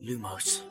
[0.00, 0.64] Lumos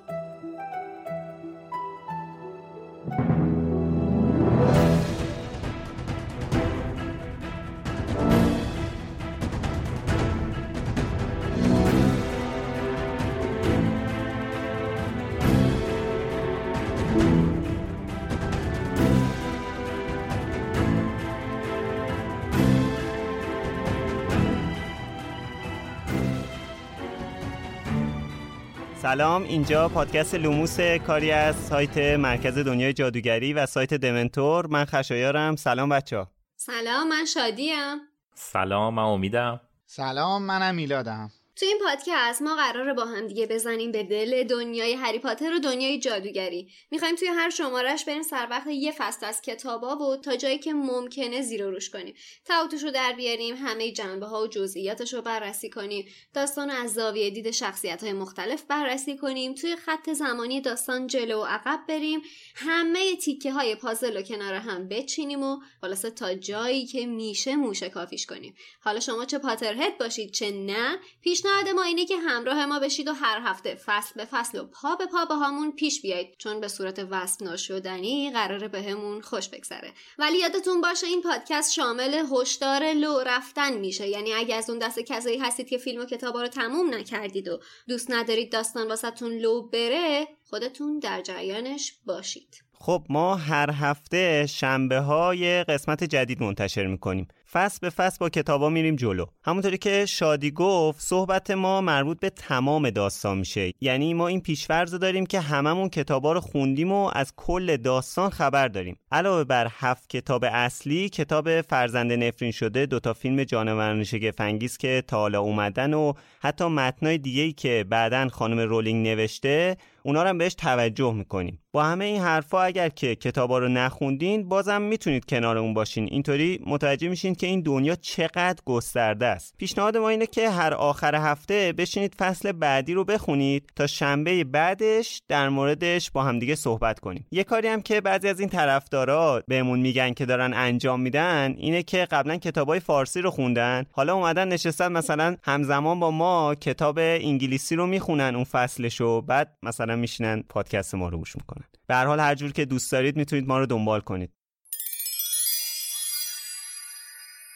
[29.02, 34.68] سلام اینجا پادکست لوموس کاری از سایت مرکز دنیای جادوگری و سایت دمنتور.
[34.68, 35.56] من خشایارم.
[35.56, 37.98] سلام بچه ها سلام من شادیم.
[38.36, 39.62] سلام من امیدم.
[39.86, 41.32] سلام منم میلادم.
[41.60, 45.60] تو این پادکست ما قراره با هم دیگه بزنیم به دل دنیای هری پاتر و
[45.60, 46.70] دنیای جادوگری.
[46.92, 50.74] می‌خوایم توی هر شمارش بریم سر وقت یه فصل از کتابا و تا جایی که
[50.74, 52.16] ممکنه زیر روش کنیم.
[52.46, 56.06] تعاطوش رو در بیاریم همه جنبه ها و جزئیاتش رو بررسی کنیم.
[56.34, 59.54] داستان از زاویه دید شخصیت های مختلف بررسی کنیم.
[59.54, 62.22] توی خط زمانی داستان جلو و عقب بریم.
[62.56, 67.90] همه تیکه های پازل رو کنار هم بچینیم و خلاصه تا جایی که میشه موشه
[67.90, 68.56] کافیش کنیم.
[68.82, 73.08] حالا شما چه پاترهد باشید چه نه پیش پیشنهاد ما اینه که همراه ما بشید
[73.08, 76.36] و هر هفته فصل به فصل و پا به پا با همون پیش بیایید.
[76.38, 79.94] چون به صورت وصف ناشدنی قراره بهمون به خوش بگذره.
[80.20, 84.08] ولی یادتون باشه این پادکست شامل هشدار لو رفتن میشه.
[84.08, 87.60] یعنی اگه از اون دست کسایی هستید که فیلم و کتابا رو تموم نکردید و
[87.88, 92.64] دوست ندارید داستان واسهتون لو بره خودتون در جریانش باشید.
[92.74, 97.28] خب ما هر هفته شنبه های قسمت جدید منتشر می‌کنیم.
[97.52, 99.26] فصل به فصل با کتابا میریم جلو.
[99.44, 103.72] همونطوری که شادی گفت صحبت ما مربوط به تمام داستان میشه.
[103.82, 108.68] یعنی ما این پیشورز داریم که هممون کتابا رو خوندیم و از کل داستان خبر
[108.68, 108.98] داریم.
[109.12, 115.18] علاوه بر هفت کتاب اصلی کتاب فرزند نفرین شده دوتا فیلم جانوران شگفنگیز که تا
[115.18, 120.38] حالا اومدن و حتی متنای دیگه ای که بعدا خانم رولینگ نوشته اونا رو هم
[120.38, 121.60] بهش توجه می‌کنیم.
[121.72, 126.08] با همه این حرفا اگر که کتابا رو نخوندین بازم می‌تونید کنار اون باشین.
[126.12, 129.56] اینطوری متوجه میشین که این دنیا چقدر گسترده است.
[129.58, 135.22] پیشنهاد ما اینه که هر آخر هفته بشینید فصل بعدی رو بخونید تا شنبه بعدش
[135.28, 137.26] در موردش با همدیگه صحبت کنیم.
[137.32, 141.84] یه کاری هم که بعضی از این طرفدارا بهمون میگن که دارن انجام میدن اینه
[141.84, 143.86] که قبلا کتابای فارسی رو خوندن.
[143.92, 149.96] حالا اومدن نشستن مثلا همزمان با ما کتاب انگلیسی رو می‌خونن اون فصلشو بعد مثلا
[149.96, 151.64] میشینن پادکست ما رو گوش می‌کنن.
[151.88, 154.32] به هر حال هر جور که دوست دارید می‌تونید ما رو دنبال کنید.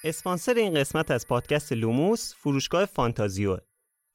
[0.05, 3.57] اسپانسر این قسمت از پادکست لوموس فروشگاه فانتازیو.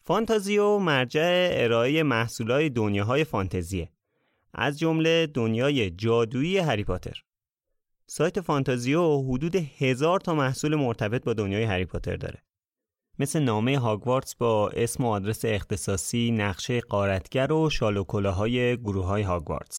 [0.02, 3.90] فانتازیو مرجع ارائه محصولات دنیاهای فانتزیه.
[4.54, 7.22] از جمله دنیای جادویی هری پاتر.
[8.06, 12.42] سایت فانتازیو حدود هزار تا محصول مرتبط با دنیای هری پاتر داره.
[13.18, 19.22] مثل نامه هاگوارتس با اسم و آدرس اختصاصی، نقشه غارتگر و شال و گروه های
[19.22, 19.78] هاگوارتس.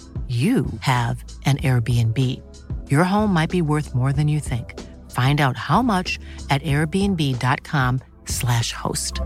[0.31, 2.41] you have an Airbnb.
[2.89, 4.79] Your home might be worth more than you think.
[5.11, 6.19] Find out how much
[6.49, 9.21] at airbnb.com/slash host.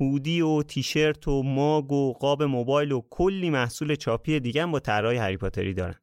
[0.00, 5.16] هودی و تیشرت و ماگ و قاب موبایل و کلی محصول چاپی دیگه با طرحهای
[5.16, 6.00] هری پاتری دارن.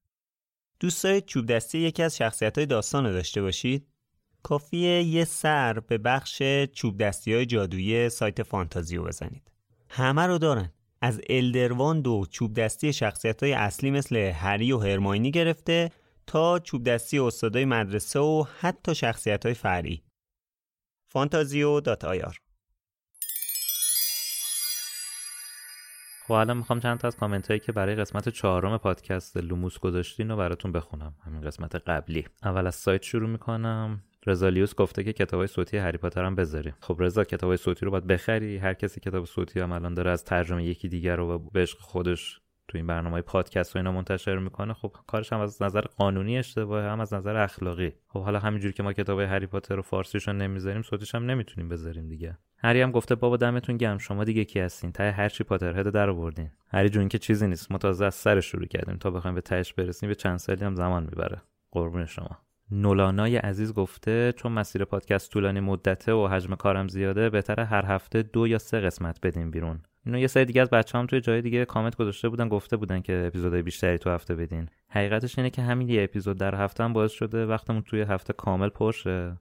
[0.79, 3.88] دوست دارید چوب دستی یکی از شخصیت های داستان داشته باشید؟
[4.44, 6.41] کافیه یه سر به بخش
[6.73, 9.50] چوب دستی های جادویی سایت فانتازیو بزنید
[9.93, 10.71] همه رو دارن.
[11.01, 15.91] از Elder Wand و چوب دستی شخصیت های اصلی مثل هری و هرماینی گرفته
[16.27, 20.03] تا چوب دستی استادای مدرسه و حتی شخصیت های فرعی.
[21.11, 22.38] فانتازیو dot IR
[26.27, 30.37] خب می‌خوام چند تا از کامنت هایی که برای قسمت چهارم پادکست لوموس گذاشتین رو
[30.37, 31.15] براتون بخونم.
[31.25, 32.27] همین قسمت قبلی.
[32.44, 34.03] اول از سایت شروع می‌کنم.
[34.27, 38.07] رزالیوس گفته که کتابای صوتی هری پاتر هم بذاریم خب رزا کتابای صوتی رو باید
[38.07, 38.57] بخری.
[38.57, 42.41] هر کسی کتاب صوتی هم الان داره از ترجمه یکی دیگر رو به عشق خودش
[42.68, 46.89] تو این برنامه پادکست و اینا منتشر می‌کنه خب کارش هم از نظر قانونی اشتباهه
[46.89, 47.94] هم از نظر اخلاقی.
[48.07, 52.07] خب حالا همینجوری که ما کتاب هری پاتر رو فارسیشون نمی‌ذاریم صوتیش هم نمی‌تونیم بذاریم
[52.07, 52.38] دیگه.
[52.57, 55.89] هری هم گفته بابا دمتون گرم شما دیگه کی هستین؟ ته هر چی پاتر هد
[55.89, 56.50] در آوردین.
[56.68, 57.71] هری جون که چیزی نیست.
[57.71, 60.75] ما تازه از سر شروع کردیم تا بخوایم به تهش برسیم به چند سالی هم
[60.75, 61.41] زمان می‌بره.
[61.71, 62.38] قربون شما.
[62.71, 68.21] نولانای عزیز گفته چون مسیر پادکست طولانی مدته و حجم کارم زیاده بهتر هر هفته
[68.21, 69.79] دو یا سه قسمت بدیم بیرون.
[70.06, 72.77] اینو یه سری دیگه از بچه ها هم توی جای دیگه کامنت گذاشته بودن گفته
[72.77, 74.69] بودن که اپیزودهای بیشتری تو هفته بدین.
[74.89, 78.69] حقیقتش اینه که همین یه اپیزود در هفته هم باعث شده وقتمون توی هفته کامل
[78.69, 79.38] پرشه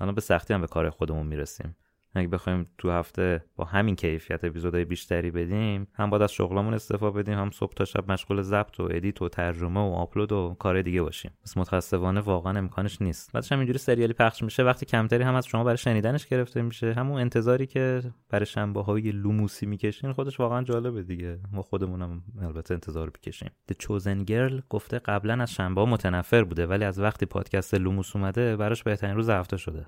[0.00, 1.76] الان به سختی هم به کار خودمون می‌رسیم.
[2.14, 7.18] اگه بخوایم تو هفته با همین کیفیت اپیزودهای بیشتری بدیم هم باید از شغلمون استعفا
[7.18, 10.82] بدیم هم صبح تا شب مشغول ضبط و edit و ترجمه و آپلود و کار
[10.82, 11.30] دیگه باشیم.
[11.44, 13.32] پس متاسفانه واقعا امکانش نیست.
[13.32, 14.62] بعدش هم اینجوری سریالی پخش میشه.
[14.62, 19.12] وقتی کمتری هم از شما برای شنیدنش گرفته میشه همون انتظاری که برای شنبه های
[19.12, 21.40] لوموسی می‌کشین خودش واقعا جالبه دیگه.
[21.52, 26.84] ما خودمونم البته انتظار بکشیم The Chosen Girl گفته قبلا از شنبه متنفر بوده ولی
[26.84, 29.86] از وقتی پادکست لوموس اومده براش بهترین روز هفته شده.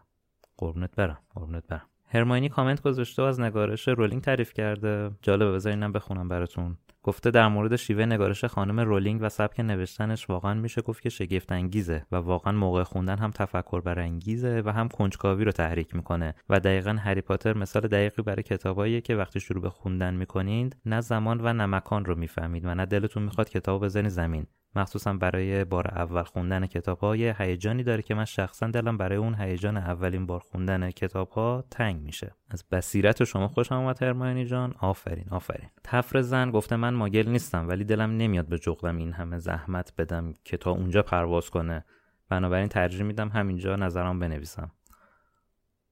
[0.56, 1.86] قربونت برم قربونت برم.
[2.12, 5.10] هرماینی کامنت گذاشته و از نگارش رولینگ تعریف کرده.
[5.22, 6.76] جالبه بذارینم بخونم براتون.
[7.02, 11.52] گفته در مورد شیوه نگارش خانم رولینگ و سبک نوشتنش واقعا میشه گفت که شگفت
[11.52, 16.60] انگیزه و واقعا موقع خوندن هم تفکر برانگیزه و هم کنجکاوی رو تحریک می‌کنه و
[16.60, 21.40] دقیقا هری پاتر مثال دقیقی برای کتاباییه که وقتی شروع به خوندن می‌کنید نه زمان
[21.40, 24.46] و نه مکان رو می‌فهمید و نه دلتون می‌خواد کتاب بزنی زمین.
[24.76, 29.18] مخصوصا برای بار اول خوندن کتاب ها یه هیجانی داره که من شخصا دلم برای
[29.18, 32.34] اون هیجان اولین بار خوندن کتاب ها تنگ میشه.
[32.50, 34.74] از بصیرت شما خوشم اومد هرماینی جان.
[34.80, 35.68] آفرین آفرین.
[35.84, 40.34] تفر زن گفته من ماگل نیستم ولی دلم نمیاد به جغدم این همه زحمت بدم
[40.44, 41.84] که تا اونجا پرواز کنه.
[42.28, 44.70] بنابراین ترجیح میدم همینجا نظرم بنویسم.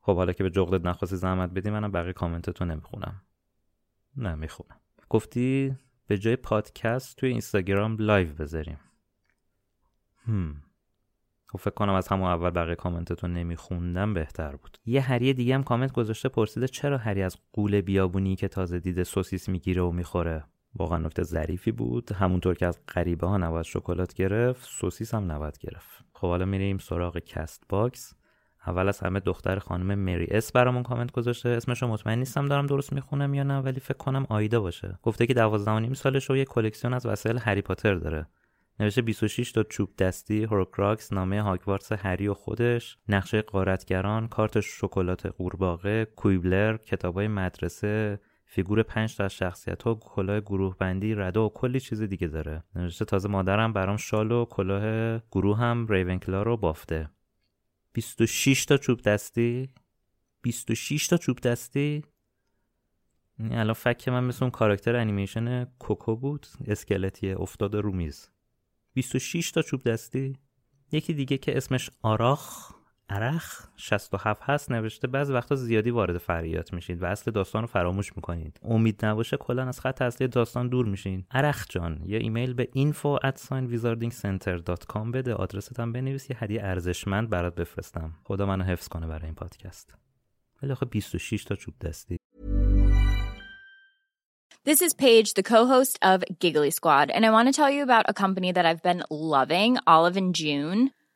[0.01, 3.23] خب حالا که به جغدت نخواستی زحمت بدی منم بقیه کامنتتو نمی‌خونم.
[4.17, 4.49] نه
[5.09, 5.77] گفتی
[6.09, 8.79] به جای پادکست توی اینستاگرام live بذاریم.
[10.17, 10.63] هم.
[11.47, 14.79] خب فکر کنم از همون اول بقیه کامنتتون نمیخوندم بهتر بود.
[14.87, 19.05] یه هری دیگه هم کامنت گذاشته پرسیده چرا هری از غول بیابونی که تازه دیده
[19.05, 20.45] سوسیس می‌گیره و می‌خوره؟
[20.75, 22.13] واقعا نکته ظریفی بود.
[22.13, 26.05] همونطور که از غریبه ها نباید شکلات گرفت سوسیس هم نباید گرفت.
[26.15, 28.15] خب حالا میریم سراغ Castbox
[28.67, 31.49] اول از همه دختر خانم مری اس برامون کامنت گذاشته.
[31.49, 34.99] اسمش رو مطمئن نیستم دارم درست می‌خونم یا نه ولی فکر کنم آیدا باشه.
[35.03, 38.27] گفته که 12 نیم سالش و یه کلکسیون از وسایل هری پاتر داره.
[38.81, 45.27] نوشته 26 تا چوب دستی هورکراکس نامه هاگوارتس هری و خودش نقشه غارتگران کارت شکلات
[45.27, 51.53] قورباغه کویبلر کتابای مدرسه فیگور پنج تا از شخصیت ها کلاه گروه بندی ردا و
[51.53, 52.65] کلی چیز دیگه داره.
[52.75, 57.11] نوشته تازه مادرم برام شال و کلاه گروه هم ریونکلا رو بافته.
[57.99, 59.69] 26 تا چوب دستی؟
[60.43, 62.05] 26 تا چوب دستی؟
[63.41, 68.31] الان فکر من مثل اون کاراکتر انیمیشن کوکو بود اسکلتی افتاد رو میز.
[68.93, 70.37] 26 تا چوب دستی؟
[70.93, 72.78] یکی دیگه که اسمش آراخ.
[73.11, 78.17] عرخ 67 هست نوشته بعض وقتا زیادی وارد فریات میشید و اصل داستان رو فراموش
[78.17, 81.25] می‌کنید امید نباشه کلا از خط اصلی داستان دور میشین.
[81.31, 85.35] عرخ جان یا ایمیل به info at wizardingcenter.com بده.
[85.35, 88.15] آدرست هم بنویس یه هدیه ارزشمند برات بفرستم.
[88.25, 89.95] خدا منو حفظ کنه برای این پادکست.
[90.63, 92.17] ولی آخه 26 تا چوب دستی.
[94.67, 98.05] This is Paige, the co-host of Giggly Squad, and I want to tell you about
[98.09, 100.91] a company that I've been loving, Olive and June.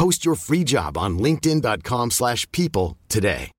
[0.00, 3.50] Post your free job on linkedin.com/people slash people today.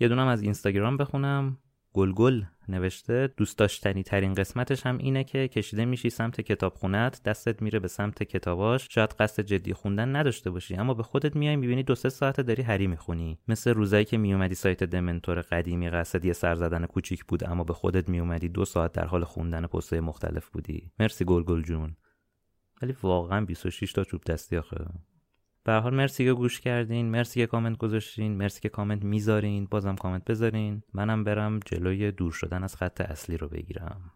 [0.00, 1.58] یه دونم از اینستاگرام بخونم.
[1.92, 7.78] گلگل نوشته دوست داشتنی ترین قسمتش هم اینه که کشیده میشی سمت کتابخونت دستت میره
[7.78, 8.88] به سمت کتاباش.
[8.90, 12.62] شاید قصد جدی خوندن نداشته باشی اما به خودت میای می‌بینی دو سه ساعت داری
[12.62, 13.38] هری می‌خونی.
[13.48, 17.72] مثل روزایی که میومدی سایت دمنتور قدیمی قصد یه سر زدن کوچیک بود اما به
[17.72, 20.90] خودت میومدی دو ساعت در حال خوندن پستهای مختلف بودی.
[20.98, 21.96] مرسی گلگل جون.
[22.82, 24.86] ولی واقعا 26 تا چوب دستی آخه.
[25.64, 29.66] به هر حال مرسی که گوش کردین مرسی که کامنت گذاشتین مرسی که کامنت می‌ذارین
[29.70, 30.82] بازم کامنت بذارین.
[30.94, 34.12] منم برم جلوی دور شدن از خط اصلی رو بگیرم.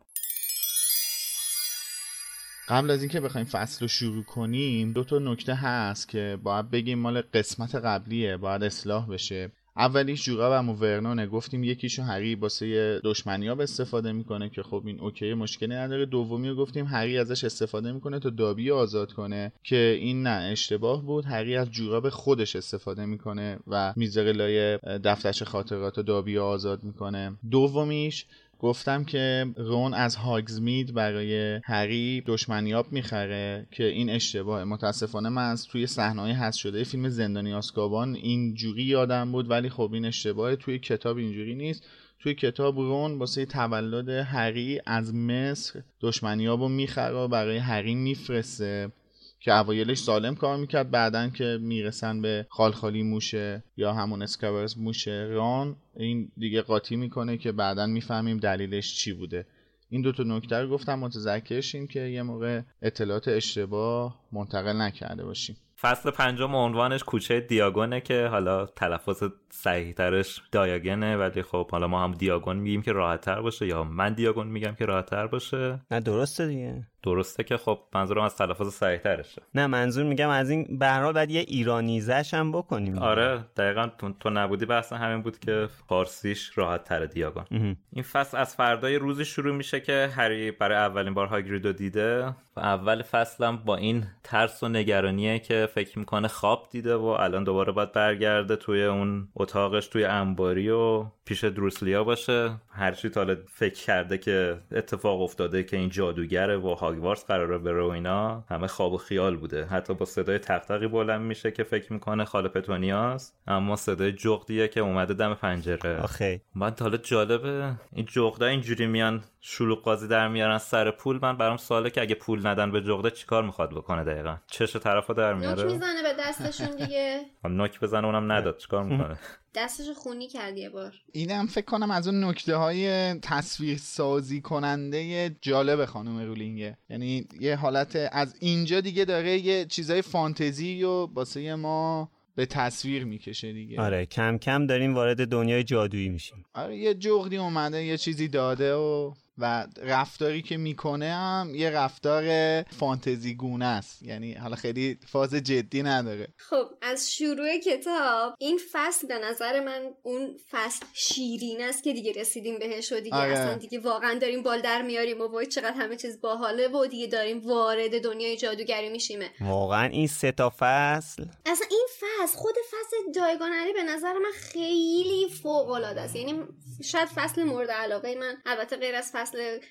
[2.69, 6.99] قبل از اینکه بخوایم فصل رو شروع کنیم دو تا نکته هست که باید بگیم
[6.99, 9.53] مال قسمت قبلیه باید اصلاح بشه.
[9.79, 15.35] اولیش جوراب ورنونه گفتیم یکیشو هری واسه دشمن یاب استفاده می‌کنه که خب این OK
[15.35, 16.07] مشکلی نداره.
[16.07, 21.03] دومی رو گفتیم هری ازش استفاده می‌کنه تا دابی آزاد کنه که این نه اشتباه
[21.03, 21.25] بود.
[21.25, 27.33] هری از جوراب خودش استفاده می‌کنه و می‌ذاره لای دفترچه خاطرات و دابی آزاد می‌کنه.
[27.51, 28.27] دومیش
[28.59, 35.67] گفتم که رون از هاگزمید برای هری دشمنیاب می‌خره که این اشتباهه متاسفانه من از
[35.67, 40.57] توی صحنه‌های هست شده فیلم زندانی آسکابان این جوری یادم بود ولی خب این اشتباهه
[40.57, 41.83] توی کتاب اینجوری نیست.
[42.21, 48.93] توی کتاب رون واسه تولد هری از مصر دشمنیاب رو می‌خره برای هری میفرسته.
[49.41, 55.29] که اوایلش سالم کار می‌کرد بعدا که می‌رسن به خالخالی موشه یا همون اسکابرز موشه.
[55.31, 59.47] ران این دیگه قاطی می‌کنه که بعدا می‌فهمیم دلیلش چی بوده.
[59.91, 65.57] این دوتا نکته رو گفتم متذکرشیم که یه موقع اطلاعات اشتباه منتقل نکرده باشیم.
[65.81, 72.05] فصل پنجم عنوانش کوچه دیاگونه که حالا تلفظ صحیح ترش دایاگنه ولی خب حالا ما
[72.05, 75.81] هم دیاگون میگیم که راحت تر باشه یا من دیاگون میگم که راحت تر باشه؟
[75.91, 76.87] نه درسته دیگه.
[77.03, 81.03] درسته که خب منظورم از تلفظ صحیح ترشه نه منظور میگم از این به هر
[81.03, 82.99] حال بعد یه ایرانیزش هم بکنیم.
[82.99, 87.45] آره دقیقا تو, تو نبودی بحث همین بود که فارسیش راحت تر دیاگون
[87.93, 92.35] این فصل از فردای روزی شروع میشه که هری برای اولین بار هاگریدو دیده.
[92.59, 97.73] اول فصلم با این ترس و نگرانیه که فکر می‌کنه خواب دیده و الان دوباره
[97.73, 102.51] باید برگرده توی اون اتاقش توی انباری و پیش دروسلیا باشه.
[102.71, 107.87] هرچی تا فکر کرده که اتفاق افتاده که این جادوگره و هاگوارتس قراره بره و
[107.87, 109.65] اینا همه خواب و خیال بوده.
[109.65, 114.81] حتی با صدای تقتقی بلند میشه که فکر می‌کنه خاله پتونیاست اما صدای جغدیه که
[114.81, 116.01] اومده دم پنجره.
[116.01, 116.41] آخه.
[116.55, 121.57] من حالا جالبه این جغدا اینجوری میان شلوغ قاضی در میارن سر پول من برام
[121.57, 125.63] سواله که اگه پول ندن به جغده چیکار می‌خواد بکنه دقیقا؟ چش طرفو در میاره.
[125.63, 127.21] نوک می‌زنه به دستشون دیگه.
[127.45, 128.59] نوک بزنه اونم نداد.
[128.59, 129.19] چیکار می‌کنه؟
[129.55, 130.95] دستش خونی کرد یه بار.
[131.13, 137.57] اینم فکر کنم از اون نکته های تصویر سازی کننده جالب خانم رولینگه یعنی یه
[137.57, 143.81] حالت از اینجا دیگه داره یه چیزای فانتزی و واسه ما به تصویر می‌کشه دیگه.
[143.81, 146.45] آره کم کم داریم وارد دنیای جادویی میشیم.
[146.55, 152.63] آره یه جغدی اومده یه چیزی داده و و رفتاری که می‌کنه هم یه رفتار
[152.63, 154.03] فانتزی گونه است.
[154.03, 156.29] یعنی حالا خیلی فاز جدی نداره.
[156.37, 162.13] خب از شروع کتاب این فصل به نظر من اون فصل شیرین است که دیگه
[162.13, 163.33] رسیدیم بهش و دیگه آره.
[163.33, 167.07] اصلا دیگه واقعا داریم بال در میاریم و وای چقدر همه چیز باحاله و دیگه
[167.07, 173.13] داریم وارد دنیای جادوگری میشیمه واقعا این سه تا فصل؟ اصلا این فصل خود فصل
[173.15, 176.17] دایگانری به نظر من خیلی فوق العاده است.
[176.17, 176.41] یعنی
[176.85, 179.28] شاید فصل مورد علاقه من البته غیر از فصل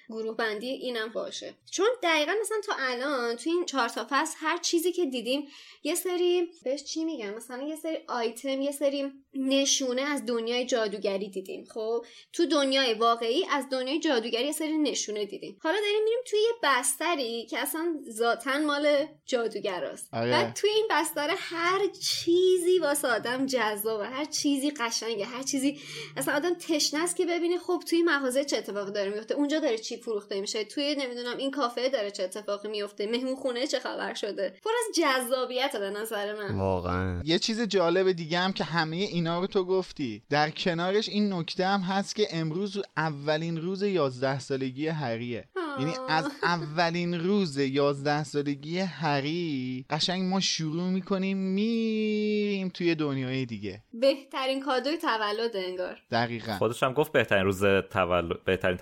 [0.10, 1.56] گروه بندی اینم باشه.
[1.72, 5.48] چون دقیقا مثلا تا الان تو این چهار تا فصل هر چیزی که دیدیم
[5.84, 11.30] یه سری بهش چی میگم مثلا یه سری آیتم یه سری نشونه از دنیای جادوگری
[11.30, 11.66] دیدیم.
[11.66, 15.58] خب تو دنیای واقعی از دنیای جادوگری یه سری نشونه دیدیم.
[15.64, 20.10] حالا داریم میریم توی یه بستری که اصلا ذاتا مال جادوگراست.
[20.14, 20.32] آره.
[20.32, 25.80] بعد توی این بستر هر چیزی واسه آدم جذابه هر چیزی قشنگه هر چیزی
[26.18, 29.77] اصلا آدم تشنه است که ببینه خب توی مغازه چه اتفاقی داره میفته اونجا داره
[29.77, 30.63] چی فروخته میشه.
[30.63, 34.54] توی نمی‌دونم این کافه داره چه اتفاقی میفته مهمون خونه چه خبر شده.
[34.63, 36.56] پر از جذابیت به نظر من.
[36.58, 37.22] واقعا.
[37.25, 40.24] یه چیز جالب دیگه هم که همه اینا رو تو گفتی.
[40.30, 45.46] در کنارش این نکته هم هست که امروز اولین روز 11 سالگی هریه
[45.80, 53.84] یعنی از اولین روز یازده سالگی هری قشنگ ما شروع می‌کنیم میریم توی دنیای دیگه.
[53.94, 55.98] بهترین کادوی تولد انگار.
[56.12, 56.58] دقیقا.
[56.58, 58.77] خودش هم گفت بهترین روز تولد بهترین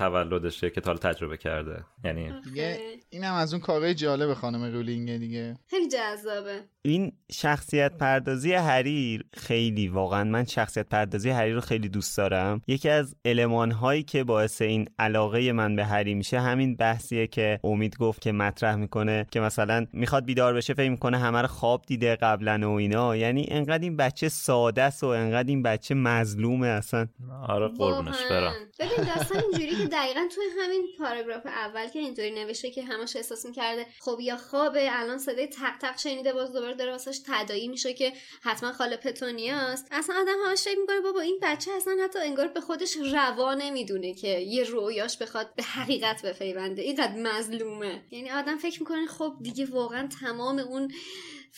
[0.55, 1.83] تولدشه که تا تجربه کرده.
[2.03, 5.57] یعنی دیگه اینم از اون کارهای جالب خانم رولینگ دیگه.
[5.67, 6.61] خیلی جذابه.
[6.81, 12.61] این شخصیت پردازی هری خیلی واقعا من شخصیت پردازی هری رو خیلی دوست دارم.
[12.67, 17.59] یکی از علمان هایی که باعث این علاقه من به هری میشه همین بحثیه که
[17.63, 21.83] امید گفت که مطرح می‌کنه که مثلا می‌خواد بیدار بشه فکر می‌کنه همه رو خواب
[21.87, 23.15] دیده قبلا و اینا.
[23.15, 27.07] یعنی انقدر این بچه ساده است و انقدر این بچه مظلومه اصلا.
[27.47, 32.71] آره قربونش برم ببین داستان اینجوری که دقیقا توی همین پاراگراف اول که اینطوری نوشته
[32.71, 36.91] که همش احساس می‌کرده خب یا خوابه الان صدای تق تق شنیده باز دوباره داره
[36.91, 38.13] واسش تدایی میشه که
[38.43, 39.87] حتما خاله پتونیاست.
[39.91, 44.13] اصلا آدم همش فکر می‌کنه بابا این بچه اصلا حتی انگار به خودش روا نمی‌دونه
[44.13, 46.81] که یه رویاش بخواد به حقیقت بپیونده.
[46.81, 48.05] اینقدر مظلومه.
[48.11, 50.91] یعنی آدم فکر می‌کنه خب دیگه واقعا تمام اون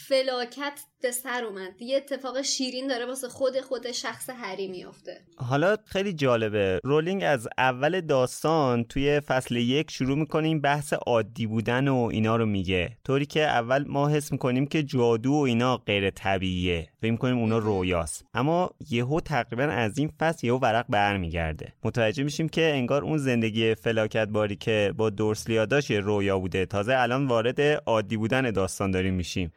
[0.08, 1.82] فلاکت به سر اومد.
[1.82, 6.80] یه اتفاق شیرین داره واسه خود خود شخص هری میفته حالا خیلی جالبه.
[6.84, 12.36] رولینگ از اول داستان توی فصل یک شروع می‌کنه این بحث عادی بودن و اینا
[12.36, 12.98] رو میگه.
[13.06, 16.90] طوری که اول ما حس می‌کنیم که جادو و اینا غیر طبیعیه.
[17.02, 18.26] فکر می‌کنیم اونا رویاست.
[18.34, 21.74] اما یهو تقریبا از این فصل یهو ورق برمیگرده.
[21.84, 26.66] متوجه میشیم که انگار اون زندگی فلاکت باری که با دورسلیا داشت رویا بوده.
[26.66, 29.52] تازه الان وارد عادی بودن داستان داریم میشیم.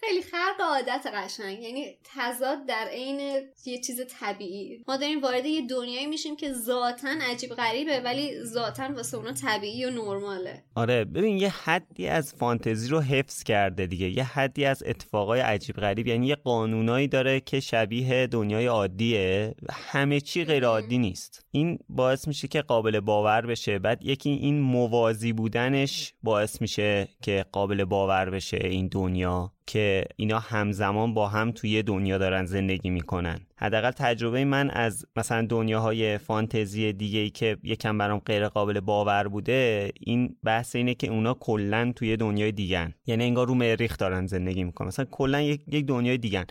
[0.00, 1.62] خیلی خرق عادت قشنگ.
[1.62, 3.20] یعنی تضاد در عین
[3.66, 4.84] یه چیز طبیعی.
[4.88, 9.84] ما داریم وارد یه دنیایی میشیم که ذاتا عجیب غریبه ولی ذاتا واسه اونا طبیعی
[9.84, 10.64] و نرماله.
[10.74, 14.08] آره ببین یه حدی از فانتزی رو حفظ کرده دیگه.
[14.08, 19.54] یه حدی از اتفاقای عجیب غریب یعنی یه قانونایی داره که شبیه دنیای عادیه.
[19.70, 21.46] همه چی غیر عادی نیست.
[21.50, 23.78] این باعث میشه که قابل باور بشه.
[23.78, 29.52] بعد یکی این موازی بودنش باعث میشه که قابل باور بشه این دنیا.
[29.70, 33.40] که اینا همزمان با هم توی دنیا دارن زندگی می‌کنن.
[33.56, 39.28] حداقل تجربه من از مثلا دنیاهای فانتزی دیگه ای که یکم برام غیر قابل باور
[39.28, 44.26] بوده این بحث اینه که اونا کلا توی دنیای دیگن یعنی انگار رو مریخ دارن
[44.26, 44.88] زندگی می‌کنن.
[44.88, 46.44] مثلا کلا یک, دنیای دیگن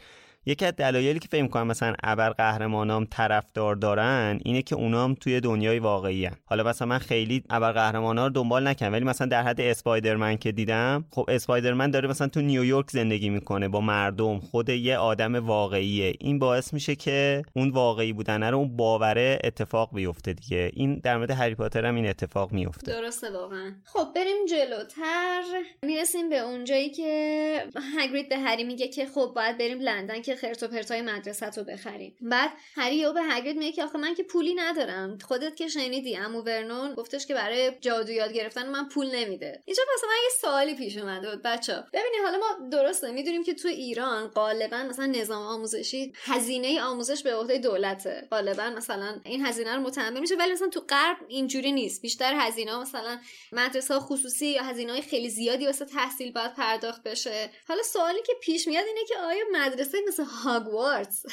[0.46, 5.14] یکی از دلایلی که فکر می‌کنم مثلا ابر قهرمانام طرفدار دارن اینه که اونا هم
[5.14, 6.36] توی دنیای واقعی هن.
[6.46, 10.52] حالا مثلا من خیلی ابر قهرمانا رو دنبال نکنم ولی مثلا در حد اسپایدرمن که
[10.52, 16.14] دیدم خب اسپایدرمن داره مثلا تو نیویورک زندگی می‌کنه با مردم خود یه آدم واقعیه.
[16.20, 20.72] این باعث میشه که اون واقعی بودن رو اون باوره اتفاق بیفته دیگه.
[20.74, 23.72] این در مورد هری پاتر هم این اتفاق میفته درسته واقعا.
[23.86, 25.42] خب بریم جلوتر.
[25.84, 27.64] می‌رسیم به اونجایی که
[28.00, 31.64] هگرید به هری میگه که خب باید بریم لندن که خرت و پرتای مدرسه رو
[31.64, 32.16] بخریم.
[32.22, 35.18] بعد هری او به هگرید میگه که آخه من که پولی ندارم.
[35.18, 39.64] خودت که شنیدی امو ورنون گفتش که برای جادو یاد گرفتن من پول نمیده.
[39.66, 43.54] اینجا واسه من یه سوالی پیش اومده بود بچا ببینید حالا ما درسته می‌دونیم که
[43.54, 48.28] تو ایران غالبا مثلا نظام آموزشی هزینه آموزش به عهده دولته.
[48.32, 52.02] غالبا مثلا این هزینه رو متحمل میشه ولی مثلا تو غرب اینجوری نیست.
[52.02, 53.20] بیشتر هزینه مثلا
[53.52, 57.50] مدرسه خصوصی یا هزینه خیلی زیادی واسه تحصیل باید پرداخت بشه.
[57.68, 61.26] حالا سوالی که پیش میاد اینه که آیا مدرسه مثل هاگوارتس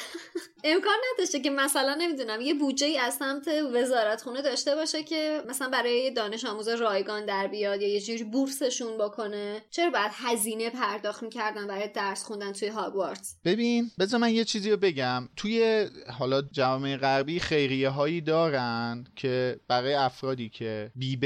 [0.63, 5.41] امکان نداشته که مثلا نمی‌دونم یه بودجه ای از سمت وزارت خونه داشته باشه که
[5.47, 9.61] مثلا برای دانش آموز رایگان در بیاد یا یه جوری بورسشون بکنه.
[9.71, 14.71] چرا باید هزینه پرداخت می‌کردن برای درس خوندن توی هاگوارتس ببین بذار من یه چیزی
[14.71, 15.29] رو بگم.
[15.35, 15.87] توی
[16.19, 21.17] حالا جامعه غربی خیریه هایی دارن که برای افرادی که بی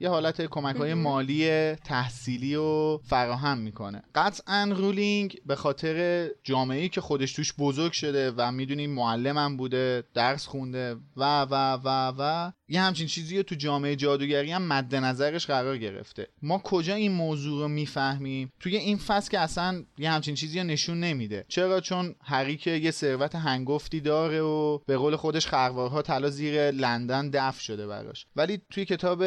[0.00, 4.02] یه حالت کمک های مالی تحصیلی رو فراهم می‌کنه.
[4.14, 10.46] قطعا رولینگ به خاطر جامعه که خودش توش بزرگ شده و می‌دونیم معلمم بوده درس
[10.46, 15.46] خونده و و و و یه همچین چیزی رو تو جامعه جادوگری هم مد نظرش
[15.46, 16.28] قرار گرفته.
[16.42, 20.66] ما کجا این موضوع رو می‌فهمیم؟ توی این فصل که اصلا یه همچین چیزی رو
[20.66, 21.44] نشون نمیده.
[21.48, 26.70] چرا؟ چون هری که یه ثروت هنگفتی داره و به قول خودش خروارها طلا زیر
[26.70, 28.26] لندن دفن شده براش.
[28.36, 29.24] ولی توی کتاب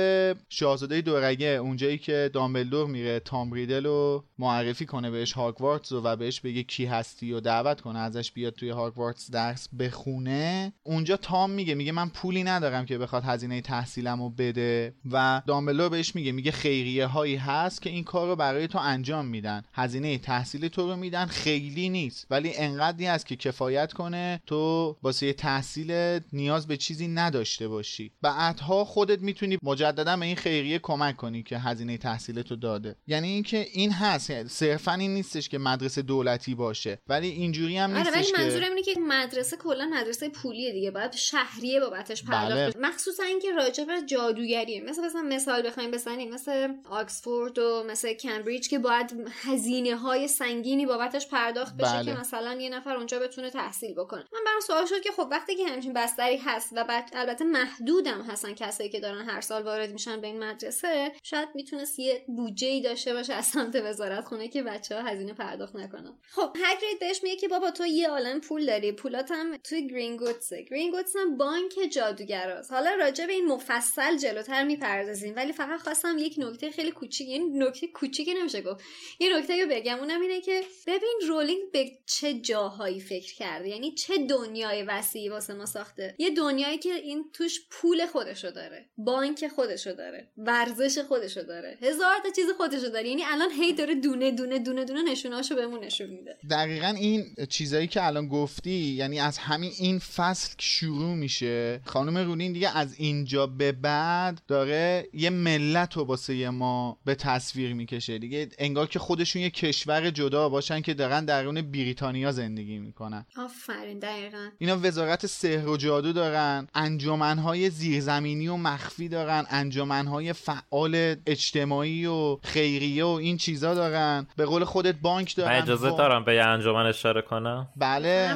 [0.50, 6.39] شاهزاده دورگه اونجایی که دامبلدور میره تام ریدل رو معرفی کنه بهش هاگوارتس و بهش
[6.39, 11.75] بگه کی هستی و دعوت کنه ازش بیاد توی هاگوارتس درس بخونه اونجا تام میگه
[11.75, 16.51] میگه من پولی ندارم که بخواد هزینه تحصیلم رو بده و دامبلور بهش میگه میگه
[16.51, 20.95] خیریه هایی هست که این کار رو برای تو انجام میدن هزینه تحصیل تو رو
[20.95, 22.27] میدن خیلی نیست.
[22.29, 28.12] ولی انقدری هست که کفایت کنه تو واسه تحصیل نیاز به چیزی نداشته باشی.
[28.21, 32.95] بعدها خودت می‌تونی مجددا به این خیریه کمک کنی که هزینه تحصیل تو داده.
[33.08, 36.85] یعنی اینکه این هست صرفا این نیستش که مدرسه دولتی باشه.
[36.89, 37.02] باشه.
[37.08, 41.15] ولی اینجوری هم نیستش آره ولی منظورم اینه که مدرسه کلا مدرسه پولیه دیگه باید
[41.15, 42.88] شهریه بابتش پرداخت بله.
[42.88, 44.84] مخصوصا اینکه راجع به جادوگریه.
[44.84, 50.86] مثل مثلا مثال بخوایم بزنیم مثل آکسفورد و مثل کمبریج که باید هزینه های سنگینی
[50.86, 52.06] بابتش پرداخت بشه بله.
[52.06, 54.26] که مثلا یه نفر اونجا بتونه تحصیل بکنه.
[54.34, 58.21] من برام سوال شد که خب وقتی که همچین بستری هست و بعد البته محدودم
[58.21, 62.67] هستن کسایی که دارن هر سال وارد میشن به این مدرسه شاید می‌تونست یه بودجه
[62.67, 66.13] ای داشته باشه از سمت وزارت خونه که بچه ها هزینه پرداخت نکنن.
[66.30, 68.91] خب هگرید بهش میگه که بابا تو یه عالم پول داری.
[68.91, 72.71] پولات هم توی گرینگوتسه گرینگوتس هم بانک جادوگراست.
[72.71, 77.45] حالا راجع به این مفصل جلوتر می‌پردازیم ولی فقط خواستم یک نکته خیلی کوچیک یعنی
[77.45, 78.83] نکته کوچیکی نمیشه گفت.
[79.19, 79.99] یه نکته رو بگم.
[79.99, 83.69] اونم اینه که ببین رولینگ به چه جاهایی فکر کرده.
[83.69, 86.15] یعنی چه دنیای وسیعی واسه ما ساخته.
[86.17, 92.15] یه دنیایی که این توش پول خودشو داره بانک خودشو داره ورزش خودشو داره هزار
[92.23, 93.09] تا چیز خودشو داره.
[93.09, 96.38] یعنی الان هی داره دونه دونه دونه دونه نشوناشو بهمون نشون میده.
[96.65, 101.82] دقیقا این چیزایی که الان گفتی یعنی از همین این فصل شروع میشه.
[101.86, 107.73] خانم رولین دیگه از اینجا به بعد داره یه ملت رو واسه ما به تصویر
[107.73, 108.17] می‌کشه.
[108.17, 113.25] دیگه انگار که خودشون یه کشور جدا باشن که دارن درون بریتانیا زندگی می‌کنن.
[113.38, 114.49] آفرین دقیقا.
[114.58, 122.38] اینا وزارت سحر و جادو دارن انجمنهای زیرزمینی و مخفی دارن انجمنهای فعال اجتماعی و
[122.43, 124.28] خیریه و این چیزا دارن.
[124.36, 128.32] به قول خودت بانک من دارن اجازه دارم به یه انجمن اشاره کنم بله.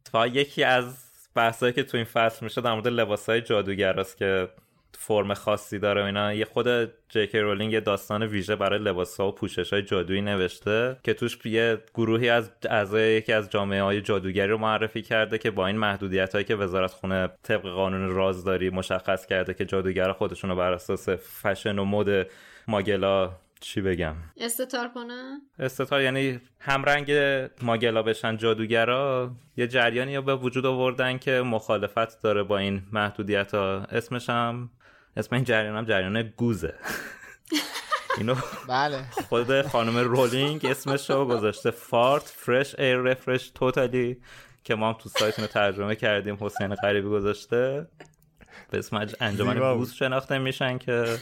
[0.00, 4.48] اتفاقا یکی از بحثایی که تو این فصل میشه در مورد لباسهای جادوگر است که
[4.98, 6.68] فرم خاصی داره و اینا یه خود
[7.08, 11.46] جیکی رولینگ یه داستان ویژه برای لباس ها و پوشش های جادویی نوشته که توش
[11.46, 15.78] یه گروهی از اعضای یکی از جامعه های جادوگری رو معرفی کرده که با این
[15.78, 20.72] محدودیت هایی که وزارت خونه طبق قانون رازداری مشخص کرده که جادوگر خودشون رو بر
[20.72, 22.26] اساس فشن و مد
[22.68, 23.30] ماگلا
[23.64, 27.12] چی بگم؟ استتار کنه؟ استتار یعنی همرنگ
[27.62, 33.54] ماگلا بشن جادوگرا یه جریانی رو به وجود آوردن که مخالفت داره با این محدودیت
[33.54, 34.70] ها اسمش هم
[35.16, 36.74] اسم این جریان هم جریان گوزه.
[38.18, 38.34] اینو
[38.68, 39.04] بله.
[39.28, 41.70] خود خانم رولینگ اسمش رو گذاشته.
[41.70, 44.16] FART Fresh Air Refreshes Totally
[44.64, 47.86] که ما هم تو سایت اینو ترجمه کردیم حسین غریبی گذاشته.
[48.70, 49.76] به اسم انجمن.
[49.76, 51.18] گوز شناخته میشن که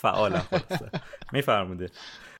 [0.00, 0.90] فعالن خلاصه.
[1.32, 1.86] میفرمودی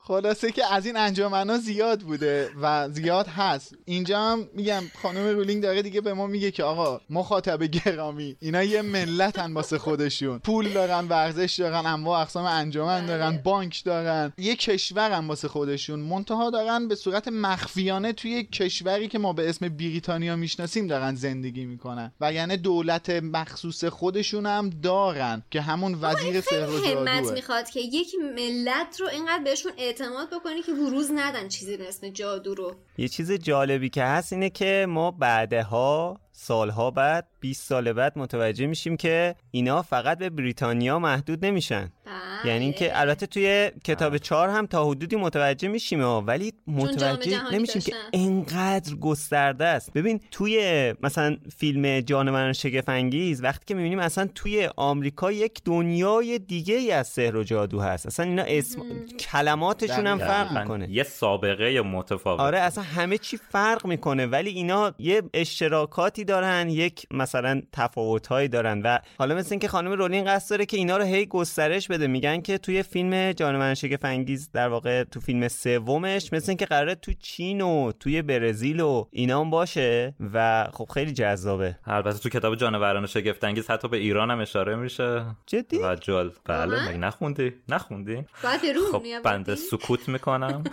[0.06, 3.74] خلاصه که از این انجمن زیاد بوده و زیاد هست.
[3.84, 8.62] اینجا هم میگم خانم رولینگ داره دیگه به ما میگه که آقا مخاطب گرامی اینا
[8.62, 10.38] یه ملتن واسه خودشون.
[10.38, 14.32] پول دارن ورزش دارن انواع اقسام انجمن دارن بانک دارن.
[14.38, 16.00] یه کشورن واسه خودشون.
[16.00, 21.64] منتها دارن به صورت مخفیانه توی کشوری که ما به اسم بریتانیا می‌شناسیم دارن زندگی
[21.64, 22.12] می‌کنن.
[22.20, 28.12] و یعنی دولت مخصوص خودشون هم دارن که همون وزیر سحر و می‌خواد که یک
[28.36, 32.74] ملت رو اینقدر بهشون اعتماد بکنی که بروز ندن چیزی به اسم جادو رو.
[32.98, 38.66] یه چیز جالبی که هست اینه که ما بعدها سالها بعد 20 سال بعد متوجه
[38.66, 41.92] میشیم که اینا فقط به بریتانیا محدود نمیشن.
[42.06, 42.52] بله.
[42.52, 47.82] یعنی اینکه البته توی کتاب چهار هم تا حدودی متوجه میشیم ها، ولی متوجه نمیشیم
[47.82, 48.08] که داشتن.
[48.12, 49.92] انقدر گسترده است.
[49.92, 56.38] ببین توی مثلا فیلم جانوران شگفت انگیز وقتی که می‌بینیم اصلا توی آمریکا یک دنیای
[56.38, 58.06] دیگه ای از سحر و جادو هست.
[58.06, 58.82] اصلا اینا اسم
[59.18, 60.18] کلماتشون هم.
[60.18, 60.90] فرق می‌کنه.
[60.90, 62.40] یه سابقه متفاوت.
[62.40, 68.82] آره اصلا همه چی فرق می‌کنه ولی اینا یه اشتراکاتی دارن یک مثلا تفاوتهایی دارن
[68.82, 72.06] و حالا مثل اینکه خانم رولینگ قصد داره که اینا رو هی گسترش بده.
[72.06, 76.94] میگن که توی فیلم جانوران شگفت انگیز در واقع تو فیلم سومش مثل اینکه قراره
[76.94, 81.76] تو چین و توی برزیل و اینا هم باشه و خب خیلی جذابه.
[81.84, 85.24] البته تو کتاب جانوران شگفت انگیز حتی به ایران هم اشاره میشه.
[85.46, 86.32] جدی؟ و جال.
[86.44, 88.24] بله؟ مگه نخوندی؟ نخوندی؟
[88.62, 90.64] به روح خب؟ بنده سکوت می‌کنم.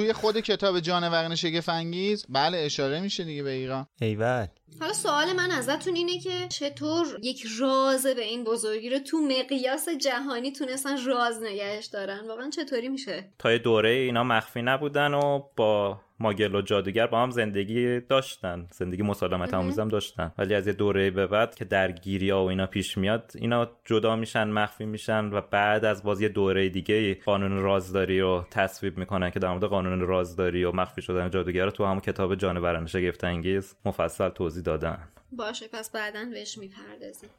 [0.00, 3.86] توی خود کتاب جانوران شگفت انگیز؟ بله اشاره میشه دیگه به ایران.
[4.00, 4.46] ایول.
[4.80, 9.88] حالا سوال من ازتون اینه که چطور یک راز به این بزرگی رو تو مقیاس
[9.88, 15.42] جهانی تونستن راز نگهش دارن؟ واقعا چطوری میشه؟ تا یه دوره اینا مخفی نبودن و
[15.56, 18.66] با ماگل و جادوگر با هم زندگی داشتن.
[18.72, 20.32] زندگی مسالمت آموز هم داشتن.
[20.38, 24.16] ولی از یه دوره به بعد که درگیری ها و اینا پیش میاد اینا جدا
[24.16, 29.30] میشن مخفی میشن و بعد از باز یه دوره دیگه قانون رازداری رو تصویب می‌کنن
[29.30, 33.24] که در مورد قانون رازداری و مخفی شدن جادوگر رو تو همون کتاب جانوران شگفت
[33.24, 35.08] انگیز مفصل توضیح دادن.
[35.32, 37.30] باشه پس بعدا بهش می‌پردازیم.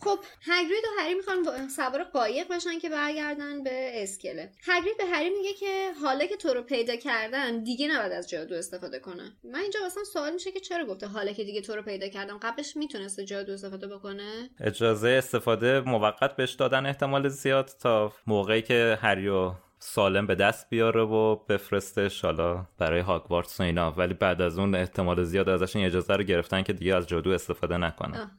[0.00, 4.50] خب هگرید و هری می‌خوان سوار قایق بشن که برگردن به اسکله.
[4.66, 8.54] هگرید به هری میگه که حالا که تو رو پیدا کردن دیگه نباید از جادو
[8.54, 9.32] استفاده کنن.
[9.44, 12.38] من اینجا واسم سوال میشه که چرا گفته حالا که دیگه تو رو پیدا کردم
[12.38, 18.98] قبلش می‌تونسته جادو استفاده بکنه؟ اجازه استفاده موقت بهش دادن احتمال زیاد تا موقعی که
[19.02, 23.90] هری و سالم به دست بیاره و بفرستش حالا برای هاگوارتس و اینا.
[23.90, 27.30] ولی بعد از اون احتمال زیاد ازش این اجازه رو گرفتن که دیگه از جادو
[27.30, 28.30] استفاده نکنه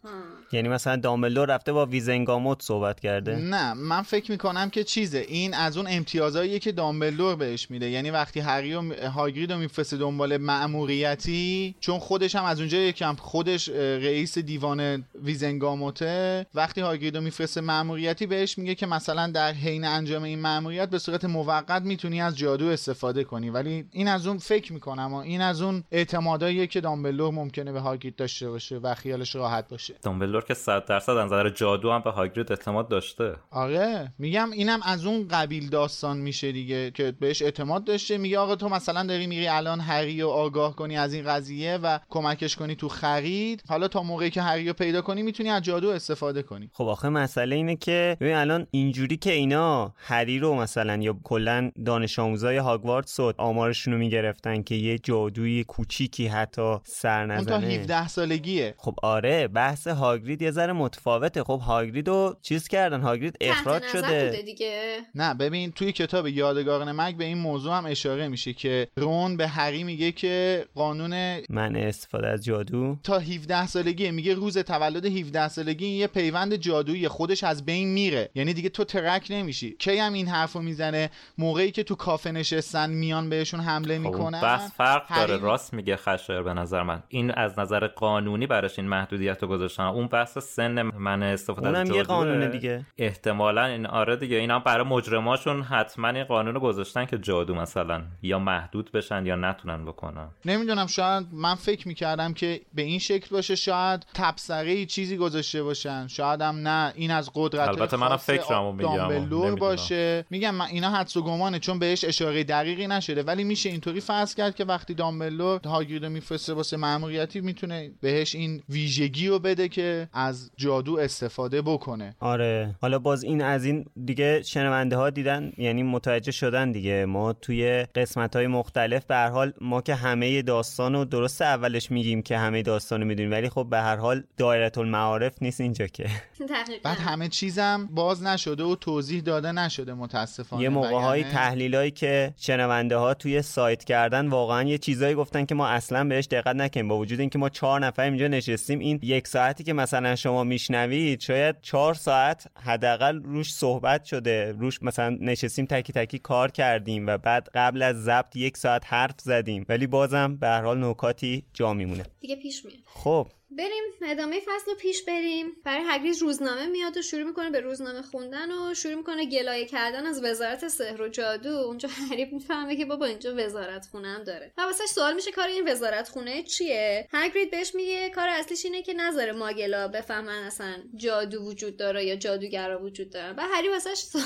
[0.51, 5.25] یعنی مثلا دامبلدور رفته با ویزنگاموت صحبت کرده؟ نه من فکر می‌کنم که چیزه.
[5.27, 7.89] این از اون امتیازهاییه که دامبلدور بهش میده.
[7.89, 13.15] یعنی وقتی هری و هاگرید رو میفرسته دنبال مأموریتی چون خودش هم از اونجا یکم
[13.15, 19.85] خودش رئیس دیوان ویزنگاموته وقتی هاگرید رو میفرسته مأموریتی بهش میگه که مثلا در حین
[19.85, 23.49] انجام این مأموریت به صورت موقت می‌تونی از جادو استفاده کنی.
[23.49, 27.79] ولی این از اون فکر می‌کنم و این از اون اعتماداییه که دامبلدور ممکنه به
[27.79, 29.93] هاگرید داشته باشه و خیالش راحت باشه.
[30.03, 33.35] دامبلدور که 100 درصد از نظر جادو هم به هاگرید اعتماد داشته.
[33.51, 38.17] آره میگم اینم از اون قبیل داستان میشه دیگه که بهش اعتماد داشته.
[38.17, 41.99] میگه آقا تو مثلا داری میری الان هری رو آگاه کنی از این قضیه و
[42.09, 43.63] کمکش کنی تو خرید.
[43.67, 46.69] حالا تا موقعی که هری رو پیدا کنی می‌تونی از جادو استفاده کنی.
[46.73, 51.71] خب آخه مسئله اینه که ببین الان اینجوری که اینا هری رو مثلا یا کلا
[51.85, 57.61] دانش آموزای هاگوارتس و آمارشون رو می‌گرفتن که یه جادوی کوچیکی حتی سر نزنه اون
[57.61, 58.75] تا 17 سالگیه.
[58.77, 59.87] خب آره بحث
[60.25, 61.43] هاگرید یه ذره متفاوته.
[61.43, 64.41] خب هاگرید رو چیز کردن هاگرید اخراج شده.
[64.45, 64.97] دیگه.
[65.15, 69.47] نه ببین توی کتاب یادگاران مگ به این موضوع هم اشاره میشه که رون به
[69.47, 72.97] هری میگه که قانون من استفاده از جادو.
[73.03, 77.07] تا 17 سالگی میگه روز تولد 17 سالگی یه پیوند جادویی.
[77.07, 78.29] خودش از بین میره.
[78.35, 79.75] یعنی دیگه تو ترک نمیشی.
[79.79, 84.41] کی هم این حرفو می‌زنه؟ موقعی که تو کافه نشستن میان بهشون حمله خب می‌کنن.
[84.41, 85.37] بس فرق داره.
[85.37, 87.03] راست میگه خشایر به نظر من.
[87.07, 89.83] این از نظر قانونی براش این محدودیت رو گذاشتن.
[89.83, 92.85] اون بحث سن من استفاده اونم از یه قانونه دیگه.
[92.97, 98.03] احتمالا این آره دیگه اینا برای مجرماشون حتما این قانون رو گذاشتن که جادو مثلا
[98.21, 100.27] یا محدود بشن یا نتونن بکنن.
[100.45, 106.07] نمی‌دونم شاید من فکر می‌کردم که به این شکل باشه شاید تبصره چیزی گذاشته باشن.
[106.07, 110.25] شاید هم نه این از قدرت البته منم فکرمو میگم باشه.
[110.29, 113.23] میگم من اینا حدس و گمانه چون بهش اشاره دقیقی نشده.
[113.23, 118.35] ولی میشه اینطوری فرض کرد که وقتی دامبلدور هاگرید رو میفرسته واسه ماموریتی می‌تونه بهش
[118.35, 122.15] این ویژگی رو بده که از جادو استفاده بکنه.
[122.19, 122.75] آره.
[122.81, 127.05] حالا باز این از این دیگه شنونده ها دیدن یعنی متوجه شدن دیگه.
[127.05, 131.91] ما توی قسمت های مختلف به هر حال ما که همه داستان رو درست اولش
[131.91, 135.87] میگیم که همه داستان رو می‌دونیم ولی خب به هر حال دایره المعارف نیست اینجا
[135.87, 136.09] که.
[136.83, 140.63] بعد همه چیزم باز نشده و توضیح داده نشده متاسفانه.
[140.63, 145.55] یه موقع های تحلیلایی که شنونده ها توی سایت کردن واقعا یه چیزایی گفتن که
[145.55, 149.27] ما اصلا بهش دقت نکنیم با وجود اینکه ما چهار نفر اینجا نشستیم این یک
[149.27, 154.51] ساعتی که مثلا شما میشنوید شاید چهار ساعت حداقل روش صحبت شده.
[154.51, 159.15] روش مثلا نشستیم تکی تکی کار کردیم و بعد قبل از ضبط یک ساعت حرف
[159.21, 159.65] زدیم.
[159.69, 162.03] ولی بازم به هر حال نکاتی جا میمونه.
[162.19, 162.77] دیگه پیش میاد.
[162.85, 163.27] خب.
[163.49, 165.55] بریم ادامه فصل رو پیش بریم.
[165.65, 170.05] برای هگریز روزنامه میاد و شروع می‌کنه به روزنامه خوندن و شروع می‌کنه گلایه کردن
[170.05, 171.49] از وزارت سحر و جادو.
[171.49, 174.53] اونجا هری می‌فهمه که بابا اینجا وزارت خونه هم داره.
[174.57, 178.81] و واسش سوال میشه کار این وزارت خونه چیه؟ هگرید بهش میگه کار اصلیش اینه
[178.81, 183.35] که نظر ماگلا بفهمن اصلا جادو وجود داره یا جادوگرا وجود دارن.
[183.35, 184.23] و هری سوال...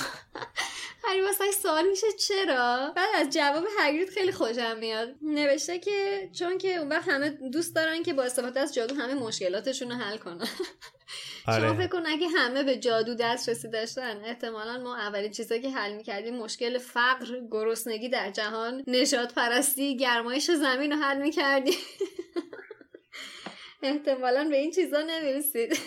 [1.04, 5.16] هری واسش سوال میشه چرا؟ بعد از جواب هگرید خیلی خوشم میاد.
[5.22, 9.24] نوشته که چون که اون وقت همه دوست دارن که با استفاده از جادو همه
[9.24, 10.48] مشکلاتشون رو حل کنن.
[11.48, 11.68] آره.
[11.68, 15.94] شما فکر کن اگه همه به جادو دسترسی داشتن احتمالا ما اولین چیزایی که حل
[15.94, 21.80] می‌کردیم مشکل فقر گرسنگی در جهان نشاد پرستی گرمایش زمین رو حل می‌کردیم.
[23.84, 25.80] احتمالا به این چیزا نمی‌رسید.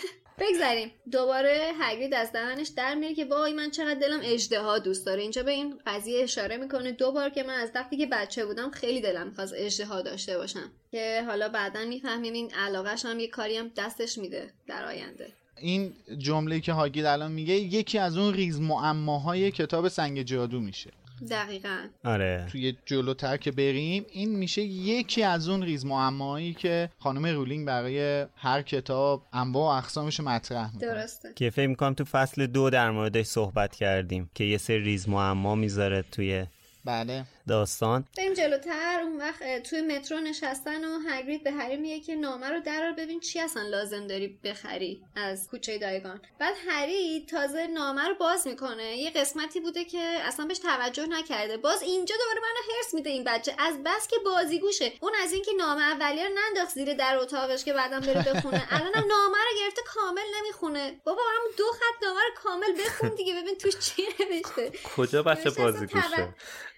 [0.49, 5.21] بگذاریم دوباره هگرید از دهنش در میره که وای من چقدر دلم اجدها دوست داره.
[5.21, 6.91] اینجا به این قضیه اشاره می‌کنه.
[6.91, 10.71] دو بار که من از وقتی که بچه بودم خیلی دلم می‌خواست اجدها داشته باشم.
[10.91, 15.27] که حالا بعدا می‌فهمیم این علاقهش هم یه کاری هم دستش میده در آینده.
[15.57, 20.91] این جمله که هاگرید الان میگه یکی از اون ریز معماهای کتاب سنگ جادو میشه.
[21.29, 21.77] دقیقا.
[22.05, 22.47] آره.
[22.51, 28.25] توی جلوتر که بریم این میشه یکی از اون ریز معمایی که خانم رولینگ برای
[28.35, 30.91] هر کتاب انواع و اقسامش مطرح می‌کنه.
[30.91, 31.33] درسته.
[31.35, 35.55] که فکر می‌کنم تو فصل دو در موردش صحبت کردیم که یه سری ریز معما
[35.55, 36.45] می‌ذاره توی
[36.85, 37.25] بله.
[37.47, 38.05] داستان.
[38.17, 38.99] بریم جلوتر.
[39.03, 43.19] اون وقت توی مترو نشستن و هگرید به هری میگه که نامه رو درار ببین
[43.19, 46.21] چی اصلا لازم داری بخری از کوچه دیاگون.
[46.39, 48.97] بعد هری تازه نامه رو باز می‌کنه.
[48.97, 51.57] یه قسمتی بوده که اصلا بهش توجه نکرده.
[51.57, 53.55] باز اینجا دوباره منو حرص میده این بچه.
[53.59, 57.73] از بس که بازیگوشه اون از اینکه نامه اولیه رو ننداخت زیر در اتاقش که
[57.73, 58.67] بعدم بره بخونه.
[58.71, 61.01] الانم نامه رو گرفته کامل نمی‌خونه.
[61.03, 63.41] بابا هم دو خط نامه رو کامل بخون دیگه.
[63.41, 64.71] ببین توش چی نوشته.
[64.95, 66.33] کجا بچه بازیگوشه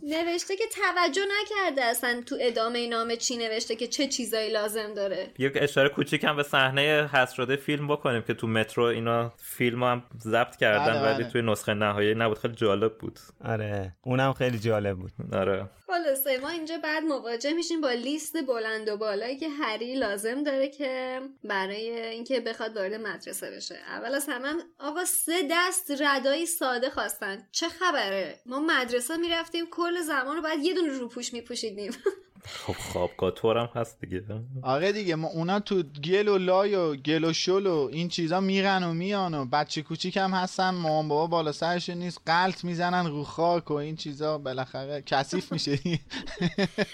[0.06, 5.28] نوشته که توجه نکرده اصلا تو ادامه نامه چی نوشته که چه چیزایی لازم داره.
[5.40, 9.84] یک اشاره کوچیک هم به صحنه حذف شده فیلم بکنیم که تو مترو اینا فیلم
[9.84, 11.32] هم ضبط کردن بله، ولی بله.
[11.32, 12.38] توی نسخه نهایی نبود.
[12.38, 13.20] خیلی جالب بود.
[13.46, 15.12] آره اونم خیلی جالب بود.
[15.34, 15.70] آره.
[15.88, 20.70] خلاصه ما اینجا بعد مواجه میشیم با لیست بلند و بالایی که هری لازم داره
[20.70, 23.76] که برای اینکه بخواد وارد مدرسه بشه.
[23.88, 27.48] اول از همه هم آقا سه دست ردایی ساده خواستن.
[27.52, 31.92] چه خبره؟ ما مدرسه می‌رفتیم کل زمان رو بعد یه دونه روپوش میپوشیدیم.
[32.48, 34.24] خب خوابگاه هم هست دیگه.
[34.64, 38.40] آره دیگه ما اونا تو گل و لای و گل و شل و این چیزا
[38.40, 43.08] میرن و میان و بچه کوچیک هم هستن مامان بابا بالا سرشون نیست قلط می‌زنن
[43.08, 45.80] رو خاک و این چیزا بالاخره کثیف میشه.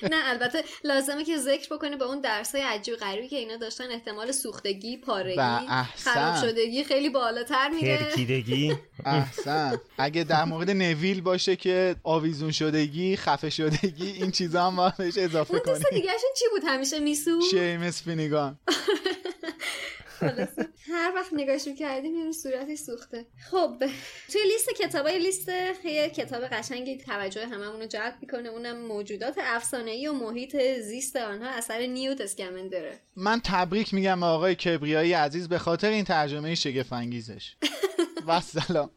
[0.04, 4.32] نه البته لازمه که ذکر بکنه با اون درسای عجیب غریبی که اینا داشتن احتمال
[4.32, 5.68] سوختگی پارگی.
[5.96, 7.98] خراب شدگی خیلی بالاتر میره.
[7.98, 8.76] ترکیدگی.
[9.06, 9.78] احسن.
[9.98, 15.54] اگه در مورد نویل باشه که آویزون شدگی خفه شدگی این چیزا هم بهش اضافه
[15.54, 16.02] اون دوست کنی.
[16.02, 18.60] دیگهشون چی بود؟ همیشه میسو شیمس فینیگان.
[20.92, 23.26] هر وقت نگاش می‌کردیم این صورتی سوخته.
[23.52, 23.78] خب
[24.32, 25.50] توی لیست کتاب لیست
[25.86, 31.50] یه کتاب قشنگی توجه هممون رو جلب می‌کنه اونم موجودات افسانه‌ای و محیط زیست آنها
[31.50, 36.94] اثر نیوت اسکمندره من تبریک میگم به آقای کبریایی عزیز به خاطر این ترجمه شگفت
[36.94, 37.56] انگیزش
[38.28, 38.90] و سلام.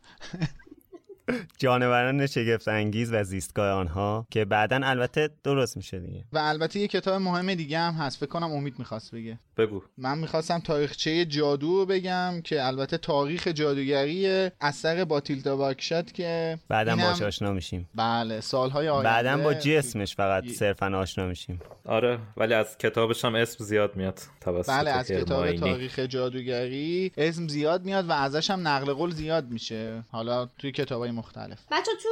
[1.58, 6.24] جانوران شگفت انگیز و زیستگاه آنها که بعدا البته درست میشه دیگه.
[6.32, 8.16] و البته یه کتاب مهم دیگه هم هست.
[8.16, 9.38] فکر کنم امید می‌خواست بگه.
[9.56, 9.82] بگو.
[9.98, 16.96] من می‌خواستم تاریخچه جادو رو بگم که البته تاریخ جادوگری اثر باتیلدا واکشات که بعدا
[16.96, 17.88] باش آشنا میشیم.
[17.94, 19.08] بله سالهای آینده.
[19.08, 21.60] بعدا با جسمش فقط ی- صرفا آشنا میشیم.
[21.84, 24.20] آره ولی از کتابش هم اسم زیاد میاد.
[24.40, 25.52] توسط بله از کتاب.
[25.52, 30.02] تاریخ جادوگری اسم زیاد میاد و ازش هم نقل قول زیاد میشه.
[30.10, 31.58] حالا توی کتابای مختلف.
[31.70, 32.08] بچه تو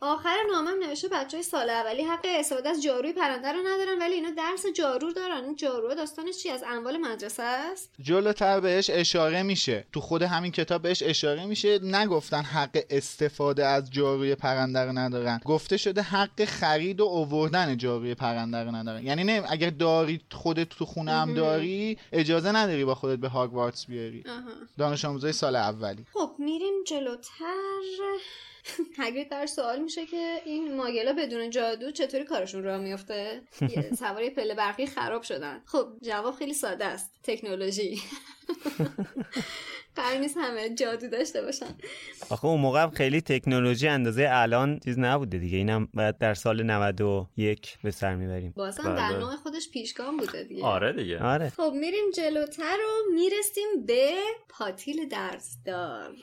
[0.00, 4.14] آخر نامم نوشته بچه های سال اولی حق استفاده از جاروی پرنده رو ندارن ولی
[4.14, 5.44] اینا درس جارو دارن.
[5.44, 9.84] این جارو داستانش چی؟ از اموال مدرسه است؟ جلوتر بهش اشاره میشه.
[9.92, 11.78] تو خود همین کتاب بهش اشاره میشه.
[11.82, 15.40] نگفتن حق استفاده از جاروی پرنده رو ندارن.
[15.44, 19.02] گفته شده حق خرید و اووردن جاروی پرنده رو ندارن.
[19.02, 23.86] یعنی نه اگر داری خودت تو خونه هم داری اجازه نداری با خودت به هاگوارتس
[23.86, 24.24] بیاری.
[24.78, 26.06] دانش آموزای سال اولی.
[26.12, 27.24] خب میریم جلوتر.
[28.98, 33.40] هگرید در سوال میشه که این ماگلا بدون جادو چطوری کارشون راه میفته
[33.98, 35.62] سواری پله برقی خراب شدن.
[35.66, 37.10] خب جواب خیلی ساده است.
[37.22, 38.00] تکنولوژی.
[39.96, 41.74] قرار نیست همه جادو داشته باشن.
[42.30, 45.58] آخه اون موقع خیلی تکنولوژی اندازه الان چیز نبوده دیگه.
[45.58, 48.52] اینم باید در سال 91 به سر می‌بریم.
[48.56, 48.94] بازم بله.
[48.94, 50.64] در نوع خودش پیشگام بوده دیگه.
[50.64, 51.22] آره دیگه.
[51.22, 51.48] آره.
[51.48, 54.12] خب میریم جلوتر و می‌رسیم به
[54.48, 56.16] پاتیل درزدار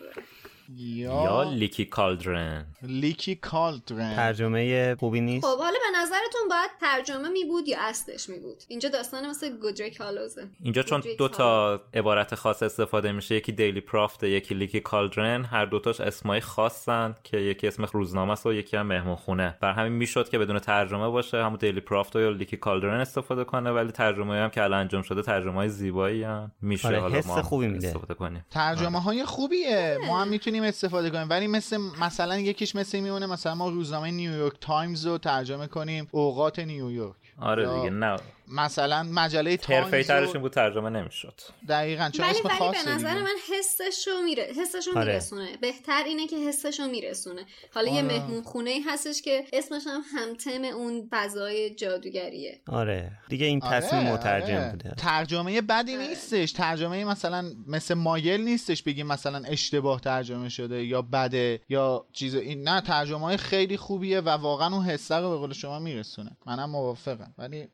[0.75, 2.65] یا, یا Leaky Cauldron.
[2.81, 4.15] Leaky Cauldron.
[4.15, 8.63] ترجمه خوبی نیست؟ خب حالا به نظرتون باید ترجمه می بود یا اصلش می بود؟
[8.67, 10.47] اینجا داستان مثل Godric's Hollow ه.
[10.63, 11.27] اینجا چون دو.
[11.27, 15.45] تا عبارت خاص استفاده میشه یکی Daily Prophet یکی Leaky Cauldron.
[15.45, 19.57] هر دوتاش اسمای خاصن که یکی اسم روزنامه است و یکی هم مهمون خونه.
[19.61, 23.71] بر همین می‌شد که بدون ترجمه باشه همون Daily Prophet یا Leaky Cauldron استفاده کنه
[23.71, 27.27] ولی ترجمه هم که الان انجام شده ترجمه های زیبایی هم میشه آره، حالا حس
[27.27, 27.87] ما خوبی میده.
[27.87, 28.45] استفاده کنیم.
[28.51, 29.97] ترجمه های خوبیه.
[30.07, 31.29] ما هم می‌تونیم استفاده کنیم.
[31.29, 36.59] ولی مثل مثلا یکیش مثل میمونه مثلا ما روزنامه نیویورک تایمز رو ترجمه کنیم اوقات
[36.59, 37.15] نیویورک.
[37.39, 38.17] آره دیگه نه.
[38.51, 41.41] مثلا مجله تایمز ترش رو این بود ترجمه نمی‌شد.
[41.69, 43.21] دقیقا چون ولی اسم ولی خاصه به نظر دیگه.
[43.21, 45.11] من حسشو میره حسشو آره.
[45.11, 45.57] میرسونه.
[45.61, 47.45] بهتر اینه که حسشو میرسونه.
[47.73, 48.01] حالا یه آره.
[48.01, 52.61] مهمون خونه ای هستش که اسمش هم همتم اون فضای جادوگریه.
[52.67, 53.11] آره.
[53.29, 54.71] دیگه این تصمیم آره، مترجم آره.
[54.71, 54.93] بوده.
[54.97, 56.51] ترجمه بدی نیستش.
[56.51, 62.35] ترجمه مثلا مثل مایل نیستش بگیم مثلا اشتباه ترجمه شده یا بده یا چیز.
[62.35, 66.37] این نه ترجمه های خیلی خوبیه و واقعا اون حسه رو به قول شما میرسونه.
[66.45, 67.33] منم موافقم.
[67.37, 67.67] ولی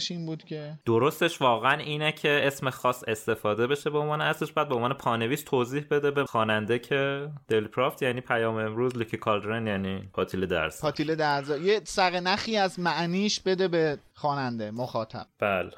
[0.00, 4.52] قشنگترش این بود که درستش واقعا اینه که اسم خاص استفاده بشه به عنوان اصلش
[4.52, 9.16] بعد به عنوان پانویس توضیح بده به خواننده که دل پرافت یعنی پیام امروز لیکی
[9.16, 10.80] کالدرن یعنی قاتل درس.
[10.80, 15.26] پاتیل درزا یه سرنخی از معنیش بده به خواننده مخاطب.
[15.38, 15.70] بله.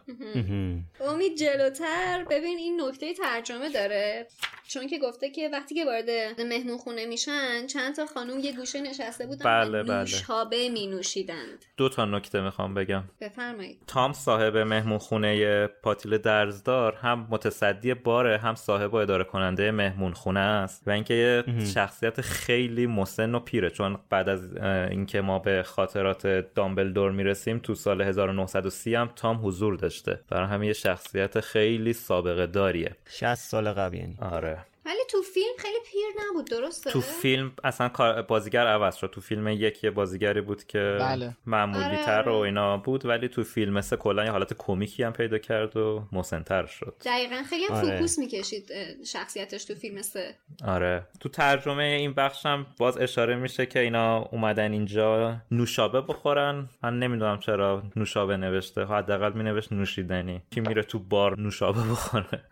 [1.00, 4.26] امید جلوتر ببین این نکته ترجمه داره.
[4.68, 8.80] چون که گفته که وقتی که وارد مهمون خونه میشن چند تا خانوم یه گوشه
[8.80, 9.98] نشسته بودن بله، بله.
[9.98, 13.04] نوشابه می نوشیدند دو تا نکته می‌خوام بگم.
[13.20, 13.82] بفرمایید.
[13.86, 20.12] تام صاحب مهمون خونه پاتیل درزدار هم متصدی باره هم صاحب و اداره کننده مهمون
[20.12, 23.70] خونه است و اینکه یه شخصیت خیلی مسن و پیره.
[23.70, 24.56] چون بعد از
[24.90, 28.02] اینکه ما به خاطرات دامبلدور می‌رسیم تو سال
[28.38, 30.20] 1930 هم تام حضور داشته.
[30.28, 32.96] برای همین یه شخصیت خیلی سابقه داریه.
[33.06, 34.16] 60 سال قبل یعنی.
[34.20, 34.71] آره.
[34.86, 37.88] ولی تو فیلم خیلی پیر نبود درسته؟ تو فیلم اصلا
[38.28, 39.10] بازیگر عوض شد.
[39.10, 41.36] تو فیلم یکی بازیگری بود که بله.
[41.46, 42.46] معمولی آره، تر و آره.
[42.46, 46.66] اینا بود ولی تو فیلم مثل کلا یه حالت کمیکی هم پیدا کرد و مسنتر
[46.66, 46.96] شد.
[47.04, 47.96] دقیقا خیلی هم آره.
[47.96, 48.72] فوکوس می‌کشید
[49.06, 50.34] شخصیتش تو فیلم سه.
[50.64, 51.06] آره.
[51.20, 56.68] تو ترجمه این بخش هم باز اشاره میشه که اینا اومدن اینجا نوشابه بخورن.
[56.82, 58.84] من نمی‌دونم چرا نوشابه نوشته.
[58.84, 60.42] حداقل مینوشت نوشیدنی.
[60.50, 62.44] کی میره تو بار نوشابه بخوره؟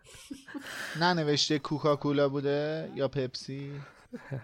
[1.00, 3.86] ننوشته کوکاکولا بوده یا پپسی؟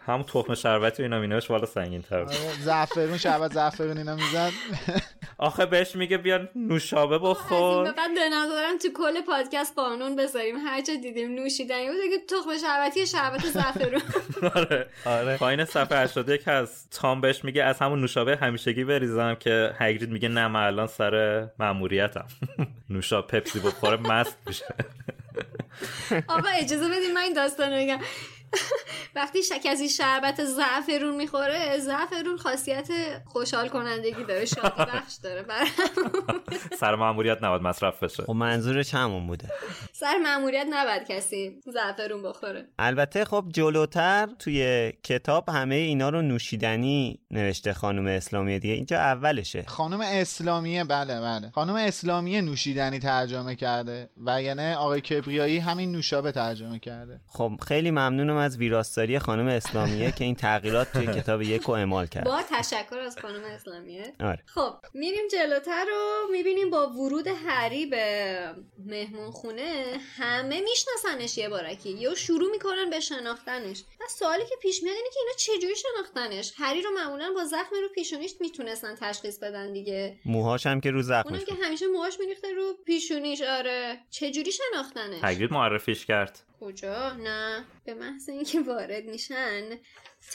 [0.07, 2.19] همون تخم شربتی و اینا مینوشت والا سنگین تر.
[2.19, 4.51] آره، زعفرون شربت زعفرون اینا می‌زد.
[5.39, 7.85] آخه بهش میگه بیا نوشابه از این بخور.
[7.85, 10.57] به بعد به نظرم تو کل پادکست قانون بذاریم.
[10.57, 14.03] هر جا دیدیم نوشیدنی بود که تخم شربتی شربت زعفرون.
[14.55, 15.37] آره آره.
[15.37, 16.89] پایین صفحه 81 هست.
[16.91, 21.47] تام بهش میگه از همون نوشابه همیشگی بریزم که هگرید میگه نه من الان سر
[21.59, 22.27] ماموریتم
[22.91, 24.64] نوشابه پپسی بخوره مست میشه.
[26.29, 27.99] آقا اجازه بدین من این داستان رو بگم.
[29.15, 32.89] وقتی ش- کسی شربت زعفرون می‌خوره زعفرون خاصیت
[33.27, 35.69] خوشحال کنندگی داره شادی بخش داره برای
[36.79, 38.23] سر ماموریت نباید مصرف بشه.
[38.23, 39.49] خب منظورش همون بوده.
[39.93, 42.69] سر مأموریت نباید کسی زعفرون بخوره.
[42.79, 48.75] البته خب جلوتر توی کتاب همه اینا رو نوشیدنی نوشته خانم اسلامی دیگه.
[48.75, 49.65] اینجا اولشه.
[49.67, 51.51] خانم اسلامیه بله بله.
[51.55, 57.21] خانم اسلامیه نوشیدنی ترجمه کرده و یعنی آقای کبریایی همین نوشابه ترجمه کرده.
[57.29, 62.07] خب خیلی ممنونم از ویراستاری خانم اسلامیه که این تغییرات توی کتاب یک رو اعمال
[62.07, 62.24] کرد.
[62.24, 64.12] با تشکر از خانم اسلامیه.
[64.20, 64.43] آره.
[64.47, 68.37] خب میریم جلوتر رو می‌بینیم با ورود هری به
[68.87, 69.84] مهمون خونه
[70.16, 71.91] همه میشناسنش یه بارکی.
[71.91, 73.82] یا شروع می‌کنن به شناختنش.
[74.01, 77.76] و سوالی که پیش میاد اینه که اینا چجوری شناختنش؟ هری رو معمولا با زخم
[77.82, 80.16] رو پیشونیش می‌تونستن تشخیص بدن دیگه.
[80.24, 81.55] موهاش هم که رو زخمش اونم که.
[81.64, 83.99] همیشه موهاش میریخته رو پیشونیش آره.
[84.11, 86.46] چجوری شناختنش؟ هگرید معرفیش کرد.
[86.61, 87.65] کجا؟ نه.
[87.85, 89.63] به محض اینکه وارد میشن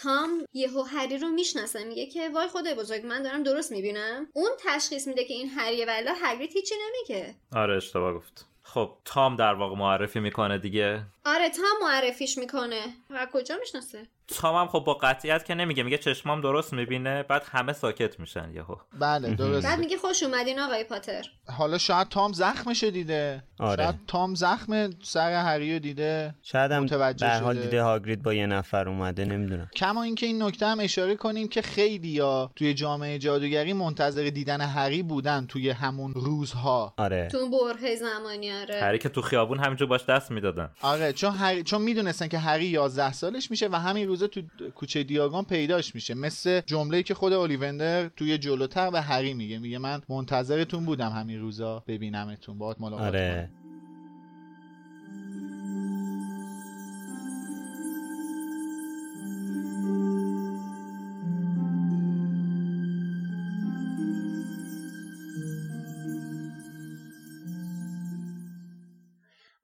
[0.02, 4.28] تام یهو هری رو می‌شناسه میگه که وای خدای بزرگ من دارم درست می‌بینم.
[4.34, 7.36] اون تشخیص میده که این هریه ولی هگرید هیچی نمیگه.
[7.56, 8.46] آره اشتباه گفت.
[8.64, 11.04] خب تام در واقع معرفی می‌کنه دیگه.
[11.26, 12.84] آره تام معرفیش می‌کنه.
[13.10, 14.08] و کجا می‌شناسه؟
[14.38, 18.52] تام هم خب با قطعیت که نمیگه میگه چشمام درست می‌بینه بعد همه ساکت میشن
[18.54, 18.76] یهو.
[19.00, 19.76] بله بعد درسته.
[19.76, 21.24] میگه خوش اومدین آقای پاتر.
[21.58, 23.44] حالا شاید تام زخمشو دیده.
[23.60, 23.84] آره.
[23.84, 26.36] شاید تام زخم سر هری رو دیده.
[26.42, 27.60] شاید هم متوجه در حال.
[27.60, 29.70] دیده هاگرید با یه نفر اومده نمی‌دونم.
[29.76, 34.62] کما اینکه این نکته هم اشاره کنیم که خیلی یا توی جامعه جادوگری منتظر دیدن
[34.62, 36.94] هری بودن توی همون روزها.
[36.98, 37.28] آره.
[37.32, 38.82] تو برهه زمانی آره.
[38.82, 40.70] هری که تو خیابون همینجور باش دست می‌دادن.
[40.82, 41.64] آره چون هری...
[41.64, 46.14] چون می‌دونستن که هری 11 سالش میشه و همین روزه تو کوچه دیاگون پیداش میشه.
[46.14, 49.60] مثل جمله‌ای که خود اولیوندر توی جلوتر به هری میگه.
[49.60, 52.58] میگه من منتظرتون بودم همین روزا ببینمتون.
[52.58, 53.08] باهات ملاقات.
[53.08, 53.50] آره.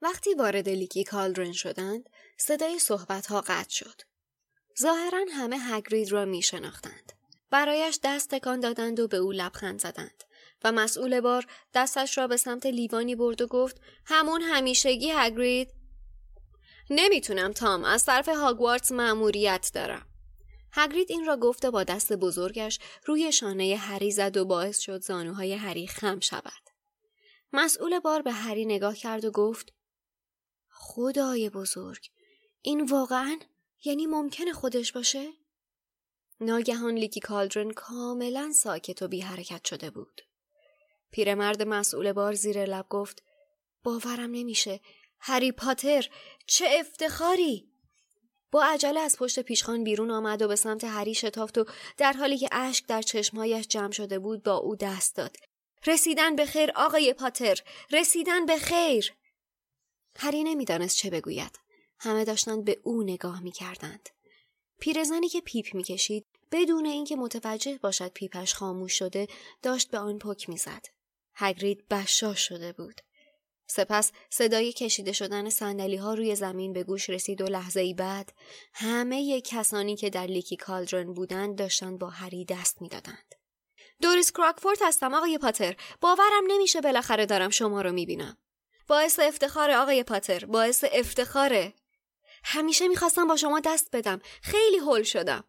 [0.02, 4.07] وقتی وارد لیکی کالدرن شدند صدای صحبتها قطع شد.
[4.82, 7.12] ظاهرا همه هگرید را می شناختند.
[7.50, 10.24] برایش دست تکان دادند و به او لبخند زدند
[10.64, 15.74] و مسئول بار دستش را به سمت لیوانی برد و گفت همون همیشگی هگرید؟
[16.90, 17.84] نمی‌تونم تام.
[17.84, 20.06] از طرف هاگوارتس مأموریت دارم.
[20.72, 25.54] هگرید این را گفته با دست بزرگش روی شانه هری زد و باعث شد زانوهای
[25.54, 26.54] هری خم شود.
[27.54, 29.74] مسئول بار به هری نگاه کرد و گفت
[30.70, 32.08] خدای بزرگ
[32.62, 33.40] این واقعا
[33.84, 35.34] یعنی ممکنه خودش باشه؟
[36.40, 40.22] ناگهان لیکی کالدرن کاملا ساکت و بی حرکت شده بود.
[41.12, 43.24] پیرمرد مسئول بار زیر لب گفت
[43.84, 44.80] باورم نمیشه.
[45.20, 46.10] هری پاتر
[46.46, 47.72] چه افتخاری!
[48.52, 51.66] با عجله از پشت پیشخان بیرون آمد و به سمت هری شتافت و
[51.98, 55.38] در حالی که اشک در چشمهایش جمع شده بود با او دست داد.
[55.88, 57.56] رسیدن به خیر آقای پاتر
[57.92, 59.14] رسیدن به خیر
[60.16, 61.67] هری نمی‌دانست چه بگوید
[62.00, 64.10] همه داشتند به او نگاه می کردند.
[64.80, 69.28] پیرزنی که پیپ می کشید بدون اینکه متوجه باشد پیپش خاموش شده
[69.62, 70.86] داشت به آن پک می زد.
[71.34, 73.02] هگرید بشاش شده بود.
[73.70, 78.34] سپس صدای کشیده شدن صندلی ها روی زمین به گوش رسید و لحظه ای بعد
[78.74, 83.36] همه کسانی که در Leaky Cauldron بودند داشتند با هری دست می دادند.
[84.02, 88.38] دوریس کراکفورد هستم آقای پاتر باورم نمیشه بالاخره دارم شما رو می‌بینم
[88.88, 91.74] باعث افتخار آقای پاتر باعث افتخاره
[92.50, 94.22] همیشه می‌خواستم با شما دست بدم.
[94.42, 95.44] خیلی هول شدم.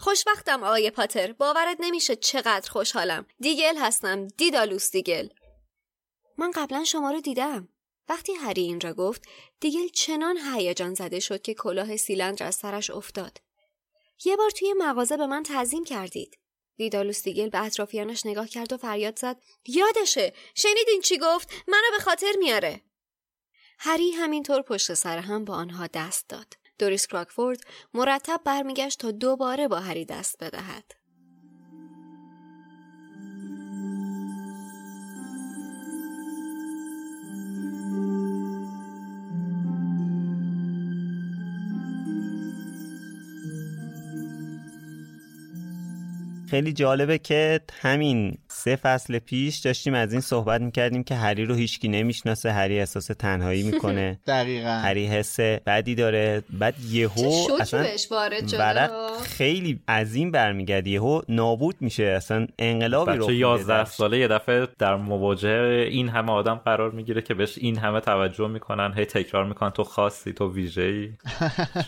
[0.00, 1.32] خوشوقتم آقای پاتر.
[1.32, 3.26] باورت نمیشه چقدر خوشحالم.
[3.40, 4.26] دیگل هستم.
[4.26, 5.28] دیدالوس دیگل.
[6.38, 7.68] من قبلا شما رو دیدم.
[8.08, 9.22] وقتی هری این را گفت
[9.60, 13.38] دیگل چنان هیجان زده شد که کلاه سیلندر از سرش افتاد.
[14.24, 16.38] یه بار توی مغازه به من تعظیم کردید.
[16.76, 19.36] دیدالوس دیگل به اطرافیانش نگاه کرد و فریاد زد.
[19.66, 20.32] یادشه.
[20.54, 22.82] شنیدین چی گفت؟ منو به خاطر میاره.
[23.78, 26.54] هری همینطور پشت سر هم با آنها دست داد.
[26.78, 27.60] دوریس کراکفورد
[27.94, 30.97] مرتب برمیگشت تا دوباره با هری دست بدهد.
[46.50, 51.54] خیلی جالبه که همین سه فصل پیش داشتیم از این صحبت می‌کردیم که هری رو
[51.54, 54.18] هیچکی نمی‌شناسه هری احساس تنهایی می‌کنه.
[54.26, 54.68] دقیقا.
[54.68, 56.42] هری حس بدی داره.
[56.50, 57.86] بعد یهو اصلا
[58.58, 58.90] برق
[59.22, 62.04] خیلی عظیم برمیگرد یهو نابود میشه.
[62.04, 67.22] اصلا انقلابی رو بچه 11 ساله یه دفعه در مواجهه این همه آدم قرار می‌گیره
[67.22, 71.10] که بهش این همه توجه می‌کنن هی تکرار می‌کنن تو خاصی تو ویژه‌ای.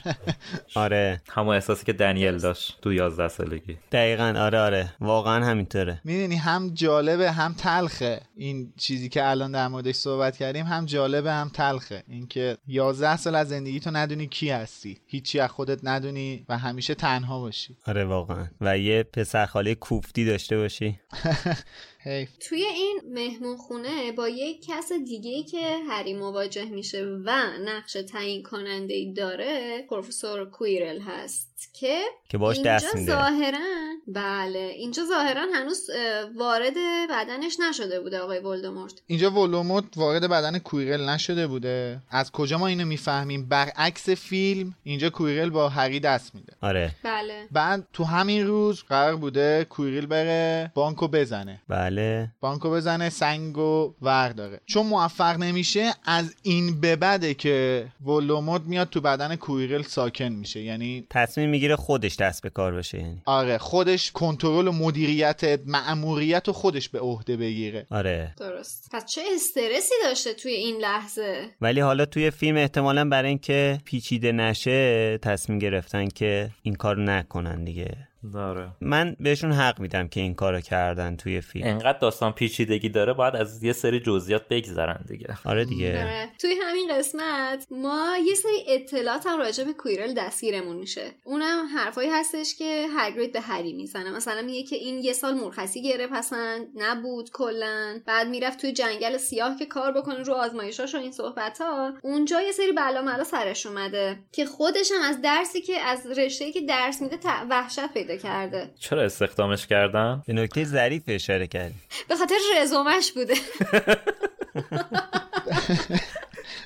[0.74, 1.20] آره.
[1.30, 3.76] همون احساسی که دنیل داشت تو 11 سالگی.
[3.92, 4.49] دقیقا آره.
[4.58, 6.00] آره واقعا همینطوره.
[6.04, 8.20] می‌دونی هم جالبه هم تلخه.
[8.36, 12.02] این چیزی که الان در موردش صحبت کردیم هم جالبه هم تلخه.
[12.08, 14.98] اینکه 11 سال از زندگی تو ندونی کی هستی.
[15.06, 17.76] هیچی از خودت ندونی و همیشه تنها باشی.
[17.86, 18.46] آره واقعا.
[18.60, 21.00] و یه پسرخاله کوفتی داشته باشی.
[22.48, 27.30] توی این مهمون خونه با یک کس دیگه که هری مواجه میشه و
[27.64, 31.49] نقش تعیین کننده ای داره پروفسور کویرل هست.
[31.72, 33.58] که که باش دست میده ظاهرا
[34.06, 34.58] بله.
[34.58, 35.90] اینجا ظاهرا هنوز
[36.36, 36.74] وارد
[37.10, 38.92] بدنش نشده بوده آقای ولدمورت.
[39.06, 42.00] اینجا ولدمورت وارد بدن کویرل نشده بوده.
[42.10, 46.52] از کجا ما اینو می‌فهمیم؟ برعکس فیلم اینجا کویرل با هری دست میده.
[46.60, 46.90] آره.
[47.02, 47.46] بله.
[47.50, 51.62] بعد تو همین روز قرار بوده کویرل بره بانکو بزنه.
[51.68, 52.28] بله.
[52.40, 59.00] بانکو بزنه سنگو ورداره چون موفق نمیشه از این به بده که ولدمورت میاد تو
[59.00, 60.60] بدن کویرل ساکن میشه.
[60.60, 63.22] یعنی تصمیم می‌گیره خودش دست به کار باشه یعنی.
[63.26, 67.86] آره خودش کنترل و مدیریت مأموریت رو خودش به عهده بگیره.
[67.90, 68.34] آره.
[68.38, 68.88] درست.
[68.92, 74.32] پس چه استرسی داشته توی این لحظه؟ ولی حالا توی فیلم احتمالا برای اینکه پیچیده
[74.32, 78.09] نشه تصمیم گرفتن که این کار نکنن دیگه.
[78.32, 78.68] داره.
[78.80, 81.66] من بهشون حق میدم که این کارو کردن توی فیلم.
[81.66, 85.38] انقدر داستان پیچیدگی داره باید از یه سری جزئیات بگذرن دیگه.
[85.44, 85.92] آره دیگه.
[85.92, 86.28] داره.
[86.38, 91.10] توی همین قسمت ما یه سری اطلاعات هم راجع به کویرل دستگیرمون میشه.
[91.24, 94.10] اونم حرفایی هستش که هگرید به هری می‌زنه.
[94.10, 98.00] مثلا میگه که این یه سال مرخصی گرفت پسند نبود کلا.
[98.06, 102.40] بعد می‌رفت توی جنگل سیاه که کار بکنه رو آزمایشاش و این صحبت ها اونجا
[102.40, 106.60] یه سری بلا ملا سرش اومده که خودش هم از درسی که از رشته که
[106.60, 107.18] درس میده
[107.50, 108.70] وحشت پیدا کرده.
[108.78, 111.74] چرا استخدامش کردن به نکته ظریف اشاره کردی.
[112.08, 113.34] به خاطر رزومش بوده.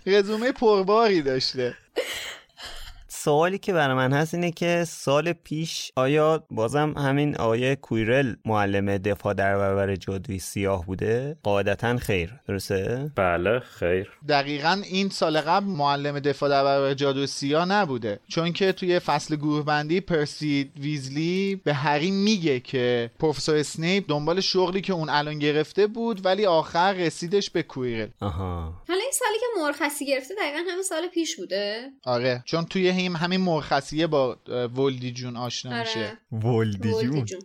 [0.07, 1.75] رزومه پرباری داشته.
[3.25, 8.99] سوالی که برای من هست اینه که سال پیش آیا بازم همین آیه کویرل معلم
[8.99, 14.11] دفاع در برابر جادوی سیاه بوده؟ قاعدتا خیر درسته؟ بله خیر.
[14.29, 18.21] دقیقا این سال قبل معلم دفاع در برابر جادوی سیاه نبوده.
[18.29, 24.41] چون که توی فصل گروه بندی پرسی ویزلی به هری میگه که پروفسور اسنیپ دنبال
[24.41, 28.09] شغلی که اون الان گرفته بود ولی آخر رسیدش به کویرل.
[28.21, 28.75] آها.
[28.89, 32.43] حالا این سالی که مرخصی گرفته دقیقا همین سال پیش بوده؟ آره.
[32.47, 34.39] چون توی هم همین مرخصیه با
[34.77, 36.19] ولدی جون آشنا میشه.
[36.33, 37.43] ولدی جون.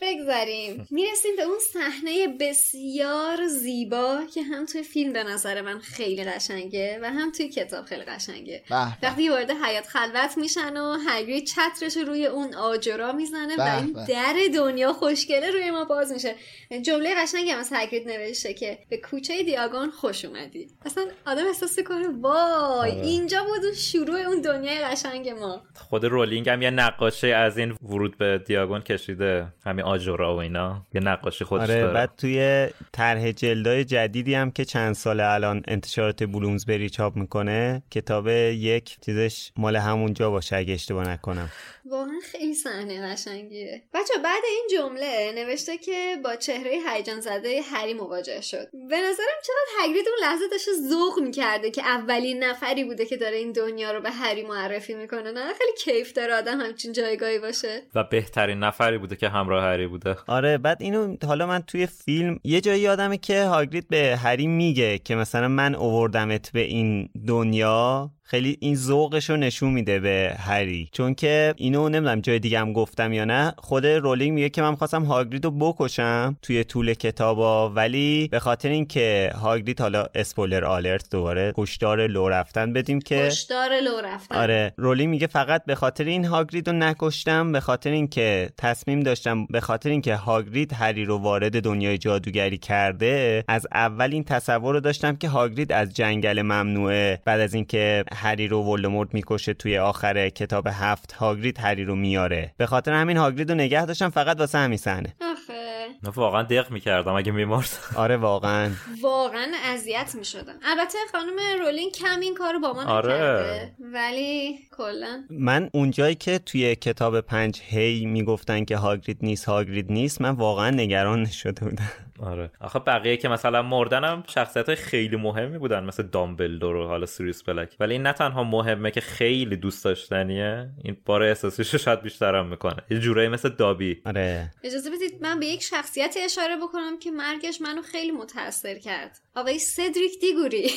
[0.00, 6.24] بگذاریم می‌رسیم به اون صحنه بسیار زیبا که هم توی فیلم به نظر من خیلی
[6.24, 8.62] قشنگه و هم توی کتاب خیلی قشنگه.
[9.02, 14.34] وقتی وارد حیات خلوت میشن و هگرید چترش روی اون آجرا می‌زنه و این در
[14.54, 16.34] دنیا خوشگله روی ما باز میشه.
[16.82, 20.68] جمله قشنگی هم از هگرید نوشته که به کوچه دیاگون خوش اومدی.
[20.86, 25.62] اصلا آدم احساس کنه وای اینجا بود شروع اون دنیای قشنگ ما.
[25.74, 29.46] خود رولینگ هم یه نقاشی از این ورود به دیاگون کشیده.
[29.66, 31.92] همین آجورا و اینا یه نقاشی خودش آره داره.
[31.92, 38.28] بعد توی طرح جلدای جدیدی هم که چند سال الان انتشارات بلومزبری چاپ می‌کنه کتاب
[38.28, 41.50] یک چیزش مال همونجا باشه اگه اشتباه نکنم.
[41.90, 43.82] واقعا خیلی صحنه قشنگیه.
[43.94, 48.68] بچه بعد این جمله نوشته که با چهره هیجان زده هری مواجه شد.
[48.72, 53.36] به نظرم چقدر هگرید اون لحظه داشته ذوق می‌کرده که اولین نفری بوده که داره
[53.36, 55.32] این دنیا رو به هری معرفی می‌کنه.
[55.32, 57.82] نه خیلی کیف داره آدم همچین جایگاهی باشه.
[57.94, 60.16] و بهترین نفری بوده که همراه هری بوده.
[60.26, 64.98] آره بعد اینو حالا من توی فیلم یه جایی یادمه که هاگرید به هری میگه
[64.98, 68.10] که مثلا من اووردمت به این دنیا.
[68.26, 70.88] خیلی این ذوقش رو نشون میده به هری.
[70.92, 73.54] چون که اینو نمی‌دونم جای دیگه هم گفتم یا نه.
[73.58, 78.68] خود رولینگ میگه که من خواستم هاگرید رو بکشم توی طول کتابا ولی به خاطر
[78.68, 84.36] اینکه هاگرید حالا اسپولر آلرت دوباره کشدار لو رفتن بدیم که کشدار لو رفتن.
[84.36, 89.46] آره رولینگ میگه فقط به خاطر این هاگرید رو نکشتم به خاطر اینکه تصمیم داشتم
[89.46, 94.80] به خاطر اینکه هاگرید هری رو وارد دنیای جادوگری کرده از اول این تصور رو
[94.80, 97.20] داشتم که هاگرید از جنگل ممنوعه.
[97.24, 102.54] بعد از اینکه هری رو ولدمورت می‌کشه توی آخر کتاب هفت هاگرید هری رو میاره.
[102.56, 105.14] به خاطر همین هاگرید رو نگه داشتم فقط واسه همین صحنه.
[105.20, 105.54] آخه.
[106.02, 107.68] من واقعا دق می‌کردم اگه میمرد.
[107.96, 108.70] آره واقعا.
[109.02, 110.54] واقعا اذیت می‌شدم.
[110.64, 113.14] البته خانم رولینگ کم این کارو با ما آره.
[113.14, 115.24] نکرده ولی کلا.
[115.30, 120.70] من اونجایی که توی کتاب پنج هی می‌گفتن که هاگرید نیست هاگرید نیست من واقعا
[120.70, 121.90] نگران شده بودم.
[122.20, 122.50] آره.
[122.60, 127.42] آخه بقیه که مثلا مردنم شخصیت های خیلی مهمی بودن مثل دامبلدور و حالا سیریوس
[127.42, 132.02] بلک ولی این نه تنها مهمه که خیلی دوست داشتنیه این بار احساسیش رو شاید
[132.02, 132.76] بیشترم می‌کنه.
[132.90, 134.02] یه جورایی مثل دابی.
[134.06, 134.50] آره.
[134.62, 139.18] اجازه بدید من به یک شخصیتی اشاره بکنم که مرگش منو خیلی متاثر کرد.
[139.36, 140.70] آقای سدریک دیگوری.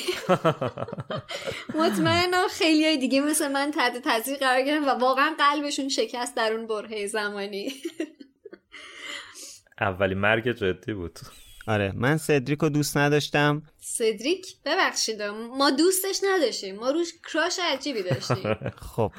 [1.80, 6.54] مطمئنا خیلی های دیگه مثل من تحت تاثیر قرار گرفتن و واقعا قلبشون شکست در
[6.54, 7.74] اون برهه زمانی.
[9.82, 11.20] اولی مرگ جدی بود.
[11.68, 13.62] آره من سدریک رو دوست نداشتم.
[13.90, 16.76] سدریک ببخشید ما دوستش نداشتیم.
[16.76, 18.56] ما روش کراش عجیبی داشتیم.
[18.96, 19.12] خب.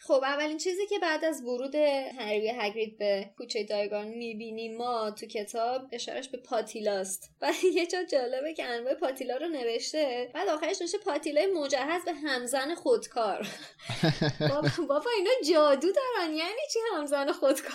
[0.00, 1.74] خب اولین چیزی که بعد از ورود
[2.18, 7.98] هری هگرید به کوچه دایگان می‌بینیم ما تو کتاب اشارش به پاتیلاست و یه جا
[8.12, 13.46] جالبه که انواع پاتیلا رو نوشته بعد آخرش نوشته پاتیلای مجهز به همزن خودکار.
[14.50, 16.32] بابا, بابا اینا جادو دارن.
[16.32, 17.74] یعنی چی همزن خودکار؟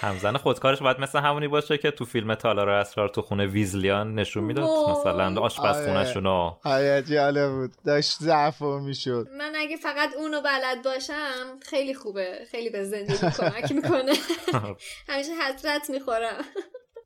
[0.00, 4.44] همزن خودکارش باید مثل همونی باشه که تو فیلم تالار اسرار تو خونه ویزلیان نشون
[4.44, 4.68] می‌داد.
[4.86, 7.02] مثلا آشپزخونهشون رو آره.
[7.02, 7.72] جالب بود.
[7.86, 9.28] داشت ضعف می‌شد.
[9.38, 12.46] من اگه فقط اونو بلد باشم خیلی خوبه.
[12.50, 14.12] خیلی به زندگی کمک می‌کنه.
[15.08, 16.44] همیشه حسرت می‌خورم.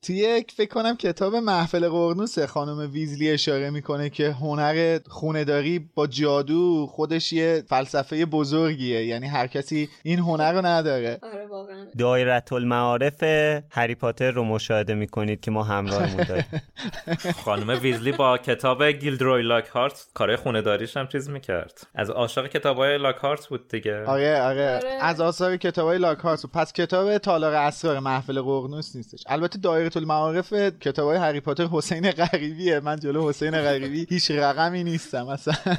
[0.03, 6.07] توی یک فکر کنم کتاب محفل قرنوس خانم ویزلی اشاره می‌کنه که هنر خونداری با
[6.07, 9.05] جادو خودش یه فلسفه بزرگیه.
[9.05, 11.18] یعنی هر کسی این هنر رو نداره.
[11.22, 11.86] آره واقعا.
[11.98, 13.22] دایره المعارف
[13.70, 16.62] هری پاتر رو مشاهده می‌کنید که ما همراهمون داریم.
[17.44, 21.86] خانم ویزلی با کتاب گیلدروی لاکهارت کارهای خونه داریش هم چیز می‌کرد.
[21.94, 24.05] از عاشق کتاب های لاکهارت بود دیگه.
[24.05, 24.76] آره آره.
[24.76, 24.98] آره.
[25.00, 29.24] از آثار کتاب های لاکارت پس کتاب تالار اسرار محفل قرنوس نیستش.
[29.26, 32.80] البته دایره المعارف کتاب های هری پاتر حسین غریبیه.
[32.80, 35.55] من جلو حسین غریبی هیچ رقمی نیستم اصلا.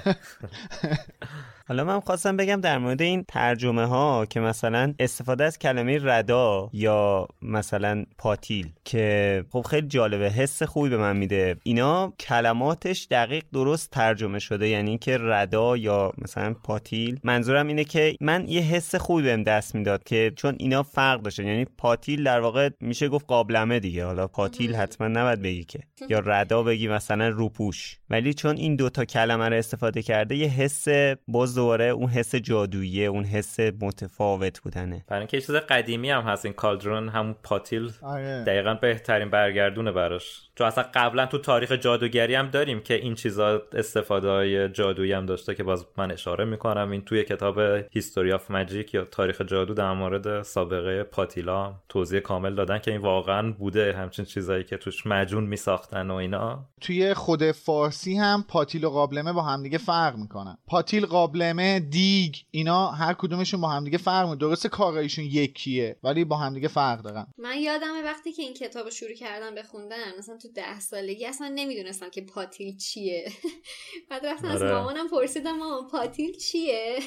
[1.68, 6.70] حالا من خواستم بگم در مورد این ترجمه ها که مثلا استفاده از کلمه ردا
[6.74, 11.56] یا مثلا پاتیل که خب خیلی جالبه حس خوبی به من میده.
[11.64, 17.20] اینا کلماتش دقیق درست ترجمه شده یعنی که ردا یا مثلا پاتیل.
[17.24, 21.48] منظورم اینه که من یه حس خوبی بهم دست می‌داد که چون اینا فرق داشتن
[21.48, 24.06] یعنی پاتیل در واقع میشه گفت قابلمه دیگه.
[24.06, 25.80] حالا پاتیل حتما نباید بگی که.
[26.10, 30.86] یا ردا بگی مثلا روپوش ولی چون این دوتا کلمه رو استفاده کرده یه حس
[31.28, 35.06] باز دوباره اون حس جادویی اون حس متفاوت بودنه.
[35.08, 37.92] برای اینکه چیز قدیمی هم هست این کالدرون همون پاتیل.
[38.02, 38.44] آره.
[38.48, 40.50] دقیقا بهترین برگردونه براش.
[40.56, 45.26] چون اصلا قبلا تو تاریخ جادوگری هم داریم که این چیزا استفاده های جادویی هم
[45.26, 46.92] داشته که باز من اشاره می‌کنم.
[46.92, 47.60] این توی کتاب
[47.92, 53.02] هیستوری آف ماجیک یا تاریخ جادو در مورد سابقه پاتیلا توضیح کامل دادن که این
[53.02, 53.94] واقعا بوده.
[53.94, 56.66] همچین چیزایی که توش مجون میساختن و اینا.
[56.82, 60.58] توی خود فارسی هم پاتیل و قابلمه با همدیگه فرق می‌کنن.
[60.68, 61.43] پاتیل قابلمه
[61.90, 67.02] دیگ اینا هر کدومشون با همدیگه فرق می‌کنن درسته کارایشون یکیه ولی با همدیگه فرق
[67.02, 67.28] دارن.
[67.38, 71.52] من یادمه وقتی که این کتاب رو شروع کردم بخوندن مثلا تو ده سالگی اصلا
[71.56, 73.32] نمی‌دونستم که پاتیل چیه.
[74.10, 74.74] بعد رفتم از آره.
[74.74, 77.00] مامانم پرسیدم مامان پاتیل چیه؟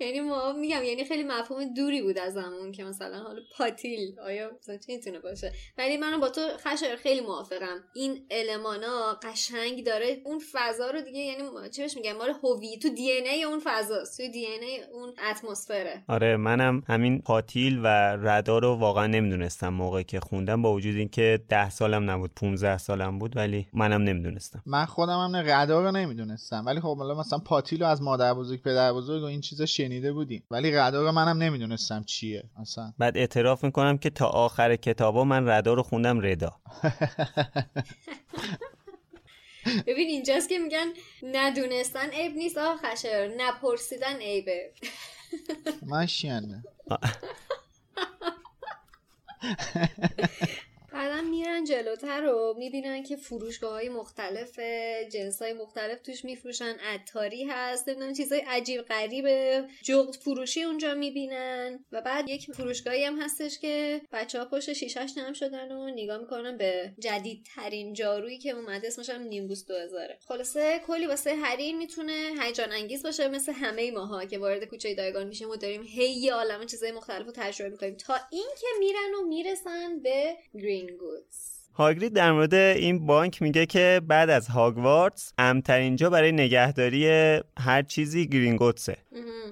[0.00, 4.50] یعنی ما میگم یعنی خیلی مفهوم دوری بود از همون که مثلا حالا پاتیل آیا
[4.58, 7.84] مثلا چی می‌تونه باشه؟ ولی منم با تو خشر خیلی موافقم.
[7.94, 12.88] این المانا قشنگ داره اون فضا رو دیگه یعنی چی بهش میگم مال هوی تو
[12.88, 14.16] دی ای اون فضاست.
[14.16, 16.04] تو دی ای اون اتمسفره.
[16.08, 17.86] آره منم همین پاتیل و
[18.16, 23.18] ردا رو واقعا نمی‌دونستم موقعی که خوندم با وجود اینکه ده سالم نبود 15 سالم
[23.18, 24.62] بود ولی منم نمی‌دونستم.
[24.66, 26.62] من خودم هم نه ردا رو نمی‌دونستم.
[26.66, 30.42] ولی خب مثلا پاتیل رو از مادر بزرگ پدر بزرگ و این چیزا شنیده بودیم.
[30.50, 32.44] ولی ردا رو منم نمی‌دونستم چیه.
[32.60, 32.92] اصلا.
[32.98, 36.56] بعد اعتراف می‌کنم که تا آخر کتابا من ردا رو خوندم ردا.
[39.86, 40.86] ببین اینجاست که میگن
[41.22, 44.72] ندونستن عیب نیست آقا خشر نپرسیدن عیبه.
[45.86, 46.64] من شینه
[50.98, 54.58] بعدا میرن جلوتر و می‌بینن که فروشگاه های مختلف
[55.12, 56.76] جنس های مختلف توش میفروشن.
[56.78, 59.26] عطاری هست نمی‌دونم چیزای عجیب غریب
[59.82, 61.84] جغد فروشی اونجا می‌بینن.
[61.92, 66.18] و بعد یک فروشگاهی هم هستش که بچه ها پشت شیشش نم شدن و نگاه
[66.18, 72.30] می‌کنن به جدیدترین جارویی که اومده اسمش هم نیمبوس 2000 خلاصه کلی واسه هری می‌تونه
[72.42, 76.66] هیجان انگیز باشه مثل همه ماها که وارد کوچه دایگان میشیم و داریم هی عالمه
[76.66, 77.96] چیزای مختلف رو تجربه می‌کنیم.
[77.96, 84.00] تا اینکه میرن و می‌رسن به گرین گودز هاگرید در مورد این بانک میگه که
[84.06, 87.06] بعد از هاگوارتس امترین جا برای نگهداری
[87.58, 88.96] هر چیزی گرینگوتسه